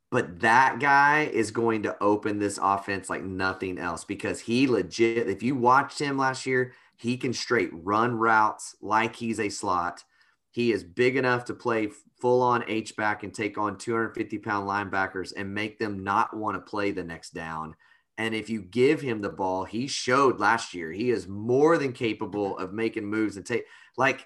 but 0.10 0.39
that 0.39 0.80
guy 0.80 1.30
is 1.34 1.51
going 1.51 1.84
to 1.84 1.97
open 2.01 2.39
this 2.39 2.60
offense 2.62 3.10
like 3.10 3.23
nothing 3.23 3.77
else 3.77 4.06
because 4.06 4.39
he 4.39 4.67
legit 4.67 5.27
if 5.30 5.43
you 5.43 5.56
watched 5.56 5.99
him 5.99 6.17
last 6.17 6.45
year 6.45 6.73
he 6.97 7.15
can 7.15 7.32
straight 7.32 7.69
run 7.71 8.15
routes 8.15 8.75
like 8.82 9.15
he's 9.15 9.39
a 9.39 9.49
slot. 9.49 10.03
He 10.51 10.71
is 10.71 10.84
big 10.84 11.15
enough 11.15 11.45
to 11.45 11.53
play 11.53 11.89
full 12.19 12.41
on 12.41 12.63
h 12.67 12.95
back 12.95 13.23
and 13.23 13.34
take 13.34 13.58
on 13.60 13.77
250 13.77 14.39
pound 14.39 14.67
linebackers 14.67 15.32
and 15.38 15.53
make 15.53 15.77
them 15.77 16.03
not 16.03 16.36
want 16.36 16.56
to 16.56 16.69
play 16.69 16.91
the 16.91 17.03
next 17.03 17.36
down 17.36 17.75
and 18.17 18.34
if 18.34 18.49
you 18.49 18.62
give 18.62 19.01
him 19.01 19.21
the 19.21 19.30
ball, 19.30 19.63
he 19.63 19.88
showed 19.88 20.39
last 20.39 20.73
year 20.73 20.91
he 20.91 21.12
is 21.12 21.27
more 21.27 21.77
than 21.77 21.93
capable 21.93 22.58
of 22.58 22.73
making 22.73 23.06
moves 23.06 23.38
and 23.38 23.45
take 23.45 23.65
like 23.97 24.25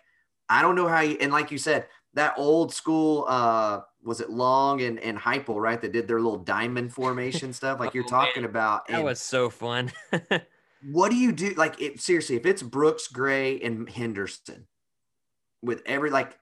I 0.49 0.61
don't 0.61 0.75
know 0.75 0.87
how 0.87 1.01
you 1.01 1.17
and 1.19 1.31
like 1.31 1.51
you 1.51 1.57
said, 1.57 1.87
that 2.13 2.33
old 2.37 2.73
school 2.73 3.25
uh 3.27 3.81
was 4.03 4.21
it 4.21 4.29
long 4.29 4.81
and, 4.81 4.99
and 4.99 5.17
Heupel, 5.17 5.61
right? 5.61 5.79
That 5.79 5.91
did 5.91 6.07
their 6.07 6.19
little 6.19 6.39
diamond 6.39 6.93
formation 6.93 7.53
stuff, 7.53 7.79
like 7.79 7.93
you're 7.93 8.05
oh, 8.05 8.09
talking 8.09 8.43
man. 8.43 8.49
about. 8.49 8.87
That 8.87 9.03
was 9.03 9.21
so 9.21 9.49
fun. 9.49 9.91
what 10.91 11.09
do 11.09 11.17
you 11.17 11.31
do? 11.31 11.53
Like 11.55 11.81
it 11.81 12.01
seriously, 12.01 12.35
if 12.35 12.45
it's 12.45 12.63
Brooks, 12.63 13.07
Gray, 13.07 13.59
and 13.59 13.89
Henderson 13.89 14.67
with 15.61 15.83
every 15.85 16.09
like 16.09 16.37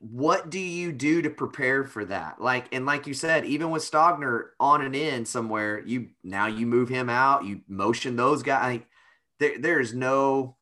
what 0.00 0.50
do 0.50 0.60
you 0.60 0.92
do 0.92 1.22
to 1.22 1.30
prepare 1.30 1.84
for 1.84 2.04
that? 2.04 2.40
Like, 2.40 2.68
and 2.72 2.86
like 2.86 3.06
you 3.06 3.14
said, 3.14 3.44
even 3.44 3.70
with 3.70 3.88
Stogner 3.88 4.48
on 4.60 4.82
and 4.82 4.94
in 4.94 5.24
somewhere, 5.24 5.80
you 5.84 6.10
now 6.22 6.46
you 6.46 6.66
move 6.66 6.88
him 6.88 7.08
out, 7.10 7.44
you 7.44 7.62
motion 7.68 8.16
those 8.16 8.42
guys. 8.42 8.80
There, 9.40 9.58
there's 9.58 9.94
no 9.94 10.56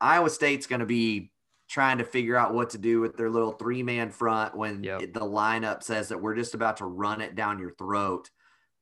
Iowa 0.00 0.30
State's 0.30 0.66
going 0.66 0.80
to 0.80 0.86
be 0.86 1.32
trying 1.68 1.98
to 1.98 2.04
figure 2.04 2.36
out 2.36 2.54
what 2.54 2.70
to 2.70 2.78
do 2.78 3.00
with 3.00 3.16
their 3.16 3.30
little 3.30 3.52
three 3.52 3.82
man 3.82 4.10
front 4.10 4.56
when 4.56 4.82
yep. 4.84 5.00
the 5.00 5.20
lineup 5.20 5.82
says 5.82 6.08
that 6.08 6.20
we're 6.20 6.36
just 6.36 6.54
about 6.54 6.76
to 6.78 6.84
run 6.84 7.20
it 7.20 7.34
down 7.34 7.58
your 7.58 7.72
throat. 7.72 8.30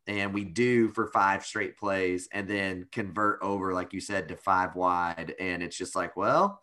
And 0.07 0.35
we 0.35 0.45
do 0.45 0.91
for 0.91 1.07
five 1.07 1.47
straight 1.47 1.79
plays 1.79 2.29
and 2.31 2.47
then 2.47 2.87
convert 2.93 3.41
over, 3.43 3.73
like 3.73 3.95
you 3.95 4.01
said, 4.01 4.29
to 4.29 4.37
five 4.37 4.77
wide. 4.77 5.35
And 5.41 5.63
it's 5.63 5.79
just 5.79 5.97
like, 5.97 6.15
well, 6.15 6.63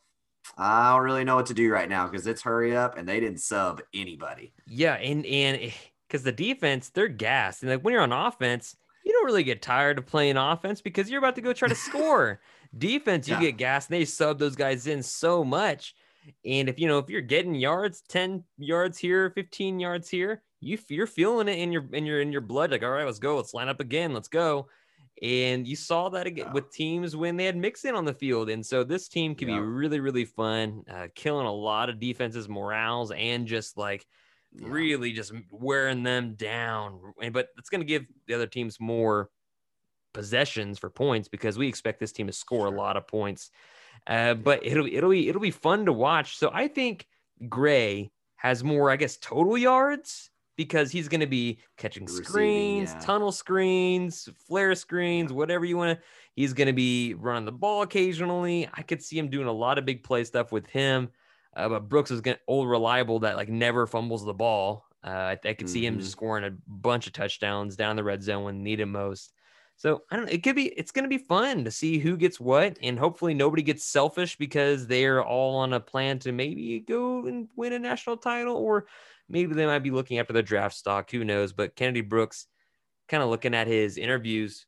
I 0.58 0.94
don't 0.94 1.04
really 1.04 1.24
know 1.24 1.36
what 1.36 1.46
to 1.48 1.54
do 1.54 1.72
right 1.72 1.90
now 1.90 2.08
because 2.08 2.28
it's 2.28 2.42
hurry 2.42 2.76
up 2.76 2.98
and 2.98 3.08
they 3.08 3.20
didn't 3.20 3.40
sub 3.40 3.82
anybody. 3.94 4.54
Yeah, 4.68 4.96
and 4.96 5.26
and 5.26 5.62
eh, 5.62 5.72
because 6.08 6.24
the 6.24 6.32
defense 6.32 6.90
they're 6.90 7.08
gassed 7.08 7.64
and 7.64 7.72
like 7.72 7.82
when 7.82 7.94
you're 7.94 8.02
on 8.04 8.12
offense, 8.12 8.76
you 9.06 9.12
don't 9.14 9.26
really 9.26 9.44
get 9.44 9.62
tired 9.62 9.98
of 9.98 10.06
playing 10.06 10.38
offense 10.38 10.82
because 10.82 11.10
you're 11.10 11.20
about 11.20 11.36
to 11.36 11.42
go 11.42 11.54
try 11.54 11.68
to 11.68 11.76
score. 11.76 12.42
Defense, 12.78 13.28
you 13.28 13.36
Yeah. 13.36 13.42
get 13.42 13.58
gas, 13.58 13.88
and 13.88 13.96
they 13.96 14.06
sub 14.06 14.40
those 14.40 14.56
guys 14.56 14.88
in 14.88 15.04
so 15.04 15.44
much. 15.44 15.94
And 16.46 16.70
if 16.70 16.80
you 16.80 16.88
know 16.88 17.00
if 17.00 17.10
you're 17.10 17.22
getting 17.22 17.56
yards, 17.56 18.02
ten 18.08 18.44
yards 18.58 18.98
here, 18.98 19.32
fifteen 19.32 19.80
yards 19.80 20.10
here, 20.10 20.44
you 20.60 20.78
you're 20.88 21.08
feeling 21.08 21.48
it 21.48 21.58
in 21.58 21.72
your 21.72 21.86
in 21.94 22.06
your 22.06 22.22
in 22.22 22.32
your 22.32 22.42
blood. 22.42 22.72
Like, 22.72 22.84
all 22.84 22.92
right, 22.92 23.06
let's 23.06 23.20
go, 23.20 23.38
let's 23.38 23.54
line 23.54 23.70
up 23.70 23.80
again, 23.80 24.14
let's 24.14 24.28
go. 24.28 24.68
And 25.22 25.68
you 25.68 25.76
saw 25.76 26.10
that 26.10 26.26
again 26.26 26.48
Yeah. 26.48 26.54
with 26.54 26.72
teams 26.72 27.16
when 27.16 27.38
they 27.38 27.46
had 27.46 27.56
Mixon 27.56 27.94
on 27.96 28.06
the 28.06 28.14
field. 28.14 28.50
And 28.50 28.66
so 28.66 28.84
this 28.84 29.08
team 29.08 29.36
can 29.36 29.46
be 29.48 29.60
really, 29.60 30.00
really 30.00 30.26
fun, 30.26 30.84
uh, 30.90 31.10
killing 31.14 31.46
a 31.46 31.54
lot 31.54 31.90
of 31.90 32.00
defenses' 32.00 32.50
morales 32.50 33.12
and 33.12 33.46
just 33.48 33.78
like 33.78 34.08
Yeah. 34.52 34.68
really 34.68 35.14
just 35.14 35.32
wearing 35.52 36.02
them 36.04 36.34
down. 36.36 37.14
But 37.32 37.50
it's 37.58 37.70
going 37.70 37.82
to 37.82 37.86
give 37.86 38.08
the 38.26 38.34
other 38.34 38.48
teams 38.48 38.80
more 38.80 39.30
possessions 40.14 40.80
for 40.80 40.90
points 40.90 41.28
because 41.28 41.58
we 41.58 41.68
expect 41.68 42.00
this 42.00 42.12
team 42.12 42.28
to 42.28 42.34
score 42.34 42.66
a 42.66 42.72
lot 42.72 42.98
of 42.98 43.08
points. 43.08 43.52
Uh, 44.08 44.34
but 44.34 44.66
it'll 44.66 44.88
it'll 44.88 45.12
be 45.12 45.30
it'll 45.30 45.42
be 45.42 45.52
fun 45.52 45.86
to 45.86 45.94
watch. 45.94 46.36
So 46.38 46.50
I 46.52 46.68
think 46.68 47.08
Gray 47.48 48.12
has 48.38 48.64
more, 48.64 48.90
I 48.90 48.96
guess, 48.96 49.18
total 49.18 49.56
yards 49.58 50.31
because 50.64 50.92
he's 50.92 51.08
going 51.08 51.22
to 51.22 51.28
be 51.28 51.60
catching 51.78 52.04
Receiving, 52.06 52.24
screens, 52.26 52.92
yeah. 52.94 53.00
tunnel 53.00 53.32
screens, 53.32 54.30
flare 54.48 54.76
screens, 54.76 55.34
whatever 55.34 55.66
you 55.66 55.78
want 55.78 55.98
to. 55.98 56.04
He's 56.36 56.54
going 56.54 56.68
to 56.68 56.74
be 56.74 57.14
running 57.16 57.46
the 57.46 57.52
ball 57.52 57.82
occasionally. 57.82 58.70
I 58.74 58.82
could 58.84 59.02
see 59.04 59.18
him 59.18 59.30
doing 59.30 59.48
a 59.48 59.52
lot 59.52 59.78
of 59.78 59.86
big 59.86 60.04
play 60.04 60.24
stuff 60.24 60.52
with 60.52 60.68
him. 60.68 61.10
Uh, 61.56 61.68
but 61.68 61.90
Brooks 61.90 62.12
is 62.12 62.22
going 62.22 62.38
to 62.38 62.42
old 62.48 62.70
reliable 62.70 63.20
that 63.20 63.36
like 63.36 63.50
never 63.50 63.86
fumbles 63.88 64.24
the 64.24 64.34
ball. 64.34 64.86
Uh, 65.04 65.36
I, 65.36 65.38
I 65.50 65.54
could 65.54 65.68
see 65.70 65.86
him 65.86 65.96
Mhm. 65.96 66.00
just 66.00 66.12
scoring 66.12 66.46
a 66.46 66.52
bunch 66.68 67.08
of 67.08 67.14
touchdowns 67.14 67.76
down 67.76 67.96
the 67.96 68.04
red 68.04 68.22
zone 68.24 68.44
when 68.44 68.64
needed 68.64 68.86
most. 68.86 69.34
So 69.76 70.04
I 70.12 70.16
don't. 70.16 70.30
It 70.30 70.44
could 70.44 70.56
be. 70.56 70.68
It's 70.68 70.92
going 70.92 71.06
to 71.06 71.10
be 71.10 71.18
fun 71.18 71.64
to 71.66 71.72
see 71.72 71.98
who 71.98 72.16
gets 72.16 72.40
what, 72.40 72.78
and 72.84 73.00
hopefully 73.00 73.34
nobody 73.34 73.64
gets 73.64 73.84
selfish 73.84 74.38
because 74.38 74.86
they're 74.86 75.24
all 75.26 75.56
on 75.56 75.74
a 75.74 75.80
plan 75.80 76.20
to 76.20 76.32
maybe 76.32 76.80
go 76.88 77.26
and 77.26 77.50
win 77.56 77.74
a 77.74 77.80
national 77.80 78.18
title, 78.18 78.56
or 78.56 78.86
maybe 79.32 79.54
they 79.54 79.66
might 79.66 79.80
be 79.80 79.92
looking 79.92 80.20
after 80.20 80.34
their 80.34 80.42
draft 80.44 80.76
stock. 80.76 81.10
Who 81.12 81.24
knows? 81.24 81.54
But 81.54 81.76
Kennedy 81.76 82.02
Brooks, 82.02 82.48
kind 83.08 83.24
of 83.24 83.30
looking 83.30 83.54
at 83.56 83.68
his 83.68 83.98
interviews, 83.98 84.66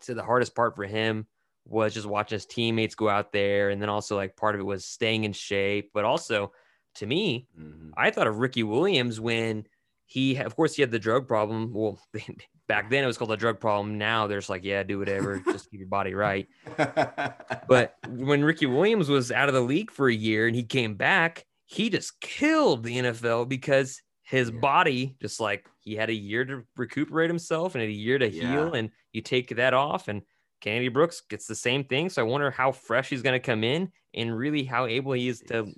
said 0.00 0.16
the 0.16 0.22
hardest 0.22 0.54
part 0.54 0.76
for 0.76 0.84
him 0.84 1.26
was 1.66 1.94
just 1.94 2.06
watching 2.06 2.36
his 2.36 2.46
teammates 2.46 2.94
go 2.94 3.08
out 3.08 3.32
there, 3.32 3.70
and 3.70 3.80
then 3.80 3.88
also 3.88 4.16
like 4.16 4.36
part 4.36 4.54
of 4.54 4.60
it 4.60 4.64
was 4.64 4.84
staying 4.84 5.24
in 5.24 5.32
shape, 5.32 5.90
but 5.94 6.04
also 6.04 6.52
to 6.96 7.06
me, 7.06 7.46
Mhm. 7.58 7.92
I 7.96 8.10
thought 8.10 8.26
of 8.26 8.38
Ricky 8.38 8.62
Williams 8.64 9.20
when 9.20 9.66
he, 10.06 10.36
of 10.36 10.56
course, 10.56 10.74
he 10.74 10.82
had 10.82 10.90
the 10.90 10.98
drug 10.98 11.28
problem. 11.28 11.72
Well, 11.72 12.00
back 12.66 12.90
then 12.90 13.04
it 13.04 13.06
was 13.06 13.16
called 13.18 13.30
a 13.30 13.36
drug 13.36 13.60
problem. 13.60 13.96
Now 13.98 14.26
there's 14.26 14.48
like, 14.48 14.64
yeah, 14.64 14.82
do 14.82 14.98
whatever, 14.98 15.40
just 15.44 15.70
keep 15.70 15.78
your 15.80 15.88
body 15.88 16.14
right. 16.14 16.48
But 17.68 17.94
when 18.08 18.42
Ricky 18.42 18.66
Williams 18.66 19.08
was 19.08 19.30
out 19.30 19.48
of 19.48 19.54
the 19.54 19.60
league 19.60 19.90
for 19.92 20.08
a 20.08 20.14
year 20.14 20.46
and 20.48 20.56
he 20.56 20.64
came 20.64 20.94
back, 20.96 21.46
he 21.70 21.88
just 21.88 22.20
killed 22.20 22.82
the 22.82 22.98
NFL 22.98 23.48
because 23.48 24.02
his 24.22 24.50
Yeah. 24.50 24.58
body 24.58 25.16
just 25.20 25.38
like 25.38 25.68
he 25.78 25.94
had 25.94 26.10
a 26.10 26.14
year 26.14 26.44
to 26.44 26.62
recuperate 26.76 27.30
himself 27.30 27.74
and 27.76 27.84
a 27.84 27.90
year 27.90 28.18
to 28.18 28.28
heal, 28.28 28.74
and 28.74 28.90
you 29.12 29.22
take 29.22 29.54
that 29.56 29.74
off 29.74 30.08
and. 30.08 30.22
Kennedy 30.60 30.88
Brooks 30.88 31.22
gets 31.22 31.46
the 31.46 31.54
same 31.54 31.84
thing. 31.84 32.10
So 32.10 32.20
I 32.20 32.28
wonder 32.28 32.50
how 32.50 32.70
fresh 32.70 33.08
he's 33.08 33.22
going 33.22 33.32
to 33.32 33.40
come 33.42 33.64
in 33.64 33.90
and 34.12 34.36
really 34.36 34.62
how 34.62 34.84
able 34.84 35.12
he 35.12 35.26
is 35.28 35.40
to 35.48 35.72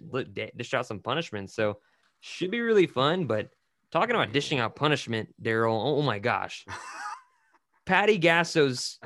dish 0.56 0.74
out 0.74 0.88
some 0.88 0.98
punishment. 0.98 1.52
So 1.52 1.78
should 2.18 2.50
be 2.50 2.60
really 2.60 2.88
fun. 2.88 3.26
But 3.26 3.50
talking 3.92 4.16
about 4.16 4.32
dishing 4.32 4.58
out 4.58 4.74
punishment, 4.74 5.32
Daryl, 5.40 5.80
oh 5.80 6.02
my 6.02 6.18
gosh. 6.18 6.66
Patty 7.86 8.18
Gasso's 8.18 8.98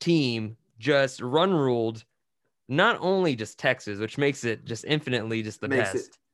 team 0.00 0.58
just 0.78 1.22
run 1.22 1.54
ruled 1.54 2.04
not 2.68 2.98
only 3.00 3.36
just 3.36 3.58
Texas, 3.58 3.98
which 3.98 4.16
makes 4.18 4.44
it 4.44 4.64
just 4.64 4.84
infinitely 4.86 5.42
just 5.42 5.60
the 5.60 5.68
Makes 5.68 5.92
best. 5.92 6.18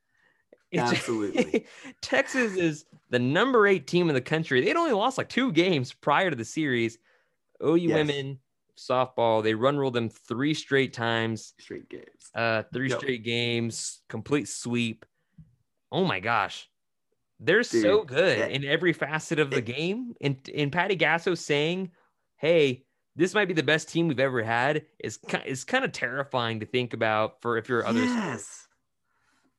It's- 0.73 0.93
Absolutely. 0.93 1.67
Texas 2.01 2.55
is 2.57 2.85
the 3.09 3.19
number 3.19 3.67
eight 3.67 3.89
team 3.89 4.09
in 4.09 4.15
the 4.15 4.21
country. 4.21 4.61
They'd 4.61 4.77
only 4.77 4.93
lost 4.93 5.19
like 5.19 5.29
two 5.29 5.51
games 5.51 5.93
prior 5.93 6.31
to 6.31 6.37
the 6.37 6.45
series. 6.45 6.97
OU 7.61 7.75
Yes. 7.77 7.95
women 7.97 8.39
softball, 8.79 9.43
they 9.43 9.53
run 9.55 9.77
ruled 9.77 9.95
them 9.95 10.09
three 10.09 10.55
straight 10.55 10.93
times, 10.93 11.55
Straight 11.59 11.89
games. 11.89 12.31
uh, 12.37 12.63
three 12.73 12.89
Yep. 12.89 12.99
straight 13.01 13.25
games, 13.25 14.03
complete 14.09 14.47
sweep. 14.49 15.05
Oh 15.91 16.05
my 16.05 16.21
gosh. 16.21 16.69
They're 17.41 17.65
so 17.65 18.05
good 18.05 18.39
yeah. 18.39 18.47
in 18.47 18.65
every 18.65 18.93
facet 18.93 19.41
of 19.41 19.51
the 19.51 19.57
It- 19.59 19.65
game. 19.65 20.15
And 20.21 20.49
in 20.49 20.71
Patty 20.71 20.97
Gasso 20.97 21.37
saying, 21.37 21.91
Hey, 22.37 22.85
this 23.17 23.35
might 23.35 23.47
be 23.49 23.55
the 23.55 23.63
best 23.63 23.89
team 23.89 24.09
we've 24.09 24.21
ever 24.21 24.43
had 24.43 24.87
is 24.99 25.19
is 25.47 25.65
kind 25.65 25.85
of 25.85 25.93
terrifying 25.93 26.61
to 26.61 26.67
think 26.67 26.93
about 26.95 27.43
for 27.43 27.57
if 27.59 27.69
you're 27.69 27.87
other 27.87 28.07
sports. 28.07 28.27
Yes. 28.27 28.69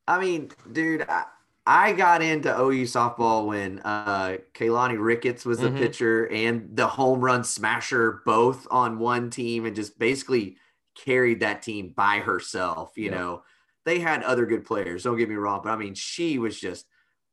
I 0.07 0.19
mean, 0.19 0.51
dude, 0.71 1.03
I, 1.09 1.25
I 1.65 1.93
got 1.93 2.21
into 2.21 2.55
OU 2.57 2.83
softball 2.85 3.47
when 3.47 3.79
uh 3.79 4.37
Keilani 4.53 5.03
Ricketts 5.03 5.45
was 5.45 5.61
the 5.61 5.69
Mhm. 5.69 5.71
pitcher 5.71 6.27
and 6.29 6.75
the 6.75 6.87
home 6.87 7.21
run 7.21 7.43
smasher 7.43 8.21
both 8.25 8.67
on 8.71 8.99
one 8.99 9.29
team 9.29 9.65
and 9.65 9.75
just 9.75 9.99
basically 9.99 10.57
carried 10.95 11.39
that 11.41 11.61
team 11.61 11.93
by 11.95 12.19
herself. 12.19 12.93
You 12.97 13.09
Yep. 13.09 13.11
know, 13.11 13.43
they 13.85 13.99
had 13.99 14.23
other 14.23 14.45
good 14.45 14.65
players, 14.65 15.03
don't 15.03 15.17
get 15.17 15.29
me 15.29 15.35
wrong, 15.35 15.61
but 15.63 15.71
I 15.71 15.75
mean, 15.77 15.95
she 15.95 16.39
was 16.39 16.59
just 16.59 16.87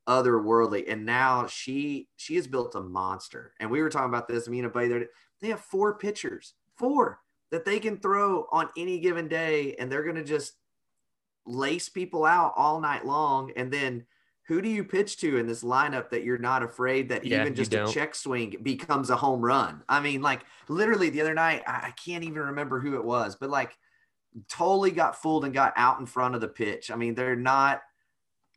otherworldly. 0.08 0.84
And 0.88 1.06
now 1.06 1.46
she 1.46 2.08
she 2.16 2.36
has 2.36 2.46
built 2.46 2.74
a 2.74 2.80
monster. 2.80 3.54
And 3.60 3.70
we 3.70 3.82
were 3.82 3.90
talking 3.90 4.08
about 4.08 4.28
this, 4.28 4.48
me 4.48 4.58
and 4.58 4.66
a 4.66 4.70
buddy, 4.70 4.88
there. 4.88 5.08
They 5.41 5.49
have 5.49 5.61
four 5.61 5.99
pitchers, 5.99 6.55
four 6.76 7.20
that 7.51 7.64
they 7.64 7.78
can 7.78 7.97
throw 7.99 8.47
on 8.53 8.68
any 8.76 8.99
given 8.99 9.28
day, 9.28 9.74
and 9.78 9.91
they're 9.91 10.05
gonna 10.05 10.24
just 10.24 10.55
lace 11.47 11.89
people 11.89 12.24
out 12.24 12.53
all 12.57 12.80
night 12.80 13.07
long. 13.07 13.53
And 13.57 13.72
then 13.72 14.05
who 14.47 14.62
do 14.62 14.68
you 14.68 14.84
pitch 14.84 15.18
to 15.18 15.36
in 15.36 15.47
this 15.47 15.62
lineup 15.62 16.11
that 16.11 16.24
you're 16.24 16.39
not 16.39 16.62
afraid 16.62 17.11
that 17.11 17.24
Yeah, 17.24 17.43
even 17.43 17.55
just 17.55 17.74
a 17.74 17.86
check 17.86 18.14
swing 18.14 18.57
becomes 18.62 19.11
a 19.11 19.16
home 19.16 19.41
run? 19.41 19.82
I 19.89 20.01
mean, 20.01 20.22
like 20.22 20.43
literally 20.68 21.11
the 21.11 21.20
other 21.20 21.34
night, 21.34 21.62
I 21.66 21.93
can't 22.03 22.24
even 22.24 22.39
remember 22.39 22.80
who 22.80 22.97
it 22.97 23.05
was, 23.05 23.36
but 23.36 23.51
like 23.51 23.76
totally 24.49 24.91
got 24.91 25.20
fooled 25.20 25.45
and 25.45 25.55
got 25.55 25.72
out 25.76 26.01
in 26.01 26.07
front 26.07 26.34
of 26.34 26.41
the 26.41 26.49
pitch. 26.49 26.91
I 26.91 26.97
mean, 26.97 27.14
they're 27.14 27.36
not 27.36 27.82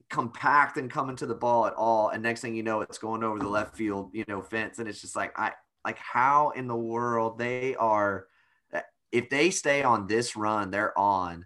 compact 0.10 0.78
and 0.78 0.92
coming 0.92 1.16
to 1.16 1.26
the 1.26 1.36
ball 1.36 1.66
at 1.66 1.74
all. 1.74 2.10
And 2.10 2.22
next 2.22 2.42
thing 2.42 2.56
you 2.56 2.64
know, 2.64 2.82
it's 2.82 2.98
going 2.98 3.24
over 3.24 3.40
the 3.40 3.48
left 3.48 3.76
field, 3.76 4.12
you 4.14 4.26
know, 4.28 4.42
fence. 4.42 4.80
And 4.80 4.88
it's 4.88 5.02
just 5.02 5.16
like, 5.16 5.38
I 5.40 5.54
like 5.86 5.98
how 5.98 6.52
in 6.52 6.68
the 6.68 6.76
world 6.76 7.38
they 7.38 7.76
are, 7.76 8.28
eh, 8.74 8.82
if 9.12 9.30
they 9.30 9.50
stay 9.50 9.84
on 9.84 10.08
this 10.08 10.36
run, 10.36 10.72
they're 10.72 10.98
on 10.98 11.46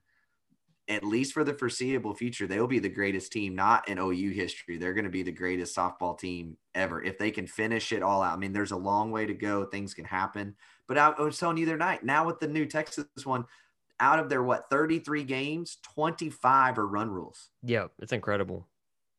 at 0.87 1.03
least 1.03 1.33
for 1.33 1.43
the 1.43 1.53
foreseeable 1.53 2.13
future, 2.13 2.45
they'll 2.45 2.67
be 2.67 2.79
the 2.79 2.89
greatest 2.89 3.31
team, 3.31 3.55
not 3.55 3.87
in 3.87 3.97
OU 3.97 4.31
history. 4.31 4.77
They're 4.77 4.93
going 4.93 5.05
to 5.05 5.11
be 5.11 5.23
the 5.23 5.31
greatest 5.31 5.75
softball 5.75 6.17
team 6.17 6.57
ever. 6.75 7.01
If 7.03 7.17
they 7.17 7.31
can 7.31 7.47
finish 7.47 7.91
it 7.91 8.03
all 8.03 8.21
out. 8.21 8.33
I 8.33 8.37
mean, 8.37 8.53
there's 8.53 8.71
a 8.71 8.77
long 8.77 9.11
way 9.11 9.25
to 9.25 9.33
go. 9.33 9.65
Things 9.65 9.93
can 9.93 10.05
happen. 10.05 10.55
But 10.87 10.97
I, 10.97 11.09
was 11.21 11.39
telling 11.39 11.57
you 11.57 11.65
the 11.65 11.73
other 11.73 11.83
oh, 11.83 11.85
night, 11.85 12.03
now 12.03 12.25
with 12.25 12.39
the 12.39 12.47
new 12.47 12.65
Texas 12.65 13.05
one, 13.23 13.45
out 13.99 14.19
of 14.19 14.29
their 14.29 14.43
what 14.43 14.69
33 14.69 15.23
games, 15.23 15.77
25 15.95 16.77
are 16.77 16.87
run 16.87 17.09
rules. 17.09 17.49
Yeah, 17.63 17.87
it's 17.99 18.13
incredible. 18.13 18.67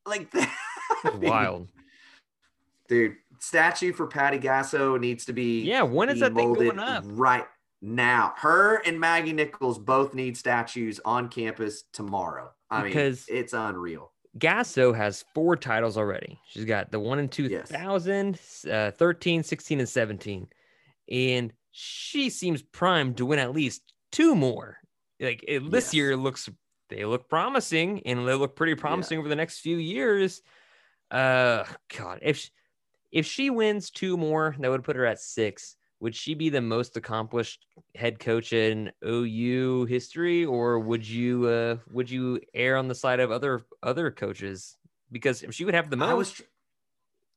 Like 0.06 0.30
that. 0.32 0.52
It's 1.04 1.16
wild. 1.16 1.68
Dude, 2.88 3.16
statue 3.40 3.92
for 3.92 4.06
Patty 4.06 4.38
Gasso 4.38 4.98
needs 5.00 5.24
to 5.26 5.32
be 5.32 5.62
Yeah, 5.62 5.82
when 5.82 6.08
is 6.08 6.20
that 6.20 6.34
thing 6.34 6.52
going 6.54 6.78
up? 6.78 7.04
right 7.06 7.46
now. 7.82 8.34
Her 8.36 8.76
and 8.86 8.98
Maggie 8.98 9.32
Nichols 9.32 9.78
both 9.78 10.14
need 10.14 10.36
statues 10.36 11.00
on 11.04 11.28
campus 11.28 11.84
tomorrow. 11.92 12.50
I 12.70 12.82
Because- 12.84 13.28
mean, 13.28 13.38
it's 13.38 13.52
unreal. 13.52 14.12
Gasso 14.38 14.94
has 14.94 15.24
four 15.34 15.56
titles 15.56 15.96
already. 15.96 16.38
She's 16.48 16.64
got 16.66 16.90
the 16.90 17.00
one 17.00 17.18
in 17.18 17.28
2000, 17.28 18.38
uh, 18.70 18.90
13, 18.90 19.42
16, 19.42 19.78
and 19.80 19.88
17. 19.88 20.48
And 21.10 21.52
she 21.70 22.28
seems 22.30 22.62
primed 22.62 23.16
to 23.18 23.26
win 23.26 23.38
at 23.38 23.52
least 23.52 23.82
two 24.12 24.34
more. 24.34 24.78
Like 25.20 25.42
it, 25.48 25.70
this 25.70 25.86
Yes. 25.86 25.94
year 25.94 26.16
looks, 26.16 26.48
they 26.90 27.04
look 27.06 27.28
promising 27.30 28.02
and 28.06 28.26
they 28.28 28.34
look 28.34 28.56
pretty 28.56 28.74
promising 28.74 29.18
over 29.18 29.28
the 29.28 29.36
next 29.36 29.60
few 29.60 29.78
years. 29.78 30.42
Uh, 31.10 31.64
God, 31.96 32.18
if 32.22 32.36
she, 32.36 32.50
if 33.16 33.24
she 33.24 33.48
wins 33.48 33.90
two 33.90 34.18
more, 34.18 34.54
that 34.58 34.70
would 34.70 34.84
put 34.84 34.94
her 34.94 35.06
at 35.06 35.18
six. 35.18 35.76
Would 36.00 36.14
she 36.14 36.34
be 36.34 36.50
the 36.50 36.60
most 36.60 36.98
accomplished 36.98 37.64
head 37.94 38.18
coach 38.18 38.52
in 38.52 38.92
OU 39.02 39.86
history, 39.86 40.44
or 40.44 40.78
would 40.78 41.08
you 41.08 41.46
uh, 41.46 41.76
would 41.90 42.10
you 42.10 42.42
err 42.52 42.76
on 42.76 42.88
the 42.88 42.94
side 42.94 43.18
of 43.18 43.30
other 43.30 43.62
other 43.82 44.10
coaches 44.10 44.76
because 45.10 45.42
if 45.42 45.54
she 45.54 45.64
would 45.64 45.72
have 45.72 45.88
the 45.88 45.96
I 45.96 46.12
was 46.12 46.28
most? 46.28 46.42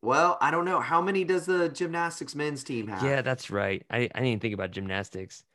well, 0.01 0.37
I 0.41 0.51
don't 0.51 0.65
know. 0.65 0.81
How 0.81 1.01
many 1.01 1.23
does 1.23 1.45
the 1.45 1.69
gymnastics 1.69 2.35
men's 2.35 2.65
team 2.65 2.89
have? 2.89 3.01
yeah, 3.01 3.21
that's 3.21 3.49
right. 3.49 3.85
I, 3.89 3.97
I 3.97 4.01
didn't 4.01 4.25
even 4.25 4.39
think 4.41 4.53
about 4.53 4.71
gymnastics. 4.71 5.45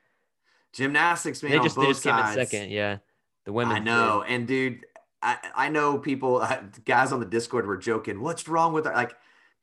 Gymnastics, 0.72 1.42
man, 1.42 1.52
they 1.52 1.58
just 1.58 1.76
they 1.76 1.86
just 1.86 2.02
came 2.02 2.16
in 2.16 2.32
second. 2.32 2.70
Yeah, 2.70 2.96
the 3.44 3.52
women. 3.52 3.76
I 3.76 3.78
know. 3.80 4.24
And 4.26 4.48
dude, 4.48 4.86
I, 5.22 5.36
I 5.54 5.68
know 5.68 5.98
people, 5.98 6.46
guys 6.86 7.12
on 7.12 7.20
the 7.20 7.26
Discord 7.26 7.66
were 7.66 7.76
joking. 7.76 8.22
What's 8.22 8.48
wrong 8.48 8.72
with 8.72 8.86
her? 8.86 8.94
Like, 8.94 9.14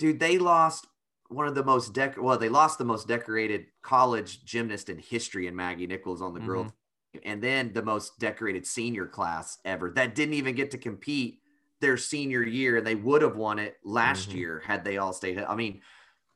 dude, 0.01 0.19
they 0.19 0.39
lost 0.39 0.87
one 1.29 1.47
of 1.47 1.53
the 1.55 1.63
most 1.63 1.93
dec 1.93 2.17
well, 2.17 2.37
they 2.37 2.49
lost 2.49 2.79
the 2.79 2.83
most 2.83 3.07
decorated 3.07 3.67
college 3.83 4.43
gymnast 4.43 4.89
in 4.89 4.97
history 4.97 5.45
in 5.47 5.55
Maggie 5.55 5.87
Nichols 5.87 6.21
on 6.21 6.33
the 6.33 6.39
girl 6.39 6.65
Mhm. 6.65 6.71
and 7.23 7.43
then 7.43 7.71
the 7.71 7.83
most 7.83 8.17
decorated 8.19 8.65
senior 8.65 9.05
class 9.05 9.59
ever 9.63 9.91
that 9.91 10.15
didn't 10.15 10.33
even 10.33 10.55
get 10.55 10.71
to 10.71 10.77
compete 10.77 11.41
their 11.81 11.97
senior 11.97 12.41
year 12.41 12.77
and 12.77 12.87
they 12.87 12.95
would 12.95 13.21
have 13.21 13.35
won 13.35 13.59
it 13.59 13.77
last 13.83 14.29
Mhm. 14.29 14.35
year 14.35 14.59
had 14.59 14.83
they 14.83 14.97
all 14.97 15.13
stayed 15.13 15.37
i 15.37 15.55
mean 15.55 15.81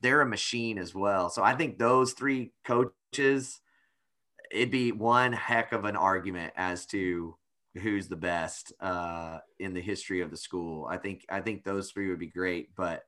they're 0.02 0.22
a 0.22 0.26
machine 0.26 0.78
as 0.78 0.94
well 0.94 1.30
so 1.30 1.42
i 1.44 1.56
think 1.56 1.80
those 1.80 2.14
three 2.14 2.54
coaches 2.66 3.62
it'd 4.52 4.72
be 4.72 4.92
one 4.92 5.34
heck 5.34 5.72
of 5.72 5.86
an 5.86 5.96
argument 5.96 6.54
as 6.56 6.86
to 6.86 7.38
who's 7.82 8.08
the 8.08 8.16
best 8.16 8.72
uh, 8.80 9.40
in 9.60 9.74
the 9.74 9.82
history 9.82 10.22
of 10.22 10.30
the 10.32 10.38
school 10.38 10.86
i 10.86 10.98
think 10.98 11.26
i 11.30 11.42
think 11.42 11.64
those 11.64 11.92
three 11.92 12.10
would 12.10 12.20
be 12.20 12.28
great 12.28 12.76
but 12.76 13.04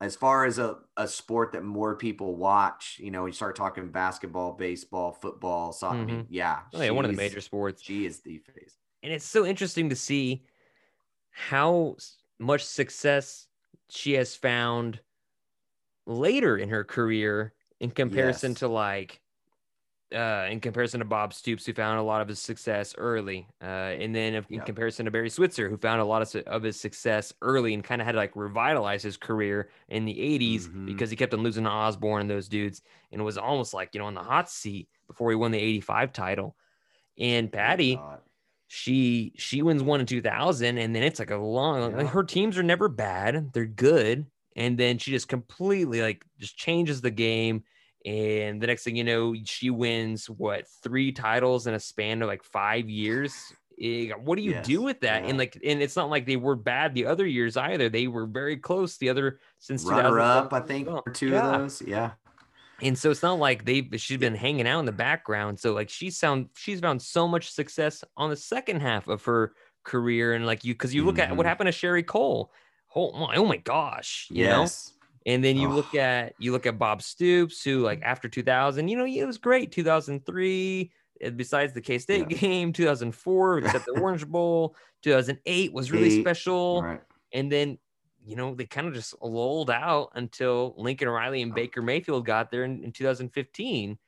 as 0.00 0.16
far 0.16 0.44
as 0.46 0.58
a, 0.58 0.78
a 0.96 1.06
sport 1.06 1.52
that 1.52 1.62
more 1.62 1.94
people 1.96 2.36
watch, 2.36 2.98
you 3.02 3.10
know, 3.10 3.26
you 3.26 3.32
start 3.32 3.54
talking 3.54 3.90
basketball, 3.90 4.52
baseball, 4.54 5.12
football, 5.12 5.72
soccer. 5.72 5.98
I 5.98 6.04
mean, 6.04 6.26
yeah, 6.30 6.60
Oh, 6.72 6.80
yeah, 6.80 6.90
one 6.90 7.04
of 7.04 7.10
the 7.10 7.16
major 7.16 7.40
sports. 7.40 7.82
She 7.82 8.06
is 8.06 8.20
the 8.20 8.38
face. 8.38 8.76
and 9.02 9.12
it's 9.12 9.24
so 9.26 9.44
interesting 9.44 9.90
to 9.90 9.96
see 9.96 10.44
how 11.30 11.96
much 12.38 12.64
success 12.64 13.46
she 13.90 14.14
has 14.14 14.34
found 14.34 15.00
later 16.06 16.56
in 16.56 16.68
her 16.70 16.84
career 16.84 17.54
in 17.78 17.90
comparison 17.90 18.52
Yes. 18.52 18.60
to 18.60 18.68
like 18.68 19.20
uh 20.14 20.46
in 20.50 20.60
comparison 20.60 20.98
to 21.00 21.04
Bob 21.06 21.32
Stoops 21.32 21.64
who 21.64 21.72
found 21.72 21.98
a 21.98 22.02
lot 22.02 22.20
of 22.20 22.28
his 22.28 22.40
success 22.40 22.94
early 22.98 23.46
uh 23.62 23.64
and 23.64 24.14
then 24.14 24.34
in 24.34 24.44
Yep. 24.48 24.66
comparison 24.66 25.04
to 25.04 25.10
Barry 25.10 25.30
Switzer 25.30 25.68
who 25.68 25.76
found 25.76 26.00
a 26.00 26.04
lot 26.04 26.22
of, 26.22 26.42
of 26.46 26.62
his 26.62 26.80
success 26.80 27.32
early 27.42 27.74
and 27.74 27.84
kind 27.84 28.00
of 28.00 28.06
had 28.06 28.12
to 28.12 28.18
like 28.18 28.34
revitalize 28.34 29.02
his 29.02 29.16
career 29.16 29.70
in 29.88 30.04
the 30.04 30.18
80s 30.18 30.68
Mhm. 30.68 30.86
because 30.86 31.10
he 31.10 31.16
kept 31.16 31.32
on 31.34 31.42
losing 31.42 31.64
to 31.64 31.70
Osborne 31.70 32.22
and 32.22 32.30
those 32.30 32.48
dudes 32.48 32.82
and 33.12 33.24
was 33.24 33.38
almost 33.38 33.72
like 33.74 33.90
you 33.94 34.00
know 34.00 34.06
on 34.06 34.14
the 34.14 34.22
hot 34.22 34.50
seat 34.50 34.88
before 35.06 35.30
he 35.30 35.36
won 35.36 35.52
the 35.52 35.58
85 35.58 36.12
title 36.12 36.56
and 37.18 37.52
Patty 37.52 37.96
she 38.68 39.32
she 39.36 39.62
wins 39.62 39.82
one 39.82 40.00
in 40.00 40.06
2000 40.06 40.78
and 40.78 40.94
then 40.94 41.02
it's 41.02 41.18
like 41.18 41.30
a 41.30 41.36
long 41.36 41.92
like 41.96 42.06
her 42.08 42.22
teams 42.22 42.56
are 42.56 42.62
never 42.62 42.88
bad 42.88 43.52
they're 43.52 43.64
good 43.66 44.26
and 44.56 44.78
then 44.78 44.98
she 44.98 45.10
just 45.10 45.28
completely 45.28 46.00
like 46.02 46.24
just 46.38 46.56
changes 46.56 47.00
the 47.00 47.10
game 47.10 47.64
and 48.06 48.60
the 48.60 48.66
next 48.66 48.82
thing 48.84 48.96
you 48.96 49.04
know 49.04 49.34
she 49.44 49.68
wins 49.70 50.28
what 50.30 50.66
three 50.82 51.12
titles 51.12 51.66
in 51.66 51.74
a 51.74 51.80
span 51.80 52.22
of 52.22 52.28
like 52.28 52.42
five 52.42 52.88
years 52.88 53.52
Eh, 53.82 54.10
what 54.22 54.36
do 54.36 54.42
you 54.42 54.50
Yes. 54.50 54.66
do 54.66 54.82
with 54.82 55.00
that 55.00 55.22
Yeah. 55.22 55.28
and 55.30 55.38
like 55.38 55.56
and 55.64 55.80
it's 55.80 55.96
not 55.96 56.10
like 56.10 56.26
they 56.26 56.36
were 56.36 56.54
bad 56.54 56.94
the 56.94 57.06
other 57.06 57.26
years 57.26 57.56
either 57.56 57.88
they 57.88 58.08
were 58.08 58.26
very 58.26 58.58
close 58.58 58.98
the 58.98 59.08
other 59.08 59.40
since 59.58 59.84
runner 59.84 60.02
2007 60.10 60.46
up, 60.46 60.52
I 60.52 60.60
think, 60.66 60.86
well. 60.88 61.02
for 61.02 61.12
two 61.12 61.28
Yeah. 61.30 61.54
of 61.54 61.60
those. 61.62 61.82
Yeah. 61.82 62.10
And 62.82 62.98
so 62.98 63.10
it's 63.10 63.22
not 63.22 63.38
like 63.38 63.64
they 63.64 63.88
she's 63.96 64.18
been 64.18 64.34
hanging 64.34 64.66
out 64.66 64.80
in 64.80 64.84
the 64.86 64.92
background. 64.92 65.58
So 65.60 65.72
like 65.72 65.88
she's 65.88 66.18
found 66.18 66.48
she's 66.56 66.80
found 66.80 67.00
so 67.00 67.26
much 67.26 67.50
success 67.50 68.04
on 68.18 68.28
the 68.28 68.36
second 68.36 68.80
half 68.80 69.08
of 69.08 69.24
her 69.24 69.54
career. 69.84 70.34
And 70.34 70.44
like 70.44 70.62
you 70.64 70.74
because 70.74 70.94
you 70.94 71.04
look 71.06 71.18
at 71.18 71.34
what 71.34 71.44
Mhm. 71.46 71.48
happened 71.48 71.68
to 71.68 71.72
Sherri 71.72 72.02
Coale. 72.02 72.50
Oh 72.94 73.12
my, 73.12 73.34
oh 73.36 73.46
my 73.46 73.56
gosh, 73.58 74.26
you 74.30 74.44
know? 74.44 74.66
And 75.26 75.44
then 75.44 75.56
you 75.56 75.70
look 75.70 75.94
at 75.94 76.34
you 76.38 76.52
look 76.52 76.66
at 76.66 76.78
Bob 76.78 77.02
Stoops, 77.02 77.62
who 77.62 77.80
like 77.80 78.00
after 78.02 78.28
2000, 78.28 78.88
you 78.88 78.96
know, 78.96 79.04
it 79.06 79.24
was 79.26 79.38
great. 79.38 79.70
2003, 79.72 80.92
uh, 81.24 81.30
besides 81.30 81.72
the 81.74 81.80
K 81.82 81.98
State 81.98 82.30
Yeah. 82.30 82.38
game, 82.38 82.72
2004, 82.72 83.58
except 83.58 83.84
the 83.86 83.92
Orange 84.00 84.26
Bowl, 84.26 84.76
2008 85.02 85.72
was 85.72 85.92
really 85.92 86.08
Eight, 86.08 86.20
special. 86.22 86.82
Right. 86.82 87.00
And 87.32 87.52
then, 87.52 87.78
you 88.24 88.36
know, 88.36 88.54
they 88.54 88.66
kind 88.66 88.86
of 88.88 88.94
just 88.94 89.14
lulled 89.22 89.70
out 89.70 90.10
until 90.14 90.74
Lincoln 90.78 91.08
Riley 91.08 91.42
and 91.42 91.54
Baker 91.54 91.82
Mayfield 91.82 92.26
got 92.26 92.50
there 92.50 92.64
in, 92.64 92.82
in 92.82 92.92
2015. 92.92 93.98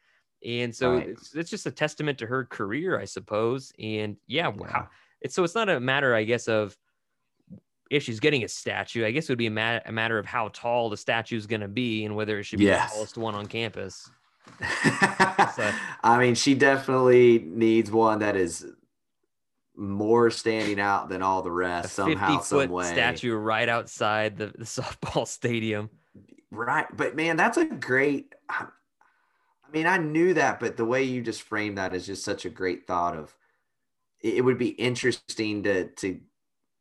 And 0.44 0.74
so 0.74 0.92
Right. 0.94 1.08
it's, 1.08 1.34
it's 1.34 1.50
just 1.50 1.66
a 1.66 1.70
testament 1.70 2.18
to 2.18 2.26
her 2.26 2.44
career, 2.46 2.98
I 2.98 3.04
suppose. 3.04 3.72
And 3.78 4.16
yeah, 4.26 4.50
Yeah. 4.58 4.86
It's 5.20 5.34
so 5.36 5.44
it's 5.44 5.54
not 5.54 5.68
a 5.68 5.78
matter, 5.78 6.14
I 6.14 6.24
guess, 6.24 6.48
of 6.48 6.76
if 7.93 8.03
she's 8.03 8.20
getting 8.20 8.43
a 8.43 8.49
statue. 8.49 9.05
I 9.05 9.11
guess 9.11 9.24
it 9.28 9.32
would 9.32 9.38
be 9.38 9.47
a, 9.47 9.51
ma- 9.51 9.80
a 9.84 9.93
matter 9.93 10.18
of 10.18 10.24
how 10.26 10.49
tall 10.49 10.88
the 10.88 10.97
statue 10.97 11.36
is 11.36 11.47
going 11.47 11.61
to 11.61 11.68
be 11.68 12.05
and 12.05 12.16
whether 12.16 12.38
it 12.38 12.45
should 12.45 12.59
be 12.59 12.64
Yes. 12.64 12.90
the 12.90 12.95
tallest 12.97 13.18
one 13.18 13.34
on 13.34 13.47
campus. 13.47 14.11
I 14.62 16.16
mean, 16.18 16.34
she 16.34 16.55
definitely 16.55 17.38
needs 17.47 17.90
one 17.90 18.20
that 18.20 18.34
is 18.36 18.66
more 19.76 20.30
standing 20.30 20.80
out 20.80 21.09
than 21.09 21.22
all 21.22 21.43
the 21.43 21.51
rest 21.53 21.90
50 21.97 22.12
somehow, 22.12 22.40
some 22.40 22.70
way. 22.70 22.84
statue 22.86 23.34
right 23.34 23.68
outside 23.68 24.36
the, 24.38 24.47
the 24.47 24.64
softball 24.64 25.26
stadium. 25.28 25.90
Right. 26.51 26.86
But 26.97 27.14
man, 27.14 27.36
that's 27.36 27.57
a 27.59 27.66
great. 27.66 28.34
I 28.49 28.66
I 29.66 29.70
mean, 29.72 29.86
I 29.86 29.97
knew 29.97 30.34
that, 30.34 30.61
but 30.61 30.76
the 30.76 30.84
way 30.84 31.03
you 31.03 31.22
just 31.22 31.43
framed 31.43 31.78
that 31.78 31.95
is 31.95 32.05
just 32.05 32.24
such 32.24 32.45
a 32.45 32.51
great 32.51 32.86
thought 32.86 33.16
of 33.16 33.34
it 34.20 34.34
it 34.34 34.40
would 34.43 34.59
be 34.59 34.68
interesting 34.68 35.62
to 35.64 35.88
to 35.88 36.20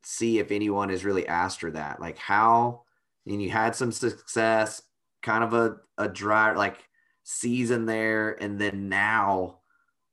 see 0.04 0.39
if 0.39 0.52
anyone 0.52 0.89
has 0.89 1.06
really 1.06 1.28
asked 1.28 1.62
her 1.62 1.72
that. 1.72 1.99
Like 1.99 2.18
how 2.18 2.84
and 3.26 3.41
you 3.41 3.49
had 3.49 3.76
some 3.76 3.91
success, 3.91 4.82
kind 5.22 5.43
of 5.43 5.54
a, 5.54 5.78
a 5.97 6.08
dry 6.08 6.54
like 6.54 6.78
season 7.24 7.86
there, 7.86 8.41
and 8.41 8.60
then 8.60 8.89
now 8.89 9.60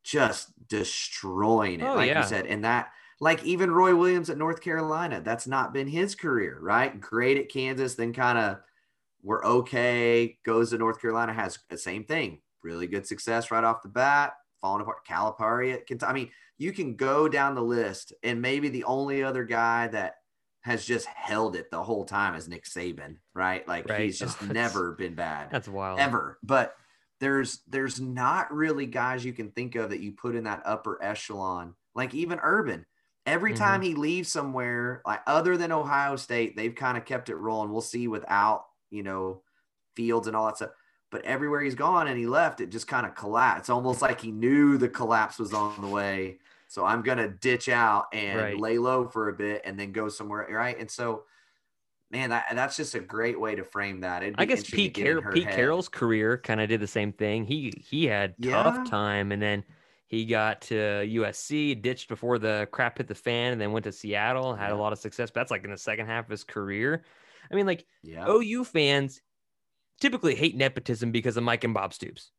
just 0.05 0.53
destroying 0.69 1.81
it, 1.81 1.85
Oh, 1.85 1.95
like 1.95 2.09
yeah. 2.09 2.23
you 2.23 2.29
said. 2.29 2.47
And 2.47 2.65
that 2.65 2.89
like 3.21 3.43
even 3.45 3.71
Roy 3.71 3.97
Williams 3.97 4.31
at 4.31 4.39
North 4.39 4.61
Carolina, 4.61 5.21
that's 5.25 5.47
not 5.47 5.73
been 5.73 5.89
his 5.89 6.15
career, 6.15 6.59
right? 6.61 7.01
Great 7.01 7.37
at 7.39 7.49
Kansas, 7.49 7.95
then 7.95 8.13
kind 8.13 8.39
of 8.39 8.59
we're 9.23 9.45
okay, 9.45 10.39
goes 10.45 10.71
to 10.71 10.79
North 10.79 11.01
Carolina, 11.01 11.33
has 11.33 11.59
the 11.69 11.79
same 11.79 12.05
thing, 12.05 12.41
really 12.63 12.87
good 12.87 13.07
success 13.07 13.51
right 13.51 13.65
off 13.65 13.83
the 13.83 13.89
bat, 13.89 14.35
falling 14.61 14.83
apart. 14.83 15.07
Calipari 15.07 15.73
at 15.75 15.87
Kentucky. 15.87 16.11
I 16.11 16.15
mean, 16.15 16.31
you 16.57 16.73
can 16.73 16.97
go 16.97 17.29
down 17.29 17.55
the 17.55 17.63
list, 17.63 18.13
and 18.23 18.43
maybe 18.43 18.69
the 18.69 18.85
only 18.85 19.23
other 19.23 19.45
guy 19.45 19.89
that 19.89 20.17
has 20.61 20.85
just 20.85 21.07
held 21.07 21.57
it 21.57 21.71
the 21.71 21.83
whole 21.83 22.05
time 22.05 22.35
is 22.35 22.49
Nick 22.49 22.65
Saban, 22.65 23.17
right? 23.35 23.67
Like 23.67 23.89
Right. 23.89 24.03
he's 24.07 24.19
just 24.19 24.39
Oh, 24.43 24.47
never 24.47 24.93
been 24.93 25.15
bad 25.15 25.51
That's 25.51 25.69
wild. 25.69 26.01
ever. 26.01 26.39
But 26.43 26.75
there's 27.21 27.63
there's 27.67 28.01
not 28.01 28.53
really 28.53 28.87
guys 28.87 29.25
you 29.25 29.33
can 29.33 29.51
think 29.51 29.75
of 29.77 29.91
that 29.91 30.01
you 30.01 30.13
put 30.13 30.35
in 30.37 30.45
that 30.45 30.63
upper 30.65 31.03
echelon, 31.03 31.75
like 31.95 32.15
even 32.15 32.39
Urban. 32.43 32.87
Every 33.27 33.53
Mhm. 33.53 33.57
time 33.57 33.83
he 33.83 33.95
leaves 33.95 34.31
somewhere, 34.33 35.03
like 35.07 35.21
other 35.27 35.57
than 35.57 35.73
Ohio 35.73 36.17
State, 36.17 36.57
they've 36.57 36.75
kind 36.75 36.97
of 36.99 37.05
kept 37.05 37.29
it 37.29 37.37
rolling. 37.37 37.71
We'll 37.71 37.81
see 37.81 38.09
without 38.09 38.67
you 38.91 39.03
know 39.03 39.43
Fields 39.97 40.27
and 40.29 40.37
all 40.37 40.47
that 40.47 40.57
stuff. 40.57 40.71
But 41.11 41.25
everywhere 41.25 41.61
he's 41.61 41.75
gone 41.75 42.07
and 42.09 42.19
he 42.19 42.27
left, 42.27 42.61
it 42.61 42.71
just 42.71 42.87
kind 42.87 43.07
of 43.07 43.15
collapsed. 43.15 43.61
It's 43.61 43.71
almost 43.71 44.03
like 44.03 44.21
he 44.21 44.31
knew 44.31 44.77
the 44.77 44.89
collapse 44.91 45.39
was 45.39 45.55
on 45.55 45.81
the 45.81 45.89
way. 45.89 46.39
So 46.69 46.85
I'm 46.85 47.03
gonna 47.03 47.29
ditch 47.29 47.69
out 47.71 48.07
and 48.13 48.37
Right. 48.37 48.59
lay 48.59 48.77
low 48.79 49.09
for 49.09 49.29
a 49.31 49.33
bit 49.33 49.63
and 49.65 49.79
then 49.81 49.93
go 49.93 50.09
somewhere, 50.11 50.47
right? 50.51 50.79
And 50.79 50.91
so, 50.91 51.25
man, 52.11 52.31
that, 52.31 52.47
that's 52.55 52.77
just 52.77 52.95
a 52.95 53.01
great 53.01 53.41
way 53.41 53.55
to 53.55 53.65
frame 53.65 54.01
that. 54.01 54.23
I 54.37 54.45
guess 54.45 54.69
Pete, 54.69 54.95
get 54.95 55.03
in 55.03 55.07
Carroll, 55.07 55.23
her 55.23 55.33
Pete 55.33 55.45
head. 55.45 55.55
Carroll's 55.57 55.89
career 55.89 56.37
kind 56.39 56.61
of 56.61 56.69
did 56.69 56.81
the 56.81 56.87
same 56.87 57.13
thing. 57.13 57.45
He 57.45 57.73
he 57.81 58.07
had 58.07 58.35
Yeah. 58.39 58.63
tough 58.63 58.85
time, 58.85 59.33
and 59.33 59.41
then 59.41 59.65
he 60.09 60.25
got 60.27 60.61
to 60.63 61.05
USC, 61.07 61.75
ditched 61.75 62.09
before 62.09 62.39
the 62.39 62.69
crap 62.71 62.99
hit 62.99 63.09
the 63.09 63.15
fan, 63.15 63.53
and 63.53 63.61
then 63.61 63.73
went 63.73 63.85
to 63.85 63.93
Seattle, 63.93 64.55
had 64.55 64.73
a 64.73 64.77
lot 64.77 64.93
of 64.93 64.99
success. 64.99 65.31
But 65.31 65.41
that's 65.41 65.51
like 65.51 65.65
in 65.65 65.71
the 65.71 65.79
second 65.79 66.07
half 66.07 66.25
of 66.27 66.31
his 66.31 66.45
career. 66.45 67.05
I 67.51 67.55
mean, 67.55 67.67
like 67.67 67.87
Yeah. 68.03 68.27
OU 68.29 68.65
fans 68.65 69.23
typically 70.01 70.35
hate 70.35 70.57
nepotism 70.57 71.11
because 71.13 71.37
of 71.37 71.43
Mike 71.45 71.65
and 71.65 71.75
Bob 71.75 71.93
Stoops, 71.95 72.31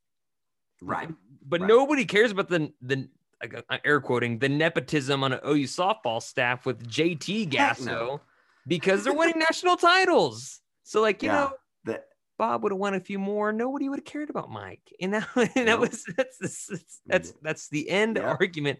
Right. 0.82 1.10
but 1.46 1.62
Right. 1.62 1.68
nobody 1.68 2.06
cares 2.06 2.32
about 2.32 2.50
the 2.50 2.74
the 2.82 3.10
like, 3.42 3.54
uh, 3.54 3.78
air 3.86 4.02
quoting 4.02 4.40
the 4.40 4.50
nepotism 4.50 5.24
on 5.24 5.32
an 5.34 5.40
OU 5.46 5.64
softball 5.66 6.22
staff 6.22 6.66
with 6.66 6.86
JT 6.88 7.50
Gasso 7.50 7.86
no. 7.86 8.22
because 8.68 9.04
they're 9.04 9.14
winning 9.14 9.40
national 9.50 9.78
titles. 9.78 10.62
So 10.84 11.02
like 11.02 11.22
you 11.24 11.30
Yeah. 11.30 11.36
know. 11.36 11.54
That 11.86 12.06
Bob 12.38 12.64
would 12.64 12.72
have 12.74 12.80
won 12.80 12.94
a 12.96 13.00
few 13.00 13.18
more, 13.20 13.52
nobody 13.54 13.88
would 13.90 14.00
have 14.00 14.06
cared 14.06 14.30
about 14.30 14.50
Mike. 14.50 14.94
And 15.02 15.14
that, 15.14 15.28
and 15.56 15.68
that 15.70 15.80
was 15.80 16.04
that's 16.18 16.38
that's 16.38 17.02
that's 17.06 17.32
that's 17.42 17.70
the 17.70 17.90
end 17.90 18.18
Yeah. 18.18 18.36
argument 18.40 18.80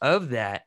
of 0.00 0.30
that. 0.30 0.64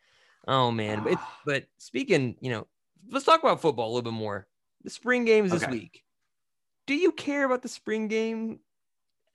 Oh 0.48 0.72
man. 0.72 1.04
But, 1.04 1.20
but 1.46 1.66
speaking, 1.78 2.38
you 2.40 2.52
know, 2.52 2.68
let's 3.10 3.26
talk 3.26 3.42
about 3.44 3.62
football 3.62 3.88
a 3.88 3.92
little 3.94 4.10
bit 4.12 4.18
more. 4.18 4.48
The 4.84 4.90
spring 4.90 5.26
games 5.26 5.52
this 5.52 5.68
week. 5.68 6.04
Do 6.86 6.96
you 6.96 7.12
care 7.12 7.46
about 7.46 7.62
the 7.62 7.70
spring 7.70 8.08
game? 8.08 8.60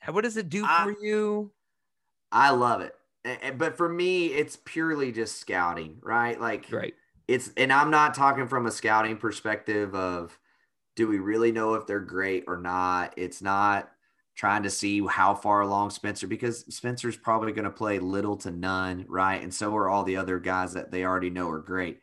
What 0.07 0.23
does 0.23 0.37
it 0.37 0.49
do 0.49 0.65
I- 0.67 0.85
for 0.85 0.91
you? 1.03 1.53
I 2.31 2.51
love 2.51 2.83
it. 2.83 2.95
But 3.59 3.77
for 3.77 3.89
me, 3.89 4.27
it's 4.27 4.57
purely 4.57 5.13
just 5.13 5.39
scouting, 5.39 5.99
right? 6.03 6.41
Like 6.41 6.67
Right. 6.71 6.95
it's 7.27 7.51
and 7.57 7.73
I'm 7.73 7.91
not 7.91 8.15
talking 8.15 8.47
from 8.49 8.67
a 8.67 8.71
scouting 8.71 9.17
perspective 9.17 9.95
of 9.95 10.39
do 10.97 11.09
we 11.09 11.19
really 11.19 11.53
know 11.53 11.75
if 11.75 11.87
they're 11.87 12.01
great 12.01 12.45
or 12.47 12.57
not? 12.57 13.15
It's 13.17 13.43
not 13.43 13.91
trying 14.35 14.63
to 14.63 14.71
see 14.71 15.05
how 15.07 15.35
far 15.35 15.61
along 15.63 15.91
Spencer 15.91 16.27
because 16.27 16.65
Spencer's 16.75 17.17
probably 17.17 17.53
going 17.53 17.65
to 17.65 17.71
play 17.71 17.99
little 17.99 18.37
to 18.39 18.51
none, 18.51 19.05
right? 19.09 19.43
And 19.43 19.53
so 19.53 19.75
are 19.77 19.89
all 19.89 20.05
the 20.05 20.17
other 20.17 20.39
guys 20.39 20.75
that 20.75 20.91
they 20.91 21.05
already 21.05 21.31
know 21.31 21.51
are 21.51 21.59
great. 21.61 22.01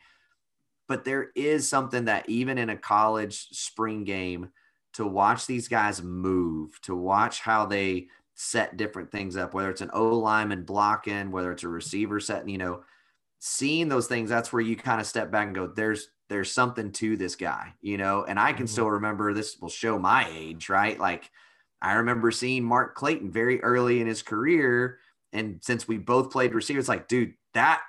But 0.88 1.06
there 1.06 1.32
is 1.36 1.68
something 1.68 2.06
that 2.06 2.30
even 2.30 2.58
in 2.58 2.70
a 2.70 2.78
college 2.78 3.48
spring 3.50 4.04
game 4.04 4.50
to 4.96 5.06
watch 5.06 5.46
these 5.46 5.68
guys 5.68 6.02
move, 6.02 6.80
to 6.82 6.96
watch 6.96 7.42
how 7.42 7.66
they 7.66 8.08
set 8.34 8.78
different 8.78 9.12
things 9.12 9.38
up, 9.38 9.54
whether 9.54 9.70
it's 9.70 9.82
an 9.82 9.92
O 9.94 10.18
lineman 10.18 10.64
blocking, 10.64 11.32
whether 11.32 11.52
it's 11.52 11.64
a 11.64 11.70
receiver 11.70 12.20
setting, 12.20 12.50
you 12.50 12.58
know, 12.58 12.84
seeing 13.40 13.88
those 13.90 14.08
things, 14.08 14.30
that's 14.30 14.52
where 14.52 14.62
you 14.62 14.76
kind 14.76 15.00
of 15.00 15.08
step 15.08 15.32
back 15.32 15.48
and 15.48 15.56
go, 15.56 15.68
there's 15.68 16.10
there's 16.28 16.52
something 16.52 16.92
to 16.92 17.16
this 17.18 17.36
guy, 17.36 17.74
you 17.82 17.98
know. 17.98 18.26
And 18.28 18.40
I 18.40 18.52
can 18.52 18.66
mm-hmm. 18.66 18.72
still 18.72 18.90
remember 18.90 19.34
this 19.34 19.58
will 19.62 19.70
show 19.70 20.00
my 20.00 20.28
age, 20.34 20.70
right? 20.70 21.00
Like 21.00 21.30
I 21.82 21.94
remember 21.96 22.32
seeing 22.32 22.64
Mark 22.64 22.96
Clayton 22.96 23.32
very 23.32 23.62
early 23.62 24.02
in 24.02 24.08
his 24.08 24.24
career. 24.24 24.98
And 25.34 25.60
since 25.62 25.88
we 25.88 25.98
both 25.98 26.32
played 26.32 26.56
receivers, 26.56 26.90
like, 26.90 27.08
dude, 27.08 27.34
that 27.54 27.82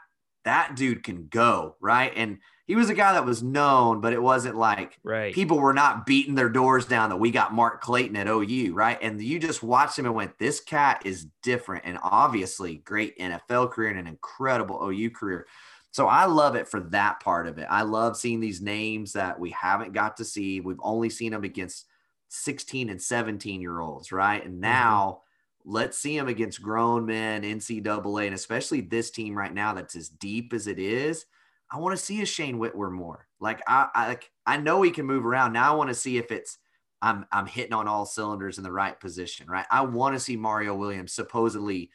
that 0.45 0.77
dude 0.77 1.03
can 1.03 1.29
go, 1.29 1.77
right? 1.81 2.13
And 2.15 2.39
he 2.67 2.75
was 2.75 2.91
a 2.91 2.95
guy 2.95 3.13
that 3.13 3.25
was 3.25 3.45
known, 3.45 4.01
but 4.01 4.13
it 4.13 4.21
wasn't 4.21 4.57
like 4.57 4.99
right. 5.05 5.33
people 5.33 5.59
were 5.59 5.73
not 5.73 6.05
beating 6.05 6.35
their 6.35 6.49
doors 6.49 6.85
down 6.85 7.11
that 7.11 7.17
we 7.17 7.31
got 7.31 7.55
Mark 7.55 7.81
Clayton 7.81 8.17
at 8.17 8.27
OU, 8.27 8.73
right? 8.75 8.99
And 9.01 9.23
you 9.23 9.39
just 9.39 9.63
watched 9.63 9.97
him 9.97 10.07
and 10.07 10.15
went, 10.15 10.39
this 10.39 10.61
cat 10.61 11.03
is 11.05 11.29
different. 11.43 11.85
And 11.87 11.97
obviously, 12.03 12.79
great 12.79 13.17
NFL 13.19 13.71
career 13.71 13.91
and 13.91 14.01
an 14.01 14.09
incredible 14.09 14.81
OU 14.83 15.11
career. 15.11 15.47
So 15.93 16.09
I 16.09 16.27
love 16.27 16.57
it 16.57 16.67
for 16.67 16.81
that 16.81 17.21
part 17.21 17.47
of 17.47 17.59
it. 17.59 17.69
I 17.71 17.83
love 17.83 18.17
seeing 18.17 18.41
these 18.41 18.61
names 18.61 19.13
that 19.13 19.39
we 19.39 19.51
haven't 19.51 19.93
got 19.93 20.17
to 20.17 20.25
see. 20.25 20.61
We've 20.61 20.77
only 20.83 21.09
seen 21.09 21.31
them 21.31 21.45
against 21.45 21.87
16 22.31 22.91
and 22.91 23.01
17 23.01 23.61
year 23.61 23.79
olds, 23.79 24.11
right? 24.11 24.45
And 24.45 24.55
mm-hmm. 24.55 24.63
now 24.63 25.21
mm-hmm. 25.65 25.73
let's 25.73 25.99
see 25.99 26.19
them 26.19 26.27
against 26.27 26.61
grown 26.61 27.07
men, 27.07 27.43
NCAA, 27.43 28.27
and 28.27 28.35
especially 28.35 28.81
this 28.81 29.13
team 29.13 29.39
right 29.39 29.55
now 29.55 29.73
that's 29.73 29.95
as 29.95 30.09
deep 30.09 30.53
as 30.53 30.67
it 30.67 30.81
is 30.81 31.27
I 31.71 31.79
want 31.79 31.97
to 31.97 32.05
see 32.05 32.23
a 32.23 32.27
Shane 32.27 32.59
Whitwer 32.59 32.91
more. 32.91 33.27
Like 33.41 33.61
I, 33.67 33.89
I 33.95 34.09
like 34.09 34.31
I 34.47 34.57
know 34.57 34.83
he 34.83 34.91
can 34.91 35.07
move 35.07 35.27
around. 35.27 35.53
Now 35.53 35.73
I 35.73 35.77
want 35.77 35.89
to 35.89 35.95
see 35.95 36.19
if 36.19 36.31
it's 36.31 36.59
I'm 37.03 37.27
I'm 37.33 37.47
hitting 37.47 37.73
on 37.73 37.89
all 37.89 38.07
cylinders 38.07 38.59
in 38.59 38.65
the 38.65 38.73
right 38.73 38.99
position, 38.99 39.49
right? 39.49 39.67
I 39.71 39.83
want 39.83 40.15
to 40.15 40.21
see 40.21 40.37
Mario 40.37 40.75
Williams 40.75 41.13
supposedly 41.13 41.91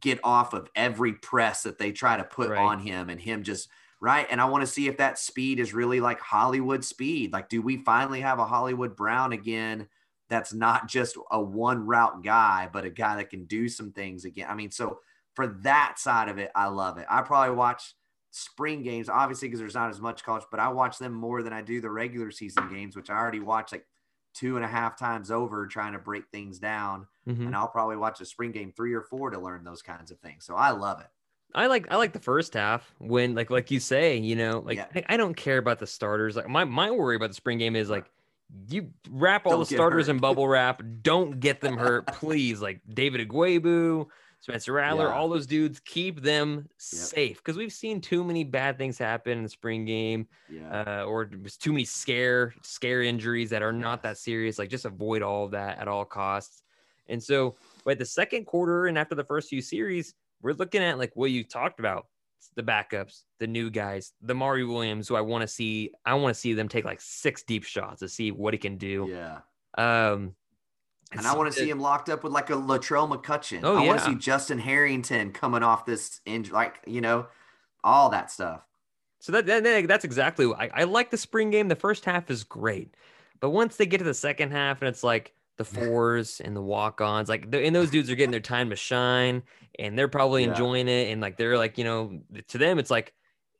get 0.00 0.18
off 0.24 0.52
of 0.54 0.68
every 0.74 1.12
press 1.12 1.62
that 1.62 1.78
they 1.78 1.92
try 1.92 2.16
to 2.16 2.24
put 2.24 2.50
right. 2.50 2.60
on 2.60 2.80
him 2.80 3.10
and 3.10 3.20
him 3.20 3.42
just 3.42 3.68
right. 4.00 4.26
And 4.30 4.40
I 4.40 4.44
want 4.46 4.62
to 4.62 4.66
see 4.66 4.88
if 4.88 4.98
that 4.98 5.18
speed 5.18 5.60
is 5.60 5.74
really 5.74 6.00
like 6.00 6.20
Hollywood 6.20 6.84
speed. 6.84 7.32
Like, 7.32 7.48
do 7.48 7.62
we 7.62 7.78
finally 7.78 8.20
have 8.20 8.38
a 8.38 8.46
Hollywood 8.46 8.96
Brown 8.96 9.32
again? 9.32 9.88
That's 10.28 10.52
not 10.52 10.88
just 10.88 11.16
a 11.30 11.40
one 11.40 11.86
route 11.86 12.22
guy, 12.24 12.68
but 12.72 12.84
a 12.84 12.90
guy 12.90 13.16
that 13.16 13.30
can 13.30 13.44
do 13.44 13.68
some 13.68 13.92
things 13.92 14.24
again. 14.24 14.46
I 14.48 14.54
mean, 14.54 14.70
so 14.70 15.00
for 15.34 15.46
that 15.62 15.98
side 15.98 16.28
of 16.28 16.38
it, 16.38 16.50
I 16.54 16.68
love 16.68 16.98
it. 16.98 17.06
I 17.10 17.22
probably 17.22 17.54
watch 17.54 17.94
spring 18.34 18.82
games, 18.82 19.08
obviously, 19.08 19.46
because 19.46 19.60
there's 19.60 19.74
not 19.74 19.90
as 19.90 20.00
much 20.00 20.24
college, 20.24 20.42
but 20.50 20.58
I 20.58 20.68
watch 20.68 20.98
them 20.98 21.12
more 21.12 21.44
than 21.44 21.52
I 21.52 21.62
do 21.62 21.80
the 21.80 21.90
regular 21.90 22.32
season 22.32 22.68
games, 22.68 22.96
which 22.96 23.08
I 23.08 23.14
already 23.14 23.38
watch 23.38 23.70
like 23.70 23.86
two 24.34 24.56
and 24.56 24.64
a 24.64 24.68
half 24.68 24.98
times 24.98 25.30
over 25.30 25.68
trying 25.68 25.92
to 25.92 26.00
break 26.00 26.24
things 26.32 26.58
down. 26.58 27.06
Mm-hmm. 27.28 27.46
And 27.46 27.56
I'll 27.56 27.68
probably 27.68 27.96
watch 27.96 28.20
a 28.20 28.24
spring 28.24 28.50
game 28.50 28.72
three 28.76 28.92
or 28.92 29.02
four 29.02 29.30
to 29.30 29.38
learn 29.38 29.62
those 29.62 29.82
kinds 29.82 30.10
of 30.10 30.18
things. 30.18 30.44
So 30.44 30.56
I 30.56 30.72
love 30.72 31.00
it. 31.00 31.06
I 31.54 31.68
like 31.68 31.86
I 31.92 31.96
like 31.96 32.12
the 32.12 32.18
first 32.18 32.54
half 32.54 32.92
when 32.98 33.36
like 33.36 33.50
like 33.50 33.70
you 33.70 33.78
say, 33.78 34.16
you 34.16 34.34
know, 34.34 34.64
like 34.66 34.78
yeah. 34.78 34.86
I, 34.96 35.14
I, 35.14 35.16
don't 35.16 35.36
care 35.36 35.58
about 35.58 35.78
the 35.78 35.86
starters. 35.86 36.34
Like 36.34 36.48
my 36.48 36.64
my 36.64 36.90
worry 36.90 37.14
about 37.14 37.28
the 37.28 37.34
spring 37.34 37.58
game 37.58 37.76
is 37.76 37.88
like 37.88 38.10
you 38.68 38.90
wrap 39.08 39.46
all 39.46 39.52
don't 39.52 39.60
the 39.60 39.66
starters 39.66 40.08
in 40.08 40.18
bubble 40.18 40.48
wrap. 40.48 40.82
Don't 41.02 41.38
get 41.38 41.60
them 41.60 41.76
hurt, 41.78 42.08
please. 42.08 42.60
Like 42.60 42.80
David 42.92 43.28
Ugwoegbu, 43.28 44.06
Spencer 44.44 44.74
Rattler, 44.74 45.06
yeah. 45.06 45.14
all 45.14 45.30
those 45.30 45.46
dudes, 45.46 45.80
keep 45.86 46.20
them 46.20 46.68
safe 46.76 47.38
because 47.38 47.56
we've 47.56 47.72
seen 47.72 47.98
too 47.98 48.22
many 48.22 48.44
bad 48.44 48.76
things 48.76 48.98
happen 48.98 49.38
in 49.38 49.42
the 49.42 49.48
spring 49.48 49.86
game, 49.86 50.28
yeah. 50.50 51.00
uh, 51.00 51.04
or 51.04 51.24
too 51.24 51.72
many 51.72 51.86
scare 51.86 52.52
scare 52.60 53.00
injuries 53.00 53.48
that 53.48 53.62
are 53.62 53.72
not 53.72 54.02
that 54.02 54.18
serious. 54.18 54.58
Like 54.58 54.68
just 54.68 54.84
avoid 54.84 55.22
all 55.22 55.46
of 55.46 55.52
that 55.52 55.78
at 55.78 55.88
all 55.88 56.04
costs. 56.04 56.62
And 57.08 57.22
so, 57.22 57.54
by 57.86 57.94
the 57.94 58.04
second 58.04 58.44
quarter 58.44 58.84
and 58.84 58.98
after 58.98 59.14
the 59.14 59.24
first 59.24 59.48
few 59.48 59.62
series, 59.62 60.12
we're 60.42 60.52
looking 60.52 60.82
at 60.82 60.98
like 60.98 61.12
what 61.14 61.30
you 61.30 61.42
talked 61.42 61.80
about 61.80 62.06
the 62.54 62.62
backups, 62.62 63.22
the 63.38 63.46
new 63.46 63.70
guys, 63.70 64.12
the 64.20 64.34
Mario 64.34 64.66
Williams, 64.66 65.08
who 65.08 65.16
I 65.16 65.22
want 65.22 65.40
to 65.40 65.48
see. 65.48 65.90
I 66.04 66.12
want 66.12 66.34
to 66.34 66.38
see 66.38 66.52
them 66.52 66.68
take 66.68 66.84
like 66.84 67.00
six 67.00 67.44
deep 67.44 67.64
shots 67.64 68.00
to 68.00 68.10
see 68.10 68.30
what 68.30 68.52
he 68.52 68.58
can 68.58 68.76
do. 68.76 69.08
Yeah. 69.10 69.38
Um, 69.78 70.34
and 71.16 71.26
I 71.26 71.34
want 71.34 71.52
to 71.52 71.58
see 71.58 71.68
him 71.68 71.80
locked 71.80 72.08
up 72.08 72.24
with 72.24 72.32
like 72.32 72.50
a 72.50 72.54
Latrell 72.54 73.08
McCutchin. 73.08 73.60
Oh, 73.62 73.76
I 73.76 73.82
yeah. 73.82 73.86
want 73.88 74.00
to 74.00 74.04
see 74.06 74.14
Justin 74.14 74.58
Harrington 74.58 75.32
coming 75.32 75.62
off 75.62 75.86
this 75.86 76.20
injury, 76.26 76.52
like 76.52 76.80
you 76.86 77.00
know, 77.00 77.26
all 77.82 78.10
that 78.10 78.30
stuff. 78.30 78.62
So 79.20 79.32
that, 79.32 79.46
that 79.46 79.88
that's 79.88 80.04
exactly 80.04 80.52
I, 80.58 80.70
I 80.74 80.84
like 80.84 81.10
the 81.10 81.16
spring 81.16 81.50
game. 81.50 81.68
The 81.68 81.76
first 81.76 82.04
half 82.04 82.30
is 82.30 82.44
great, 82.44 82.94
but 83.40 83.50
once 83.50 83.76
they 83.76 83.86
get 83.86 83.98
to 83.98 84.04
the 84.04 84.14
second 84.14 84.52
half 84.52 84.82
and 84.82 84.88
it's 84.88 85.02
like 85.02 85.32
the 85.56 85.64
fours 85.64 86.40
and 86.40 86.54
the 86.54 86.62
walk-ons, 86.62 87.28
like 87.28 87.50
the, 87.50 87.64
and 87.64 87.74
those 87.74 87.90
dudes 87.90 88.10
are 88.10 88.16
getting 88.16 88.32
their 88.32 88.40
time 88.40 88.70
to 88.70 88.76
shine, 88.76 89.42
and 89.78 89.98
they're 89.98 90.08
probably 90.08 90.44
yeah. 90.44 90.50
enjoying 90.50 90.88
it, 90.88 91.10
and 91.10 91.20
like 91.20 91.36
they're 91.36 91.56
like 91.56 91.78
you 91.78 91.84
know 91.84 92.20
to 92.48 92.58
them 92.58 92.78
it's 92.78 92.90
like 92.90 93.14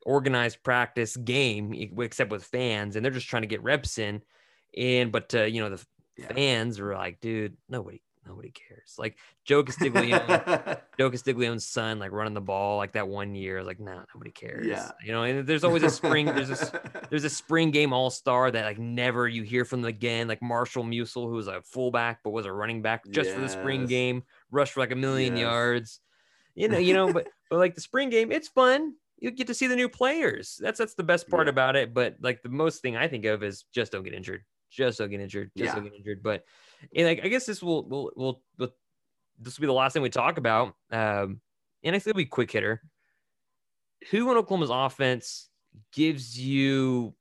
organized 0.04 0.62
practice 0.62 1.16
game 1.16 1.72
except 1.98 2.30
with 2.30 2.44
fans, 2.44 2.96
and 2.96 3.04
they're 3.04 3.12
just 3.12 3.28
trying 3.28 3.42
to 3.42 3.48
get 3.48 3.62
reps 3.62 3.98
in, 3.98 4.22
and 4.76 5.10
but 5.12 5.34
uh, 5.34 5.44
you 5.44 5.62
know 5.62 5.70
the 5.70 5.84
yeah. 6.16 6.32
fans 6.32 6.80
were 6.80 6.94
like, 6.94 7.20
dude, 7.20 7.56
nobody, 7.68 8.00
nobody 8.26 8.50
cares. 8.50 8.94
Like 8.98 9.18
Joe 9.44 9.62
Castiglione, 9.62 10.78
Joe 10.98 11.10
Castiglione's 11.10 11.66
son, 11.66 11.98
like 11.98 12.12
running 12.12 12.34
the 12.34 12.40
ball 12.40 12.76
like 12.76 12.92
that 12.92 13.08
one 13.08 13.34
year. 13.34 13.62
Like, 13.62 13.80
nah, 13.80 14.02
nobody 14.14 14.30
cares. 14.30 14.66
Yeah. 14.66 14.90
You 15.04 15.12
know, 15.12 15.22
and 15.24 15.46
there's 15.46 15.64
always 15.64 15.82
a 15.82 15.90
spring, 15.90 16.26
there's 16.26 16.50
a 16.50 16.80
there's 17.10 17.24
a 17.24 17.30
spring 17.30 17.70
game 17.70 17.92
all 17.92 18.10
star 18.10 18.50
that 18.50 18.64
like 18.64 18.78
never 18.78 19.28
you 19.28 19.42
hear 19.42 19.64
from 19.64 19.84
again. 19.84 20.28
Like 20.28 20.42
Marshall 20.42 20.84
Musil, 20.84 21.28
who 21.28 21.34
was 21.34 21.48
a 21.48 21.62
fullback 21.62 22.20
but 22.22 22.30
was 22.30 22.46
a 22.46 22.52
running 22.52 22.82
back 22.82 23.04
just 23.10 23.28
yes. 23.28 23.34
for 23.34 23.40
the 23.40 23.48
spring 23.48 23.86
game, 23.86 24.22
rushed 24.50 24.72
for 24.72 24.80
like 24.80 24.92
a 24.92 24.96
million 24.96 25.36
yes. 25.36 25.42
yards. 25.42 26.00
You 26.54 26.68
know, 26.68 26.78
you 26.78 26.94
know, 26.94 27.12
but 27.12 27.28
but 27.50 27.58
like 27.58 27.74
the 27.74 27.80
spring 27.80 28.10
game, 28.10 28.30
it's 28.32 28.48
fun 28.48 28.94
you 29.18 29.30
get 29.30 29.46
to 29.46 29.54
see 29.54 29.68
the 29.68 29.76
new 29.76 29.88
players. 29.88 30.60
That's 30.60 30.78
that's 30.78 30.94
the 30.94 31.02
best 31.02 31.30
part 31.30 31.46
yeah. 31.46 31.50
about 31.50 31.76
it. 31.76 31.94
But 31.94 32.16
like 32.20 32.42
the 32.42 32.48
most 32.50 32.82
thing 32.82 32.96
I 32.96 33.08
think 33.08 33.24
of 33.24 33.42
is 33.42 33.64
just 33.72 33.92
don't 33.92 34.02
get 34.02 34.12
injured 34.12 34.44
just 34.74 34.98
so 34.98 35.06
get 35.06 35.20
injured, 35.20 35.50
just 35.56 35.68
yeah. 35.68 35.74
so 35.74 35.80
get 35.80 35.94
injured. 35.94 36.22
But 36.22 36.44
and 36.94 37.06
like 37.06 37.24
I 37.24 37.28
guess 37.28 37.46
this 37.46 37.62
will 37.62 37.88
will 37.88 38.10
will, 38.16 38.42
will 38.58 38.74
this 39.38 39.58
will 39.58 39.62
be 39.62 39.66
the 39.66 39.72
last 39.72 39.92
thing 39.92 40.02
we 40.02 40.10
talk 40.10 40.38
about. 40.38 40.74
Um, 40.90 41.40
and 41.82 41.94
I 41.94 41.98
think 41.98 42.08
it'll 42.08 42.18
be 42.18 42.26
quick 42.26 42.50
hitter. 42.50 42.82
Who 44.10 44.30
in 44.30 44.36
Oklahoma's 44.36 44.70
offense 44.70 45.48
gives 45.92 46.38
you 46.38 47.14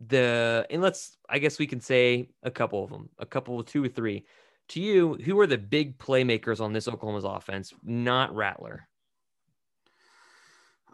the 0.00 0.66
and 0.70 0.82
let's 0.82 1.16
I 1.28 1.38
guess 1.38 1.58
we 1.58 1.66
can 1.66 1.80
say 1.80 2.28
a 2.42 2.50
couple 2.50 2.84
of 2.84 2.90
them, 2.90 3.08
a 3.18 3.26
couple 3.26 3.58
of 3.58 3.66
two 3.66 3.84
or 3.84 3.88
three. 3.88 4.26
To 4.70 4.80
you, 4.80 5.14
who 5.24 5.38
are 5.38 5.46
the 5.46 5.58
big 5.58 5.96
playmakers 5.96 6.60
on 6.60 6.72
this 6.72 6.88
Oklahoma's 6.88 7.24
offense, 7.24 7.72
not 7.84 8.34
Rattler? 8.34 8.88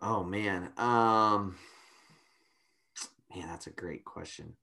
Oh 0.01 0.22
man. 0.22 0.70
Um 0.76 1.57
man, 3.34 3.49
that's 3.49 3.66
a 3.66 3.70
great 3.70 4.05
question. 4.05 4.55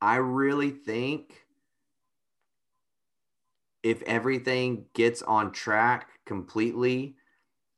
I 0.00 0.16
really 0.16 0.70
think 0.70 1.46
if 3.82 4.02
everything 4.02 4.84
gets 4.94 5.22
on 5.22 5.52
track 5.52 6.08
completely, 6.24 7.16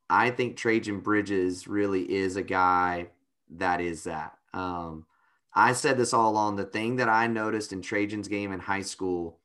I 0.09 0.31
think 0.31 0.57
Trejan 0.57 1.03
Bridges 1.03 1.67
really 1.67 2.11
is 2.11 2.35
a 2.35 2.41
guy 2.41 3.09
that 3.51 3.79
is 3.79 4.05
that. 4.05 4.33
Um, 4.53 5.05
I 5.53 5.73
said 5.73 5.97
this 5.97 6.13
all 6.13 6.31
along. 6.31 6.55
The 6.55 6.65
thing 6.65 6.95
that 6.97 7.09
I 7.09 7.27
noticed 7.27 7.73
in 7.73 7.81
Trejan's 7.81 8.27
game 8.27 8.51
in 8.51 8.59
high 8.59 8.81
school, 8.81 9.39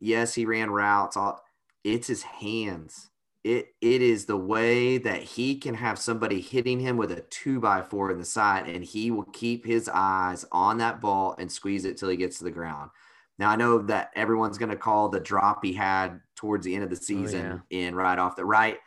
yes, 0.00 0.34
he 0.34 0.44
ran 0.44 0.70
routes. 0.70 1.16
All, 1.16 1.42
it's 1.82 2.08
his 2.08 2.22
hands 2.22 3.07
it 3.44 3.74
it 3.80 4.02
is 4.02 4.24
the 4.24 4.36
way 4.36 4.98
that 4.98 5.22
he 5.22 5.56
can 5.56 5.74
have 5.74 5.98
somebody 5.98 6.40
hitting 6.40 6.80
him 6.80 6.96
with 6.96 7.12
a 7.12 7.20
two 7.30 7.60
by 7.60 7.82
four 7.82 8.10
in 8.10 8.18
the 8.18 8.24
side 8.24 8.68
and 8.68 8.84
he 8.84 9.10
will 9.10 9.24
keep 9.24 9.64
his 9.64 9.88
eyes 9.92 10.44
on 10.50 10.78
that 10.78 11.00
ball 11.00 11.34
and 11.38 11.50
squeeze 11.50 11.84
it 11.84 11.96
till 11.96 12.08
he 12.08 12.16
gets 12.16 12.38
to 12.38 12.44
the 12.44 12.50
ground. 12.50 12.90
Now 13.38 13.50
I 13.50 13.56
know 13.56 13.78
that 13.82 14.10
everyone's 14.16 14.58
going 14.58 14.70
to 14.70 14.76
call 14.76 15.08
the 15.08 15.20
drop 15.20 15.64
he 15.64 15.72
had 15.72 16.20
towards 16.34 16.64
the 16.64 16.74
end 16.74 16.84
of 16.84 16.90
the 16.90 16.96
oh, 16.96 17.04
season 17.04 17.52
oh, 17.52 17.60
yeah. 17.70 17.86
in 17.86 17.94
right 17.94 18.18
off 18.18 18.36
the 18.36 18.44
right, 18.44 18.78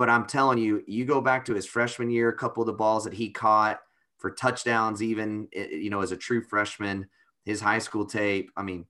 but 0.00 0.08
I'm 0.08 0.26
telling 0.26 0.58
you, 0.58 0.82
you 0.86 1.04
go 1.04 1.20
back 1.20 1.44
to 1.44 1.54
his 1.54 1.66
freshman 1.66 2.10
year, 2.10 2.30
a 2.30 2.36
couple 2.36 2.62
of 2.62 2.66
the 2.66 2.72
balls 2.72 3.04
that 3.04 3.12
he 3.12 3.28
caught 3.30 3.80
for 4.16 4.30
touchdowns, 4.30 5.02
even 5.02 5.48
eh, 5.54 5.66
eh, 5.72 5.76
you 5.76 5.90
know 5.90 6.00
as 6.00 6.12
a 6.12 6.16
true 6.16 6.42
freshman, 6.42 7.06
his 7.44 7.60
high 7.60 7.80
school 7.80 8.06
tape. 8.06 8.50
I 8.56 8.62
mean, 8.62 8.86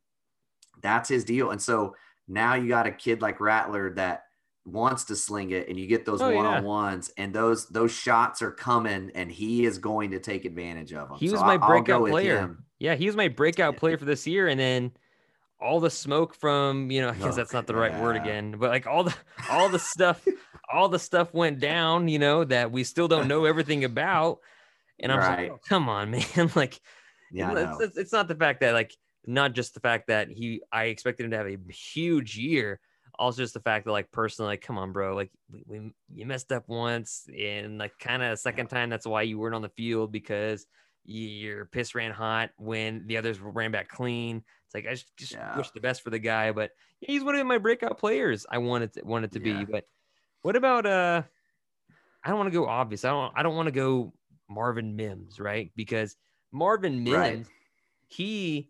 that's 0.83 1.09
his 1.09 1.25
deal, 1.25 1.51
and 1.51 1.61
so 1.61 1.97
now 2.29 2.55
you 2.55 2.69
got 2.69 2.87
a 2.87 2.93
kid 2.93 3.23
like 3.23 3.41
Rattler 3.41 3.93
that 3.95 4.25
wants 4.65 5.05
to 5.05 5.17
sling 5.17 5.51
it 5.51 5.69
and 5.69 5.79
you 5.79 5.87
get 5.87 6.05
those 6.05 6.21
oh, 6.21 6.35
one-on-ones 6.35 7.11
yeah. 7.17 7.25
and 7.25 7.35
those 7.35 7.67
those 7.69 7.91
shots 7.91 8.43
are 8.43 8.51
coming 8.51 9.11
and 9.15 9.33
he 9.33 9.65
is 9.65 9.79
going 9.79 10.11
to 10.11 10.19
take 10.19 10.45
advantage 10.45 10.93
of 10.93 11.09
them. 11.09 11.19
He 11.19 11.31
was 11.31 11.41
so 11.41 11.47
my 11.47 11.55
I'll, 11.55 11.69
breakout 11.69 12.07
player. 12.09 12.57
Yeah, 12.79 12.95
he 12.95 13.07
was 13.07 13.17
my 13.17 13.29
breakout 13.29 13.77
player 13.79 13.97
for 13.99 14.05
this 14.05 14.27
year 14.27 14.49
and 14.49 14.61
then 14.61 14.93
all 15.61 15.81
the 15.81 15.91
smoke 15.91 16.35
from, 16.35 16.91
you 16.91 17.03
know, 17.03 17.11
I 17.11 17.15
guess 17.15 17.37
that's 17.37 17.53
not 17.53 17.67
the 17.67 17.75
right 17.75 17.93
yeah. 17.93 18.03
word 18.03 18.17
again, 18.17 18.57
but 18.59 18.71
like 18.71 18.87
all 18.87 19.05
the 19.05 19.15
all 19.51 19.69
the 19.69 19.79
stuff 19.79 20.27
all 20.73 20.89
the 20.89 20.99
stuff 20.99 21.35
went 21.35 21.59
down, 21.59 22.09
you 22.09 22.19
know, 22.19 22.45
that 22.45 22.71
we 22.71 22.85
still 22.85 23.09
don't 23.09 23.29
know 23.29 23.45
everything 23.45 23.85
about. 23.85 24.39
And 24.99 25.11
I'm 25.11 25.19
right. 25.19 25.51
like, 25.51 25.53
oh, 25.53 25.61
come 25.69 25.89
on, 25.89 26.11
man. 26.37 26.51
like 26.55 26.81
Yeah, 27.33 27.53
it's, 27.57 27.81
it's, 27.81 27.97
it's 27.97 28.13
not 28.13 28.29
the 28.29 28.35
fact 28.35 28.61
that 28.61 28.73
like 28.73 28.95
not 29.27 29.53
just 29.55 29.75
the 29.75 29.81
fact 29.81 30.09
that 30.09 30.29
he 30.29 30.63
I 30.73 30.85
expected 30.85 31.25
him 31.25 31.31
to 31.33 31.39
have 31.39 31.47
a 31.47 31.59
huge 31.73 32.37
year, 32.37 32.81
also 33.21 33.43
just 33.43 33.55
the 33.55 33.61
fact 33.61 33.85
that 33.85 33.93
like 33.93 34.11
personally, 34.11 34.49
like, 34.49 34.63
come 34.63 34.79
on, 34.79 34.93
bro, 34.93 35.15
like 35.15 35.31
we, 35.53 35.63
we 35.67 35.93
you 36.13 36.27
messed 36.27 36.51
up 36.51 36.65
once 36.69 37.29
and 37.39 37.79
like 37.79 37.93
kind 38.01 38.23
of 38.23 38.39
second 38.39 38.69
time 38.69 38.89
that's 38.91 39.07
why 39.07 39.23
you 39.23 39.39
weren't 39.39 39.55
on 39.55 39.63
the 39.63 39.69
field 39.69 40.11
because 40.11 40.67
your 41.05 41.67
piss 41.67 41.95
ran 41.95 42.11
hot 42.13 42.51
when 42.57 43.07
the 43.07 43.19
others 43.19 43.39
ran 43.41 43.71
back 43.71 43.89
clean. 43.89 44.39
It's 44.67 44.75
like 44.75 44.87
I 44.87 44.91
just, 44.93 45.17
just 45.17 45.33
Yeah. 45.33 45.57
wish 45.57 45.71
the 45.71 45.81
best 45.81 46.03
for 46.03 46.11
the 46.11 46.19
guy, 46.19 46.51
but 46.53 46.71
he's 47.01 47.23
one 47.23 47.35
of 47.35 47.47
my 47.47 47.59
breakout 47.59 47.99
players. 47.99 48.47
I 48.51 48.59
wanted 48.59 48.95
to 48.95 49.03
wanted 49.05 49.33
to 49.33 49.41
Yeah. 49.41 49.59
be, 49.59 49.65
but 49.71 49.85
what 50.43 50.57
about 50.57 50.87
uh? 50.87 51.23
I 52.25 52.29
don't 52.29 52.39
want 52.39 52.53
to 52.53 52.59
go 52.59 52.67
obvious. 52.67 53.05
I 53.05 53.11
don't. 53.11 53.33
I 53.37 53.43
don't 53.43 53.57
want 53.57 53.67
to 53.67 53.73
go 53.73 54.13
Marvin 54.49 54.97
Mims, 54.97 55.39
right? 55.39 55.71
Because 55.77 56.17
Marvin 56.53 57.05
Mims, 57.05 57.15
Right. 57.15 57.47
he 58.09 58.70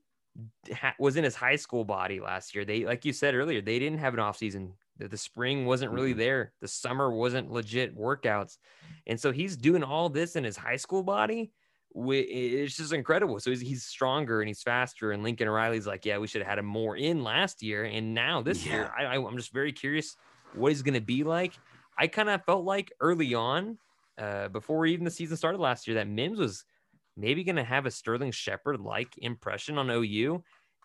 was 0.99 1.17
in 1.17 1.25
his 1.25 1.35
high 1.35 1.57
school 1.57 1.85
body 1.85 2.21
last 2.21 2.55
year. 2.55 2.65
They, 2.65 2.85
like 2.85 3.05
you 3.05 3.13
said 3.13 3.35
earlier, 3.35 3.61
they 3.61 3.79
didn't 3.79 3.99
have 3.99 4.15
an 4.15 4.21
offseason. 4.21 4.73
The, 4.99 5.09
the 5.09 5.17
spring 5.17 5.67
wasn't 5.67 5.93
really 5.93 6.15
Mhm. 6.15 6.19
there. 6.19 6.53
The 6.61 6.69
summer 6.69 7.11
wasn't 7.11 7.51
legit 7.51 7.97
workouts, 7.97 8.59
and 9.07 9.19
so 9.19 9.33
he's 9.33 9.57
doing 9.57 9.83
all 9.83 10.09
this 10.09 10.37
in 10.37 10.45
his 10.45 10.57
high 10.57 10.77
school 10.77 11.03
body. 11.03 11.53
It's 11.93 12.77
just 12.77 12.93
incredible. 12.93 13.41
So 13.41 13.51
he's, 13.51 13.61
he's 13.61 13.83
stronger 13.83 14.41
and 14.41 14.49
he's 14.49 14.63
faster. 14.63 15.11
And 15.11 15.25
Lincoln 15.25 15.49
Riley's 15.49 15.89
like, 15.89 16.07
yeah, 16.07 16.19
we 16.19 16.29
should 16.29 16.41
have 16.41 16.49
had 16.49 16.59
him 16.59 16.67
more 16.67 16.97
in 16.97 17.25
last 17.25 17.63
year, 17.63 17.85
and 17.85 18.15
now 18.15 18.43
this 18.43 18.65
year, 18.65 18.93
I, 18.97 19.05
I, 19.07 19.15
I'm 19.17 19.37
just 19.37 19.53
very 19.53 19.73
curious 19.73 20.17
what 20.55 20.69
he's 20.69 20.83
going 20.83 20.95
to 20.95 21.01
be 21.01 21.25
like. 21.25 21.55
I 21.99 22.07
kind 22.07 22.29
of 22.29 22.45
felt 22.45 22.65
like 22.65 22.93
early 23.01 23.35
on, 23.35 23.79
uh, 24.19 24.49
before 24.49 24.87
even 24.87 25.05
the 25.05 25.11
season 25.11 25.37
started 25.37 25.59
last 25.59 25.89
year, 25.89 25.97
that 25.97 26.07
Mims 26.09 26.39
was 26.39 26.65
maybe 27.21 27.45
going 27.45 27.57
to 27.57 27.65
have 27.65 27.87
a 27.87 27.91
Sterling 27.91 28.33
Shepard 28.33 28.81
like 28.81 29.17
impression 29.19 29.79
on 29.79 29.91
OU. 29.91 30.43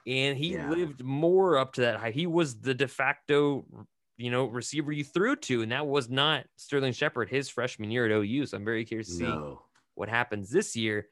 And 0.07 0.37
he 0.37 0.53
Yeah. 0.53 0.69
lived 0.69 1.03
more 1.03 1.57
up 1.57 1.73
to 1.73 1.81
that. 1.81 2.13
He 2.13 2.27
was 2.27 2.59
the 2.59 2.73
de 2.73 2.87
facto, 2.87 3.65
you 4.17 4.29
know, 4.29 4.45
receiver 4.45 4.91
you 4.91 5.03
threw 5.03 5.35
to. 5.37 5.61
And 5.61 5.71
that 5.71 5.87
was 5.87 6.09
not 6.09 6.45
Sterling 6.57 6.93
Shepard 6.93 7.29
his 7.29 7.49
freshman 7.49 7.89
year 7.89 8.05
at 8.05 8.11
OU. 8.11 8.45
So 8.47 8.57
I'm 8.57 8.65
very 8.65 8.85
curious 8.85 9.07
to 9.07 9.13
see 9.13 9.37
what 9.95 10.09
happens 10.09 10.49
this 10.49 10.75
year. 10.75 11.07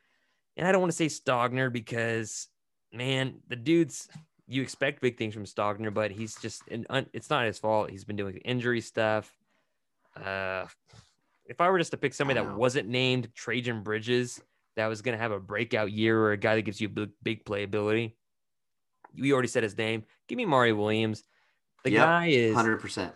And 0.58 0.68
I 0.68 0.72
don't 0.72 0.82
want 0.82 0.92
to 0.92 0.98
say 0.98 1.08
Stogner 1.08 1.72
because, 1.72 2.48
man, 2.92 3.42
the 3.48 3.56
dude's 3.56 4.08
you 4.46 4.62
expect 4.62 5.02
big 5.02 5.18
things 5.18 5.34
from 5.34 5.46
Stogner, 5.46 5.92
but 5.94 6.12
he's 6.12 6.36
just 6.36 6.68
an 6.68 6.86
un, 6.90 7.08
it's 7.14 7.30
not 7.30 7.46
his 7.46 7.58
fault. 7.58 7.90
He's 7.90 8.04
been 8.04 8.18
doing 8.18 8.38
injury 8.38 8.82
stuff. 8.82 9.34
Uh, 10.16 10.68
if 11.46 11.60
I 11.62 11.70
were 11.70 11.78
just 11.78 11.92
to 11.92 11.98
pick 11.98 12.14
somebody 12.14 12.40
that 12.40 12.56
wasn't 12.58 12.90
named 12.90 13.34
Trejan 13.34 13.84
Bridges, 13.84 14.42
that 14.76 14.88
was 14.88 15.02
going 15.02 15.18
to 15.18 15.22
have 15.22 15.32
a 15.32 15.40
breakout 15.40 15.92
year 15.92 16.20
or 16.20 16.32
a 16.32 16.38
guy 16.38 16.56
that 16.56 16.64
gives 16.64 16.82
you 16.82 16.90
big, 16.90 17.12
big 17.22 17.46
playability, 17.46 18.16
you 19.14 19.34
already 19.34 19.48
said 19.48 19.64
his 19.64 19.78
name. 19.78 20.04
Give 20.28 20.38
me 20.38 20.46
Mario 20.46 20.76
Williams. 20.76 21.24
The 21.84 21.92
Yep, 21.92 22.06
guy 22.06 22.28
is 22.28 22.56
Hundred 22.56 22.80
percent. 22.80 23.14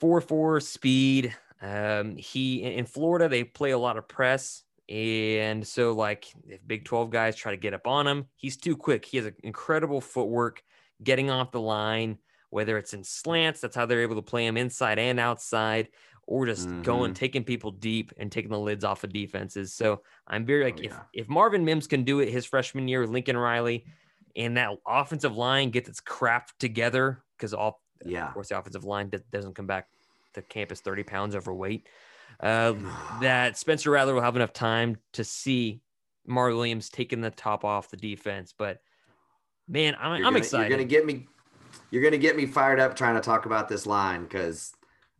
four 0.00 0.20
four 0.20 0.60
speed. 0.60 1.34
Um, 1.60 2.16
he 2.16 2.62
in 2.62 2.72
in 2.72 2.86
Florida 2.86 3.28
they 3.28 3.44
play 3.44 3.72
a 3.72 3.78
lot 3.78 3.96
of 3.96 4.08
press, 4.08 4.64
and 4.88 5.66
so 5.66 5.92
like 5.92 6.32
if 6.46 6.66
Big 6.66 6.84
Twelve 6.84 7.10
guys 7.10 7.36
try 7.36 7.52
to 7.52 7.58
get 7.58 7.74
up 7.74 7.86
on 7.86 8.06
him, 8.06 8.26
he's 8.36 8.56
too 8.56 8.76
quick. 8.76 9.04
He 9.04 9.18
has 9.18 9.26
an 9.26 9.34
incredible 9.42 10.00
footwork, 10.00 10.62
getting 11.02 11.30
off 11.30 11.52
the 11.52 11.60
line. 11.60 12.18
Whether 12.50 12.78
it's 12.78 12.94
in 12.94 13.04
slants, 13.04 13.60
that's 13.60 13.76
how 13.76 13.84
they're 13.84 14.00
able 14.00 14.16
to 14.16 14.22
play 14.22 14.46
him 14.46 14.56
inside 14.56 14.98
and 14.98 15.20
outside, 15.20 15.88
or 16.30 16.44
just 16.44 16.68
going 16.82 17.12
Mhm. 17.12 17.14
taking 17.14 17.42
people 17.42 17.70
deep 17.70 18.12
and 18.18 18.30
taking 18.30 18.50
the 18.50 18.58
lids 18.58 18.84
off 18.84 19.02
of 19.02 19.10
defenses. 19.14 19.72
So 19.72 20.02
I'm 20.26 20.44
very 20.44 20.62
like 20.64 20.74
Oh, 20.76 20.82
if 20.84 20.90
yeah. 20.90 21.02
if 21.14 21.26
Marvin 21.28 21.64
Mims 21.64 21.86
can 21.86 22.04
do 22.04 22.20
it 22.20 22.28
his 22.28 22.44
freshman 22.44 22.86
year, 22.86 23.06
Lincoln 23.06 23.36
Riley, 23.36 23.86
and 24.36 24.54
that 24.58 24.76
offensive 24.86 25.34
line 25.34 25.70
gets 25.70 25.88
its 25.88 26.00
crap 26.00 26.50
together 26.58 27.24
because 27.36 27.54
all 27.54 27.82
Yeah. 28.04 28.28
of 28.28 28.34
course, 28.34 28.50
the 28.50 28.58
offensive 28.58 28.84
line 28.84 29.08
do- 29.08 29.22
doesn't 29.32 29.54
come 29.54 29.66
back 29.66 29.88
to 30.34 30.42
campus 30.42 30.82
30 30.82 31.02
pounds 31.02 31.34
overweight. 31.34 31.88
Uh, 32.40 32.74
that 33.22 33.56
Spencer 33.56 33.90
Rattler 33.90 34.12
will 34.14 34.20
have 34.20 34.36
enough 34.36 34.52
time 34.52 34.98
to 35.14 35.24
see 35.24 35.80
Mar 36.26 36.48
Williams 36.48 36.90
taking 36.90 37.22
the 37.22 37.30
top 37.30 37.64
off 37.64 37.88
the 37.88 37.96
defense. 37.96 38.52
But 38.56 38.82
man, 39.66 39.96
I'm, 39.98 40.18
You're 40.18 40.26
I'm 40.26 40.32
gonna- 40.34 40.36
excited. 40.38 40.68
You're 40.68 40.76
gonna 40.76 40.88
get 40.88 41.06
me. 41.06 41.26
You're 41.90 42.02
gonna 42.02 42.18
get 42.18 42.36
me 42.36 42.44
fired 42.44 42.80
up 42.80 42.94
trying 42.96 43.14
to 43.14 43.22
talk 43.22 43.46
about 43.46 43.66
this 43.70 43.86
line 43.86 44.24
because 44.24 44.74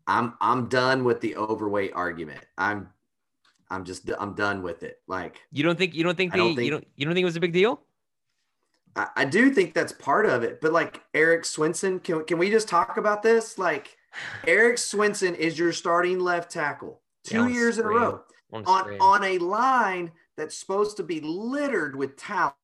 I'm 0.08 0.34
I'm 0.40 0.68
done 0.68 1.04
with 1.04 1.20
the 1.20 1.36
overweight 1.36 1.92
argument. 1.94 2.40
I'm 2.56 2.88
I'm 3.70 3.84
just 3.84 4.10
I'm 4.18 4.34
done 4.34 4.62
with 4.62 4.82
it. 4.82 5.00
Like 5.06 5.42
you 5.52 5.62
don't 5.62 5.78
think 5.78 5.94
you 5.94 6.02
don't 6.02 6.16
think 6.16 6.32
they 6.32 6.38
don't 6.38 6.56
you 6.56 6.70
don't 6.70 6.86
you 6.96 7.04
don't 7.04 7.14
think 7.14 7.22
it 7.22 7.26
was 7.26 7.36
a 7.36 7.40
big 7.40 7.52
deal? 7.52 7.82
I, 8.96 9.08
I 9.16 9.24
do 9.26 9.50
think 9.50 9.74
that's 9.74 9.92
part 9.92 10.26
of 10.26 10.42
it, 10.42 10.60
but 10.60 10.72
like 10.72 11.02
Erik 11.14 11.44
Swenson, 11.44 12.00
can 12.00 12.24
can 12.24 12.38
we 12.38 12.50
just 12.50 12.68
talk 12.68 12.96
about 12.96 13.22
this? 13.22 13.58
Like 13.58 13.96
Erik 14.46 14.78
Swenson 14.78 15.34
is 15.34 15.58
your 15.58 15.72
starting 15.72 16.18
left 16.18 16.50
tackle 16.50 17.02
two 17.24 17.40
on 17.42 17.52
years 17.52 17.78
in 17.78 17.84
a 17.84 17.88
row 17.88 18.22
On 18.52 18.64
on 18.64 18.96
on 19.00 19.24
a 19.24 19.38
line 19.38 20.10
that's 20.38 20.56
supposed 20.56 20.96
to 20.96 21.02
be 21.02 21.20
littered 21.20 21.96
with 21.96 22.16
talent, 22.16 22.54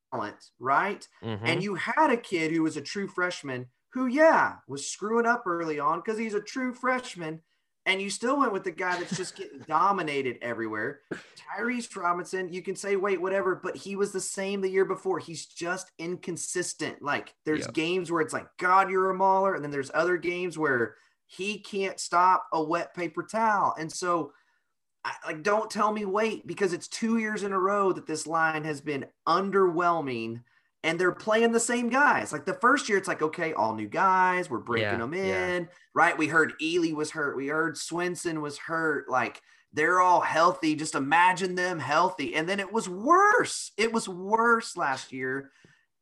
right? 0.59 1.07
Mhm. 1.23 1.41
and 1.43 1.63
you 1.63 1.75
had 1.75 2.09
a 2.09 2.17
kid 2.17 2.51
who 2.51 2.63
was 2.63 2.75
a 2.75 2.81
true 2.81 3.07
freshman 3.07 3.67
who, 3.95 4.07
yeah, 4.07 4.55
was 4.67 4.85
screwing 4.85 5.25
up 5.25 5.43
early 5.47 5.79
on 5.79 5.99
because 5.99 6.19
he's 6.19 6.33
a 6.33 6.41
true 6.41 6.73
freshman. 6.73 7.39
And 7.85 8.01
you 8.01 8.09
still 8.09 8.37
went 8.37 8.51
with 8.51 8.65
the 8.65 8.71
guy 8.71 8.99
that's 8.99 9.15
just 9.15 9.37
getting 9.37 9.59
dominated 9.67 10.37
everywhere. 10.41 10.99
Tyrese 11.13 11.95
Robinson, 11.95 12.51
you 12.51 12.61
can 12.61 12.75
say, 12.75 12.97
wait, 12.97 13.21
whatever, 13.21 13.55
but 13.55 13.77
he 13.77 13.95
was 13.95 14.11
the 14.11 14.19
same 14.19 14.59
the 14.59 14.69
year 14.69 14.83
before. 14.83 15.17
He's 15.17 15.45
just 15.45 15.91
inconsistent. 15.97 17.01
Like 17.01 17.33
there's 17.45 17.67
Yeah. 17.67 17.71
games 17.71 18.11
where 18.11 18.21
it's 18.21 18.33
like, 18.33 18.47
God, 18.57 18.89
you're 18.89 19.11
a 19.11 19.15
mauler. 19.15 19.55
And 19.55 19.63
then 19.63 19.71
there's 19.71 19.91
other 19.93 20.17
games 20.17 20.57
where 20.57 20.95
he 21.27 21.59
can't 21.59 21.97
stop 21.97 22.47
a 22.51 22.61
wet 22.61 22.93
paper 22.95 23.23
towel. 23.23 23.75
And 23.79 23.89
so, 23.89 24.33
I, 25.05 25.13
like, 25.27 25.43
don't 25.43 25.69
tell 25.71 25.93
me 25.93 26.03
wait 26.03 26.45
because 26.45 26.73
it's 26.73 26.89
two 26.89 27.17
years 27.17 27.43
in 27.43 27.53
a 27.53 27.59
row 27.59 27.93
that 27.93 28.07
this 28.07 28.27
line 28.27 28.65
has 28.65 28.81
been 28.81 29.05
underwhelming 29.25 30.41
and 30.85 30.99
they're 30.99 31.11
playing 31.11 31.51
the 31.51 31.59
same 31.59 31.89
guys. 31.89 32.31
Like 32.31 32.45
the 32.45 32.53
first 32.53 32.87
year, 32.87 32.97
it's 32.99 33.07
like, 33.07 33.23
okay, 33.23 33.53
all 33.53 33.73
new 33.73 33.87
guys, 33.87 34.51
we're 34.51 34.59
breaking 34.59 34.91
Yeah, 34.91 34.97
them 34.97 35.13
yeah. 35.15 35.47
in, 35.55 35.69
right? 35.95 36.15
We 36.15 36.27
heard 36.27 36.53
Ely 36.61 36.93
was 36.93 37.09
hurt, 37.11 37.35
we 37.35 37.47
heard 37.47 37.75
Swenson 37.75 38.39
was 38.39 38.59
hurt. 38.59 39.09
Like 39.09 39.41
they're 39.73 39.99
all 39.99 40.21
healthy. 40.21 40.75
Just 40.75 40.93
imagine 40.93 41.55
them 41.55 41.79
healthy. 41.79 42.35
And 42.35 42.47
then 42.47 42.59
it 42.59 42.71
was 42.71 42.87
worse. 42.87 43.71
It 43.77 43.91
was 43.91 44.07
worse 44.07 44.77
last 44.77 45.11
year. 45.11 45.49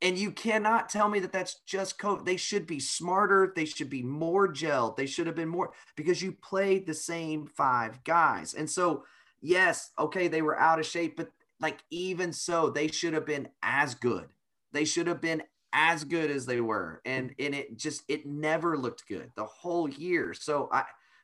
And 0.02 0.18
you 0.18 0.32
cannot 0.32 0.90
tell 0.90 1.08
me 1.08 1.20
that 1.22 1.32
that's 1.32 1.62
just 1.66 1.98
COVID. 1.98 2.26
They 2.26 2.36
should 2.36 2.68
be 2.68 2.82
smarter. 2.82 3.54
They 3.56 3.64
should 3.64 3.90
be 3.90 4.04
more 4.04 4.52
gelled. 4.52 4.98
They 4.98 5.06
should 5.06 5.28
have 5.28 5.36
been 5.38 5.48
more 5.48 5.72
because 5.96 6.22
you 6.22 6.34
played 6.34 6.86
the 6.86 6.94
same 6.94 7.48
five 7.48 8.04
guys. 8.04 8.54
And 8.54 8.70
so, 8.70 9.06
yes, 9.42 9.92
okay, 9.98 10.28
they 10.28 10.42
were 10.42 10.60
out 10.60 10.80
of 10.80 10.86
shape, 10.86 11.16
but 11.16 11.30
like 11.62 11.80
even 11.90 12.34
so, 12.34 12.70
they 12.70 12.90
should 12.90 13.14
have 13.14 13.26
been 13.26 13.48
as 13.64 13.96
good. 13.96 14.28
They 14.74 14.86
should 14.86 15.07
have 15.07 15.21
been 15.21 15.43
as 15.71 16.03
good 16.03 16.30
as 16.30 16.45
they 16.45 16.61
were. 16.61 17.01
And 17.05 17.34
and 17.39 17.55
it 17.55 17.78
just 17.78 18.03
it 18.07 18.26
never 18.26 18.78
looked 18.78 19.07
good 19.07 19.32
the 19.36 19.45
whole 19.45 19.89
year. 19.89 20.34
So 20.34 20.69
I 20.71 20.84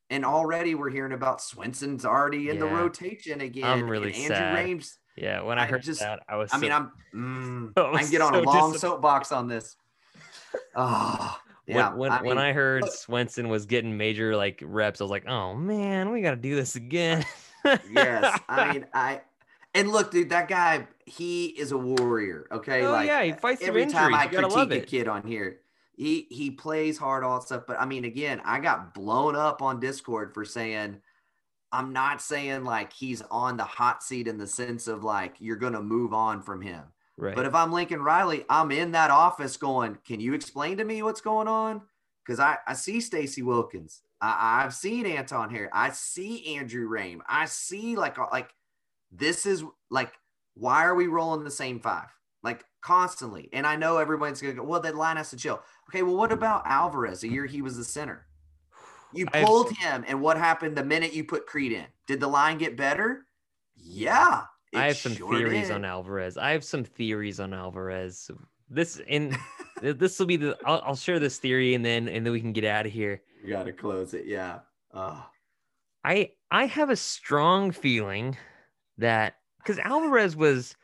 and 0.09 0.25
already 0.25 0.73
we're 0.75 0.89
hearing 0.89 1.13
about 1.13 1.41
Swenson's 1.41 2.05
already 2.05 2.49
in 2.49 2.57
the 2.59 2.65
rotation 2.65 3.41
again. 3.41 3.65
I'm 3.65 3.89
really 3.89 4.07
and 4.13 4.15
Andrew 4.23 4.35
sad. 4.37 4.55
Rames. 4.55 4.97
yeah, 5.15 5.41
when 5.41 5.59
I 5.59 5.63
I 5.63 5.67
heard 5.67 5.83
just- 5.83 5.99
that, 5.99 6.21
I 6.27 6.35
was. 6.37 6.49
I 6.53 6.57
mean, 6.57 6.71
I'm 6.71 6.91
mm, 7.13 7.71
I 7.77 7.97
I 7.97 8.01
can 8.01 8.11
get 8.11 8.21
on 8.21 8.33
so 8.33 8.39
a 8.39 8.43
long 8.43 8.77
soapbox 8.77 9.31
on 9.31 9.47
this. 9.47 9.75
Oh, 10.75 11.37
yeah. 11.67 11.89
when 11.93 11.97
when, 12.11 12.11
when 12.23 12.37
mean, 12.37 12.45
I 12.45 12.53
heard 12.53 12.83
look- 12.83 12.91
Swenson 12.93 13.49
was 13.49 13.65
getting 13.67 13.97
major 13.97 14.35
like 14.35 14.63
reps, 14.65 15.01
I 15.01 15.03
was 15.03 15.11
like, 15.11 15.27
oh 15.27 15.53
man, 15.53 16.11
we 16.11 16.21
got 16.21 16.31
to 16.31 16.37
do 16.37 16.55
this 16.55 16.75
again. 16.75 17.23
yes, 17.91 18.39
I 18.49 18.73
mean, 18.73 18.85
I 18.93 19.21
and 19.73 19.89
look, 19.91 20.11
dude, 20.11 20.29
that 20.29 20.47
guy, 20.47 20.87
he 21.05 21.47
is 21.47 21.71
a 21.71 21.77
warrior. 21.77 22.47
Okay, 22.51 22.85
Oh, 22.85 22.91
like 22.91 23.07
yeah, 23.07 23.23
he 23.23 23.31
fights 23.33 23.61
every 23.61 23.85
time. 23.85 24.13
I 24.13 24.25
You 24.25 24.31
gotta 24.31 24.47
love 24.47 24.67
critique 24.69 24.83
a 24.83 24.87
kid 24.87 25.07
on 25.07 25.23
here, 25.23 25.61
he 25.95 26.27
he 26.29 26.51
plays 26.51 26.97
hard, 26.97 27.23
all 27.23 27.41
stuff. 27.41 27.63
But 27.67 27.79
I 27.79 27.85
mean, 27.85 28.05
again, 28.05 28.41
I 28.45 28.59
got 28.59 28.93
blown 28.93 29.35
up 29.35 29.61
on 29.61 29.79
Discord 29.79 30.33
for 30.33 30.45
saying. 30.45 31.01
I'm 31.71 31.93
not 31.93 32.19
saying 32.19 32.63
like 32.63 32.91
he's 32.91 33.21
on 33.29 33.55
the 33.55 33.63
hot 33.63 34.01
seat 34.01 34.27
in 34.27 34.39
the 34.39 34.47
sense 34.47 34.87
of 34.87 35.03
like 35.03 35.35
you're 35.37 35.55
going 35.55 35.73
to 35.73 35.83
move 35.83 36.13
on 36.13 36.41
from 36.41 36.63
him. 36.63 36.81
right. 37.15 37.35
But 37.35 37.45
if 37.45 37.53
I'm 37.53 37.71
Lincoln 37.71 38.01
Riley, 38.01 38.43
I'm 38.49 38.71
in 38.71 38.93
that 38.93 39.11
office 39.11 39.55
going, 39.55 39.99
can 40.03 40.19
you 40.19 40.33
explain 40.33 40.77
to 40.77 40.83
me 40.83 41.03
what's 41.03 41.21
going 41.21 41.47
on? 41.47 41.83
Because 42.25 42.39
I, 42.39 42.57
I 42.65 42.73
see 42.73 42.99
Stacey 42.99 43.43
Wilkins. 43.43 44.01
I, 44.19 44.63
I've 44.63 44.73
seen 44.73 45.05
Anton 45.05 45.51
here. 45.51 45.69
I 45.71 45.91
see 45.91 46.55
Andrew 46.55 46.89
Raym. 46.89 47.19
I 47.29 47.45
see 47.45 47.95
like 47.95 48.17
like 48.31 48.49
this 49.11 49.45
is 49.45 49.63
like 49.89 50.13
why 50.59 50.85
are 50.85 50.95
we 50.95 51.07
rolling 51.07 51.43
the 51.43 51.51
same 51.51 51.79
five 51.79 52.07
like 52.43 52.63
constantly? 52.81 53.49
And 53.53 53.65
I 53.65 53.75
know 53.75 53.97
everyone's 53.97 54.41
gonna 54.41 54.53
go, 54.53 54.63
well, 54.63 54.81
that 54.81 54.95
line 54.95 55.17
has 55.17 55.29
to 55.31 55.37
chill. 55.37 55.61
Okay, 55.89 56.03
well, 56.03 56.15
what 56.15 56.31
about 56.31 56.63
Alvarez? 56.65 57.21
The 57.21 57.29
year 57.29 57.45
he 57.45 57.61
was 57.61 57.77
the 57.77 57.83
center, 57.83 58.27
you 59.13 59.25
pulled 59.25 59.71
him, 59.71 60.03
and 60.07 60.21
what 60.21 60.37
happened 60.37 60.75
the 60.75 60.83
minute 60.83 61.13
you 61.13 61.23
put 61.23 61.47
Creed 61.47 61.71
in? 61.71 61.85
Did 62.07 62.19
the 62.19 62.27
line 62.27 62.57
get 62.57 62.77
better? 62.77 63.25
Yeah, 63.75 64.43
I 64.75 64.85
have 64.85 64.97
some 64.97 65.15
sure 65.15 65.33
theories 65.33 65.67
did. 65.67 65.75
on 65.75 65.85
Alvarez. 65.85 66.37
I 66.37 66.51
have 66.51 66.63
some 66.63 66.83
theories 66.83 67.39
on 67.39 67.53
Alvarez. 67.53 68.29
This 68.69 69.01
in 69.07 69.35
this 69.81 70.19
will 70.19 70.27
be 70.27 70.37
the. 70.37 70.57
I'll, 70.65 70.81
I'll 70.85 70.95
share 70.95 71.19
this 71.19 71.37
theory 71.37 71.73
and 71.73 71.83
then 71.83 72.07
and 72.07 72.25
then 72.25 72.33
we 72.33 72.41
can 72.41 72.53
get 72.53 72.65
out 72.65 72.85
of 72.85 72.91
here. 72.91 73.21
You 73.43 73.51
got 73.51 73.63
to 73.63 73.73
close 73.73 74.13
it. 74.13 74.25
Yeah. 74.25 74.59
I 76.03 76.31
I 76.51 76.65
have 76.65 76.89
a 76.89 76.95
strong 76.95 77.71
feeling 77.71 78.37
that 78.99 79.35
because 79.57 79.79
Alvarez 79.79 80.35
was 80.35 80.75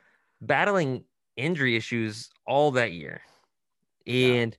battling 0.41 1.03
injury 1.37 1.75
issues 1.75 2.29
all 2.45 2.71
that 2.71 2.91
year, 2.91 3.21
and 4.07 4.57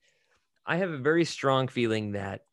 I 0.65 0.77
have 0.77 0.91
a 0.91 0.97
very 0.97 1.25
strong 1.25 1.67
feeling 1.67 2.11
that 2.13 2.45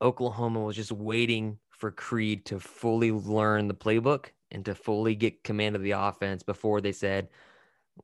Oklahoma 0.00 0.60
was 0.60 0.76
just 0.76 0.92
waiting 0.92 1.58
for 1.70 1.90
Creed 1.90 2.44
to 2.46 2.58
fully 2.58 3.12
learn 3.12 3.68
the 3.68 3.74
playbook 3.74 4.26
and 4.50 4.64
to 4.64 4.74
fully 4.74 5.14
get 5.14 5.44
command 5.44 5.76
of 5.76 5.82
the 5.82 5.92
offense 5.92 6.42
before 6.42 6.80
they 6.80 6.92
said, 6.92 7.28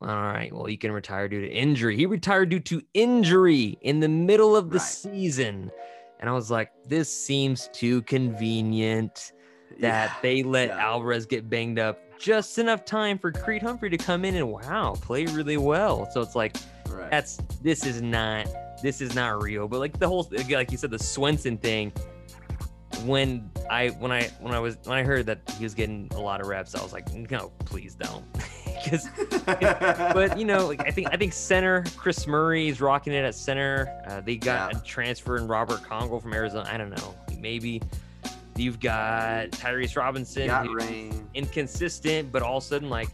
"All 0.01 0.09
right, 0.09 0.53
well, 0.53 0.69
you 0.69 0.79
can 0.79 0.93
retire 0.93 1.29
due 1.29 1.41
to 1.41 1.51
injury." 1.51 1.97
He 1.97 2.07
retired 2.07 2.51
due 2.51 2.61
to 2.61 2.83
injury 2.95 3.79
in 3.81 4.01
the 4.01 4.09
middle 4.09 4.57
of 4.57 4.71
the 4.71 4.79
Right. 4.79 4.87
season. 4.87 5.71
And 6.21 6.31
I 6.31 6.33
was 6.33 6.51
like, 6.51 6.71
this 6.87 7.13
seems 7.13 7.69
too 7.73 8.03
convenient 8.03 9.33
that 9.81 10.09
yeah. 10.11 10.15
they 10.23 10.43
let 10.43 10.69
yeah. 10.69 10.79
Alvarez 10.79 11.27
get 11.27 11.49
banged 11.51 11.79
up 11.79 11.99
just 12.19 12.59
enough 12.59 12.85
time 12.85 13.19
for 13.19 13.33
Creed 13.33 13.63
Humphrey 13.63 13.91
to 13.91 13.99
come 13.99 14.25
in 14.25 14.37
and 14.37 14.51
wow, 14.53 14.95
play 15.01 15.25
really 15.27 15.57
well. 15.57 16.09
So 16.13 16.21
it's 16.21 16.37
like 16.37 16.57
Right. 16.89 17.11
that's 17.11 17.39
this 17.63 17.87
is 17.87 18.03
not 18.03 18.47
this 18.83 19.01
is 19.01 19.15
not 19.15 19.43
real. 19.43 19.67
But 19.69 19.81
like 19.81 19.99
the 19.99 20.07
whole 20.07 20.31
like 20.51 20.71
you 20.71 20.77
said, 20.79 20.91
the 20.91 20.99
Swenson 20.99 21.57
thing. 21.57 21.93
When 23.07 23.51
I 23.71 23.89
when 23.89 24.13
I 24.13 24.25
when 24.41 24.53
I 24.55 24.59
was 24.61 24.77
when 24.85 24.99
I 24.99 25.03
heard 25.03 25.27
that 25.27 25.41
he 25.59 25.65
was 25.65 25.75
getting 25.75 26.09
a 26.15 26.21
lot 26.21 26.41
of 26.41 26.47
reps, 26.47 26.75
I 26.75 26.83
was 26.83 26.93
like, 26.93 27.11
no, 27.31 27.51
please 27.65 27.95
don't, 27.95 28.25
because 28.65 29.09
but 29.47 30.39
you 30.39 30.45
know, 30.45 30.67
like 30.69 30.87
I 30.87 30.91
think 30.91 31.09
I 31.11 31.17
think 31.17 31.33
center 31.33 31.83
Chris 31.97 32.27
Murray 32.27 32.69
is 32.69 32.81
rocking 32.83 33.15
it 33.15 33.25
at 33.25 33.35
center. 33.35 33.89
Uh, 34.07 34.21
they 34.21 34.37
got 34.37 34.73
Yeah. 34.73 34.79
a 34.79 34.83
transfer 34.85 35.39
in 35.39 35.49
Robert 35.49 35.83
Congel 35.83 36.21
from 36.21 36.35
Arizona. 36.35 36.69
I 36.71 36.77
don't 36.77 36.91
know. 36.91 37.15
Maybe 37.39 37.81
you've 38.57 38.81
got 38.81 39.51
Tyrese 39.51 39.97
Robinson, 39.97 40.47
got 40.47 40.69
rain. 40.71 41.27
inconsistent, 41.35 42.31
but 42.33 42.43
all 42.43 42.59
of 42.59 42.65
a 42.65 42.67
sudden, 42.67 42.89
like 42.91 43.09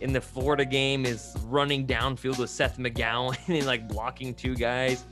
in 0.00 0.12
the 0.12 0.20
Florida 0.20 0.64
game, 0.64 1.04
is 1.06 1.34
running 1.46 1.86
downfield 1.86 2.38
with 2.38 2.50
Seth 2.50 2.78
McGowan 2.78 3.36
and 3.48 3.66
like 3.66 3.88
blocking 3.88 4.34
two 4.34 4.54
guys. 4.54 5.04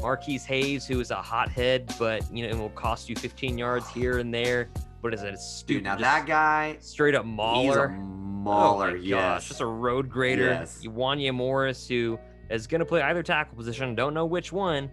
Marquis 0.00 0.38
Hayes, 0.38 0.86
who 0.86 0.98
is 1.00 1.10
a 1.10 1.16
hothead, 1.16 1.92
but 1.98 2.24
you 2.34 2.42
know, 2.44 2.50
it 2.50 2.58
will 2.58 2.70
cost 2.70 3.08
you 3.10 3.16
15 3.16 3.58
yards 3.58 3.86
here 3.90 4.18
and 4.18 4.32
there, 4.32 4.70
but 5.02 5.12
is 5.12 5.22
it 5.22 5.34
a 5.34 5.36
stupid, 5.36 5.74
Dude, 5.80 5.84
now 5.84 5.96
that 5.96 6.24
guy, 6.26 6.78
straight 6.80 7.14
up 7.14 7.26
mauler. 7.26 7.90
mauler. 7.90 8.92
Oh 8.92 8.94
yes. 8.94 9.10
gosh, 9.20 9.48
just 9.48 9.60
a 9.60 9.66
road 9.66 10.08
grader. 10.08 10.46
Yes. 10.46 10.80
Wanya 10.86 11.34
Morris, 11.34 11.86
who 11.86 12.18
is 12.48 12.66
going 12.66 12.78
to 12.78 12.86
play 12.86 13.02
either 13.02 13.22
tackle 13.22 13.56
position, 13.56 13.94
don't 13.94 14.14
know 14.14 14.24
which 14.24 14.52
one. 14.52 14.90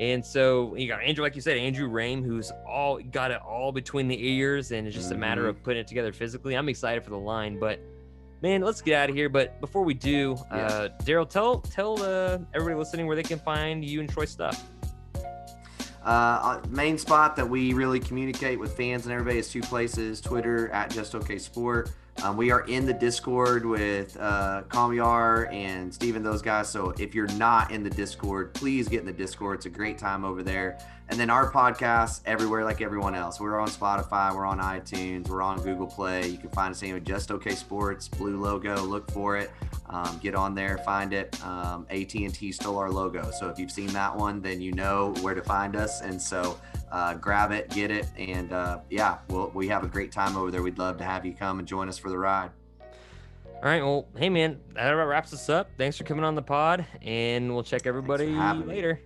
And 0.00 0.24
so 0.24 0.74
you 0.74 0.88
got 0.88 1.02
Andrew, 1.02 1.22
like 1.22 1.36
you 1.36 1.40
said, 1.40 1.56
Andrew 1.56 1.88
Raym, 1.88 2.24
who's 2.24 2.50
all 2.68 2.98
got 2.98 3.30
it 3.30 3.40
all 3.40 3.70
between 3.70 4.08
the 4.08 4.28
ears, 4.28 4.72
and 4.72 4.86
it's 4.86 4.96
just 4.96 5.12
a 5.12 5.16
matter 5.16 5.46
of 5.46 5.62
putting 5.62 5.80
it 5.80 5.86
together 5.86 6.12
physically. 6.12 6.56
I'm 6.56 6.68
excited 6.68 7.04
for 7.04 7.10
the 7.10 7.18
line, 7.18 7.58
but 7.60 7.78
man, 8.42 8.60
let's 8.62 8.82
get 8.82 8.94
out 8.94 9.08
of 9.10 9.14
here. 9.14 9.28
But 9.28 9.60
before 9.60 9.84
we 9.84 9.94
do, 9.94 10.36
Yeah. 10.50 10.56
uh, 10.56 10.88
Daryl, 11.04 11.28
tell 11.28 11.60
tell 11.60 12.02
uh, 12.02 12.38
everybody 12.54 12.76
listening 12.76 13.06
where 13.06 13.14
they 13.16 13.22
can 13.22 13.38
find 13.38 13.84
you 13.84 14.00
and 14.00 14.08
Troy 14.10 14.24
stuff. 14.24 14.64
Uh, 16.04 16.60
main 16.68 16.98
spot 16.98 17.34
that 17.36 17.48
we 17.48 17.72
really 17.72 17.98
communicate 17.98 18.60
with 18.60 18.76
fans 18.76 19.04
and 19.06 19.12
everybody 19.12 19.38
is 19.38 19.48
two 19.48 19.62
places: 19.62 20.20
Twitter 20.20 20.68
at 20.70 20.90
Just 20.90 21.14
Okay 21.14 21.38
Sport. 21.38 21.90
Um, 22.22 22.36
we 22.36 22.50
are 22.50 22.62
in 22.62 22.86
the 22.86 22.92
Discord 22.92 23.66
with 23.66 24.16
uh, 24.18 24.62
Kamyar 24.68 25.52
and 25.52 25.92
Steven, 25.92 26.22
those 26.22 26.42
guys. 26.42 26.68
So 26.68 26.94
if 26.98 27.14
you're 27.14 27.26
not 27.34 27.70
in 27.70 27.82
the 27.82 27.90
Discord, 27.90 28.54
please 28.54 28.88
get 28.88 29.00
in 29.00 29.06
the 29.06 29.12
Discord. 29.12 29.56
It's 29.56 29.66
a 29.66 29.70
great 29.70 29.98
time 29.98 30.24
over 30.24 30.42
there. 30.42 30.78
And 31.08 31.20
then 31.20 31.28
our 31.28 31.52
podcast 31.52 32.22
everywhere, 32.24 32.64
like 32.64 32.80
everyone 32.80 33.14
else. 33.14 33.38
We're 33.38 33.60
on 33.60 33.68
Spotify, 33.68 34.34
we're 34.34 34.46
on 34.46 34.58
iTunes, 34.58 35.28
we're 35.28 35.42
on 35.42 35.60
Google 35.62 35.86
Play. 35.86 36.28
You 36.28 36.38
can 36.38 36.48
find 36.50 36.72
us 36.72 36.82
anywhere. 36.82 37.00
Just 37.00 37.30
Okay 37.30 37.54
Sports, 37.54 38.08
blue 38.08 38.40
logo. 38.40 38.82
Look 38.82 39.10
for 39.10 39.36
it. 39.36 39.50
Um, 39.90 40.18
get 40.22 40.34
on 40.34 40.54
there, 40.54 40.78
find 40.78 41.12
it. 41.12 41.38
Um, 41.44 41.86
AT&T 41.90 42.52
stole 42.52 42.78
our 42.78 42.90
logo, 42.90 43.30
so 43.30 43.48
if 43.48 43.58
you've 43.58 43.70
seen 43.70 43.88
that 43.88 44.16
one, 44.16 44.40
then 44.40 44.60
you 44.60 44.72
know 44.72 45.14
where 45.20 45.34
to 45.34 45.42
find 45.42 45.76
us. 45.76 46.00
And 46.00 46.20
so 46.20 46.58
uh, 46.90 47.14
grab 47.14 47.52
it, 47.52 47.70
get 47.70 47.90
it, 47.90 48.06
and 48.16 48.52
uh, 48.52 48.80
yeah, 48.90 49.18
we'll, 49.28 49.50
we 49.54 49.68
have 49.68 49.84
a 49.84 49.88
great 49.88 50.10
time 50.10 50.36
over 50.36 50.50
there. 50.50 50.62
We'd 50.62 50.78
love 50.78 50.96
to 50.98 51.04
have 51.04 51.26
you 51.26 51.34
come 51.34 51.58
and 51.58 51.68
join 51.68 51.88
us 51.88 51.98
for 51.98 52.08
the 52.08 52.18
ride. 52.18 52.50
All 53.46 53.70
right, 53.70 53.82
well, 53.82 54.06
hey 54.16 54.30
man, 54.30 54.60
that 54.74 54.92
about 54.92 55.06
wraps 55.06 55.32
us 55.32 55.48
up. 55.48 55.70
Thanks 55.78 55.96
for 55.96 56.04
coming 56.04 56.24
on 56.24 56.34
the 56.34 56.42
pod, 56.42 56.86
and 57.02 57.54
we'll 57.54 57.62
check 57.62 57.86
everybody 57.86 58.26
later. 58.66 59.00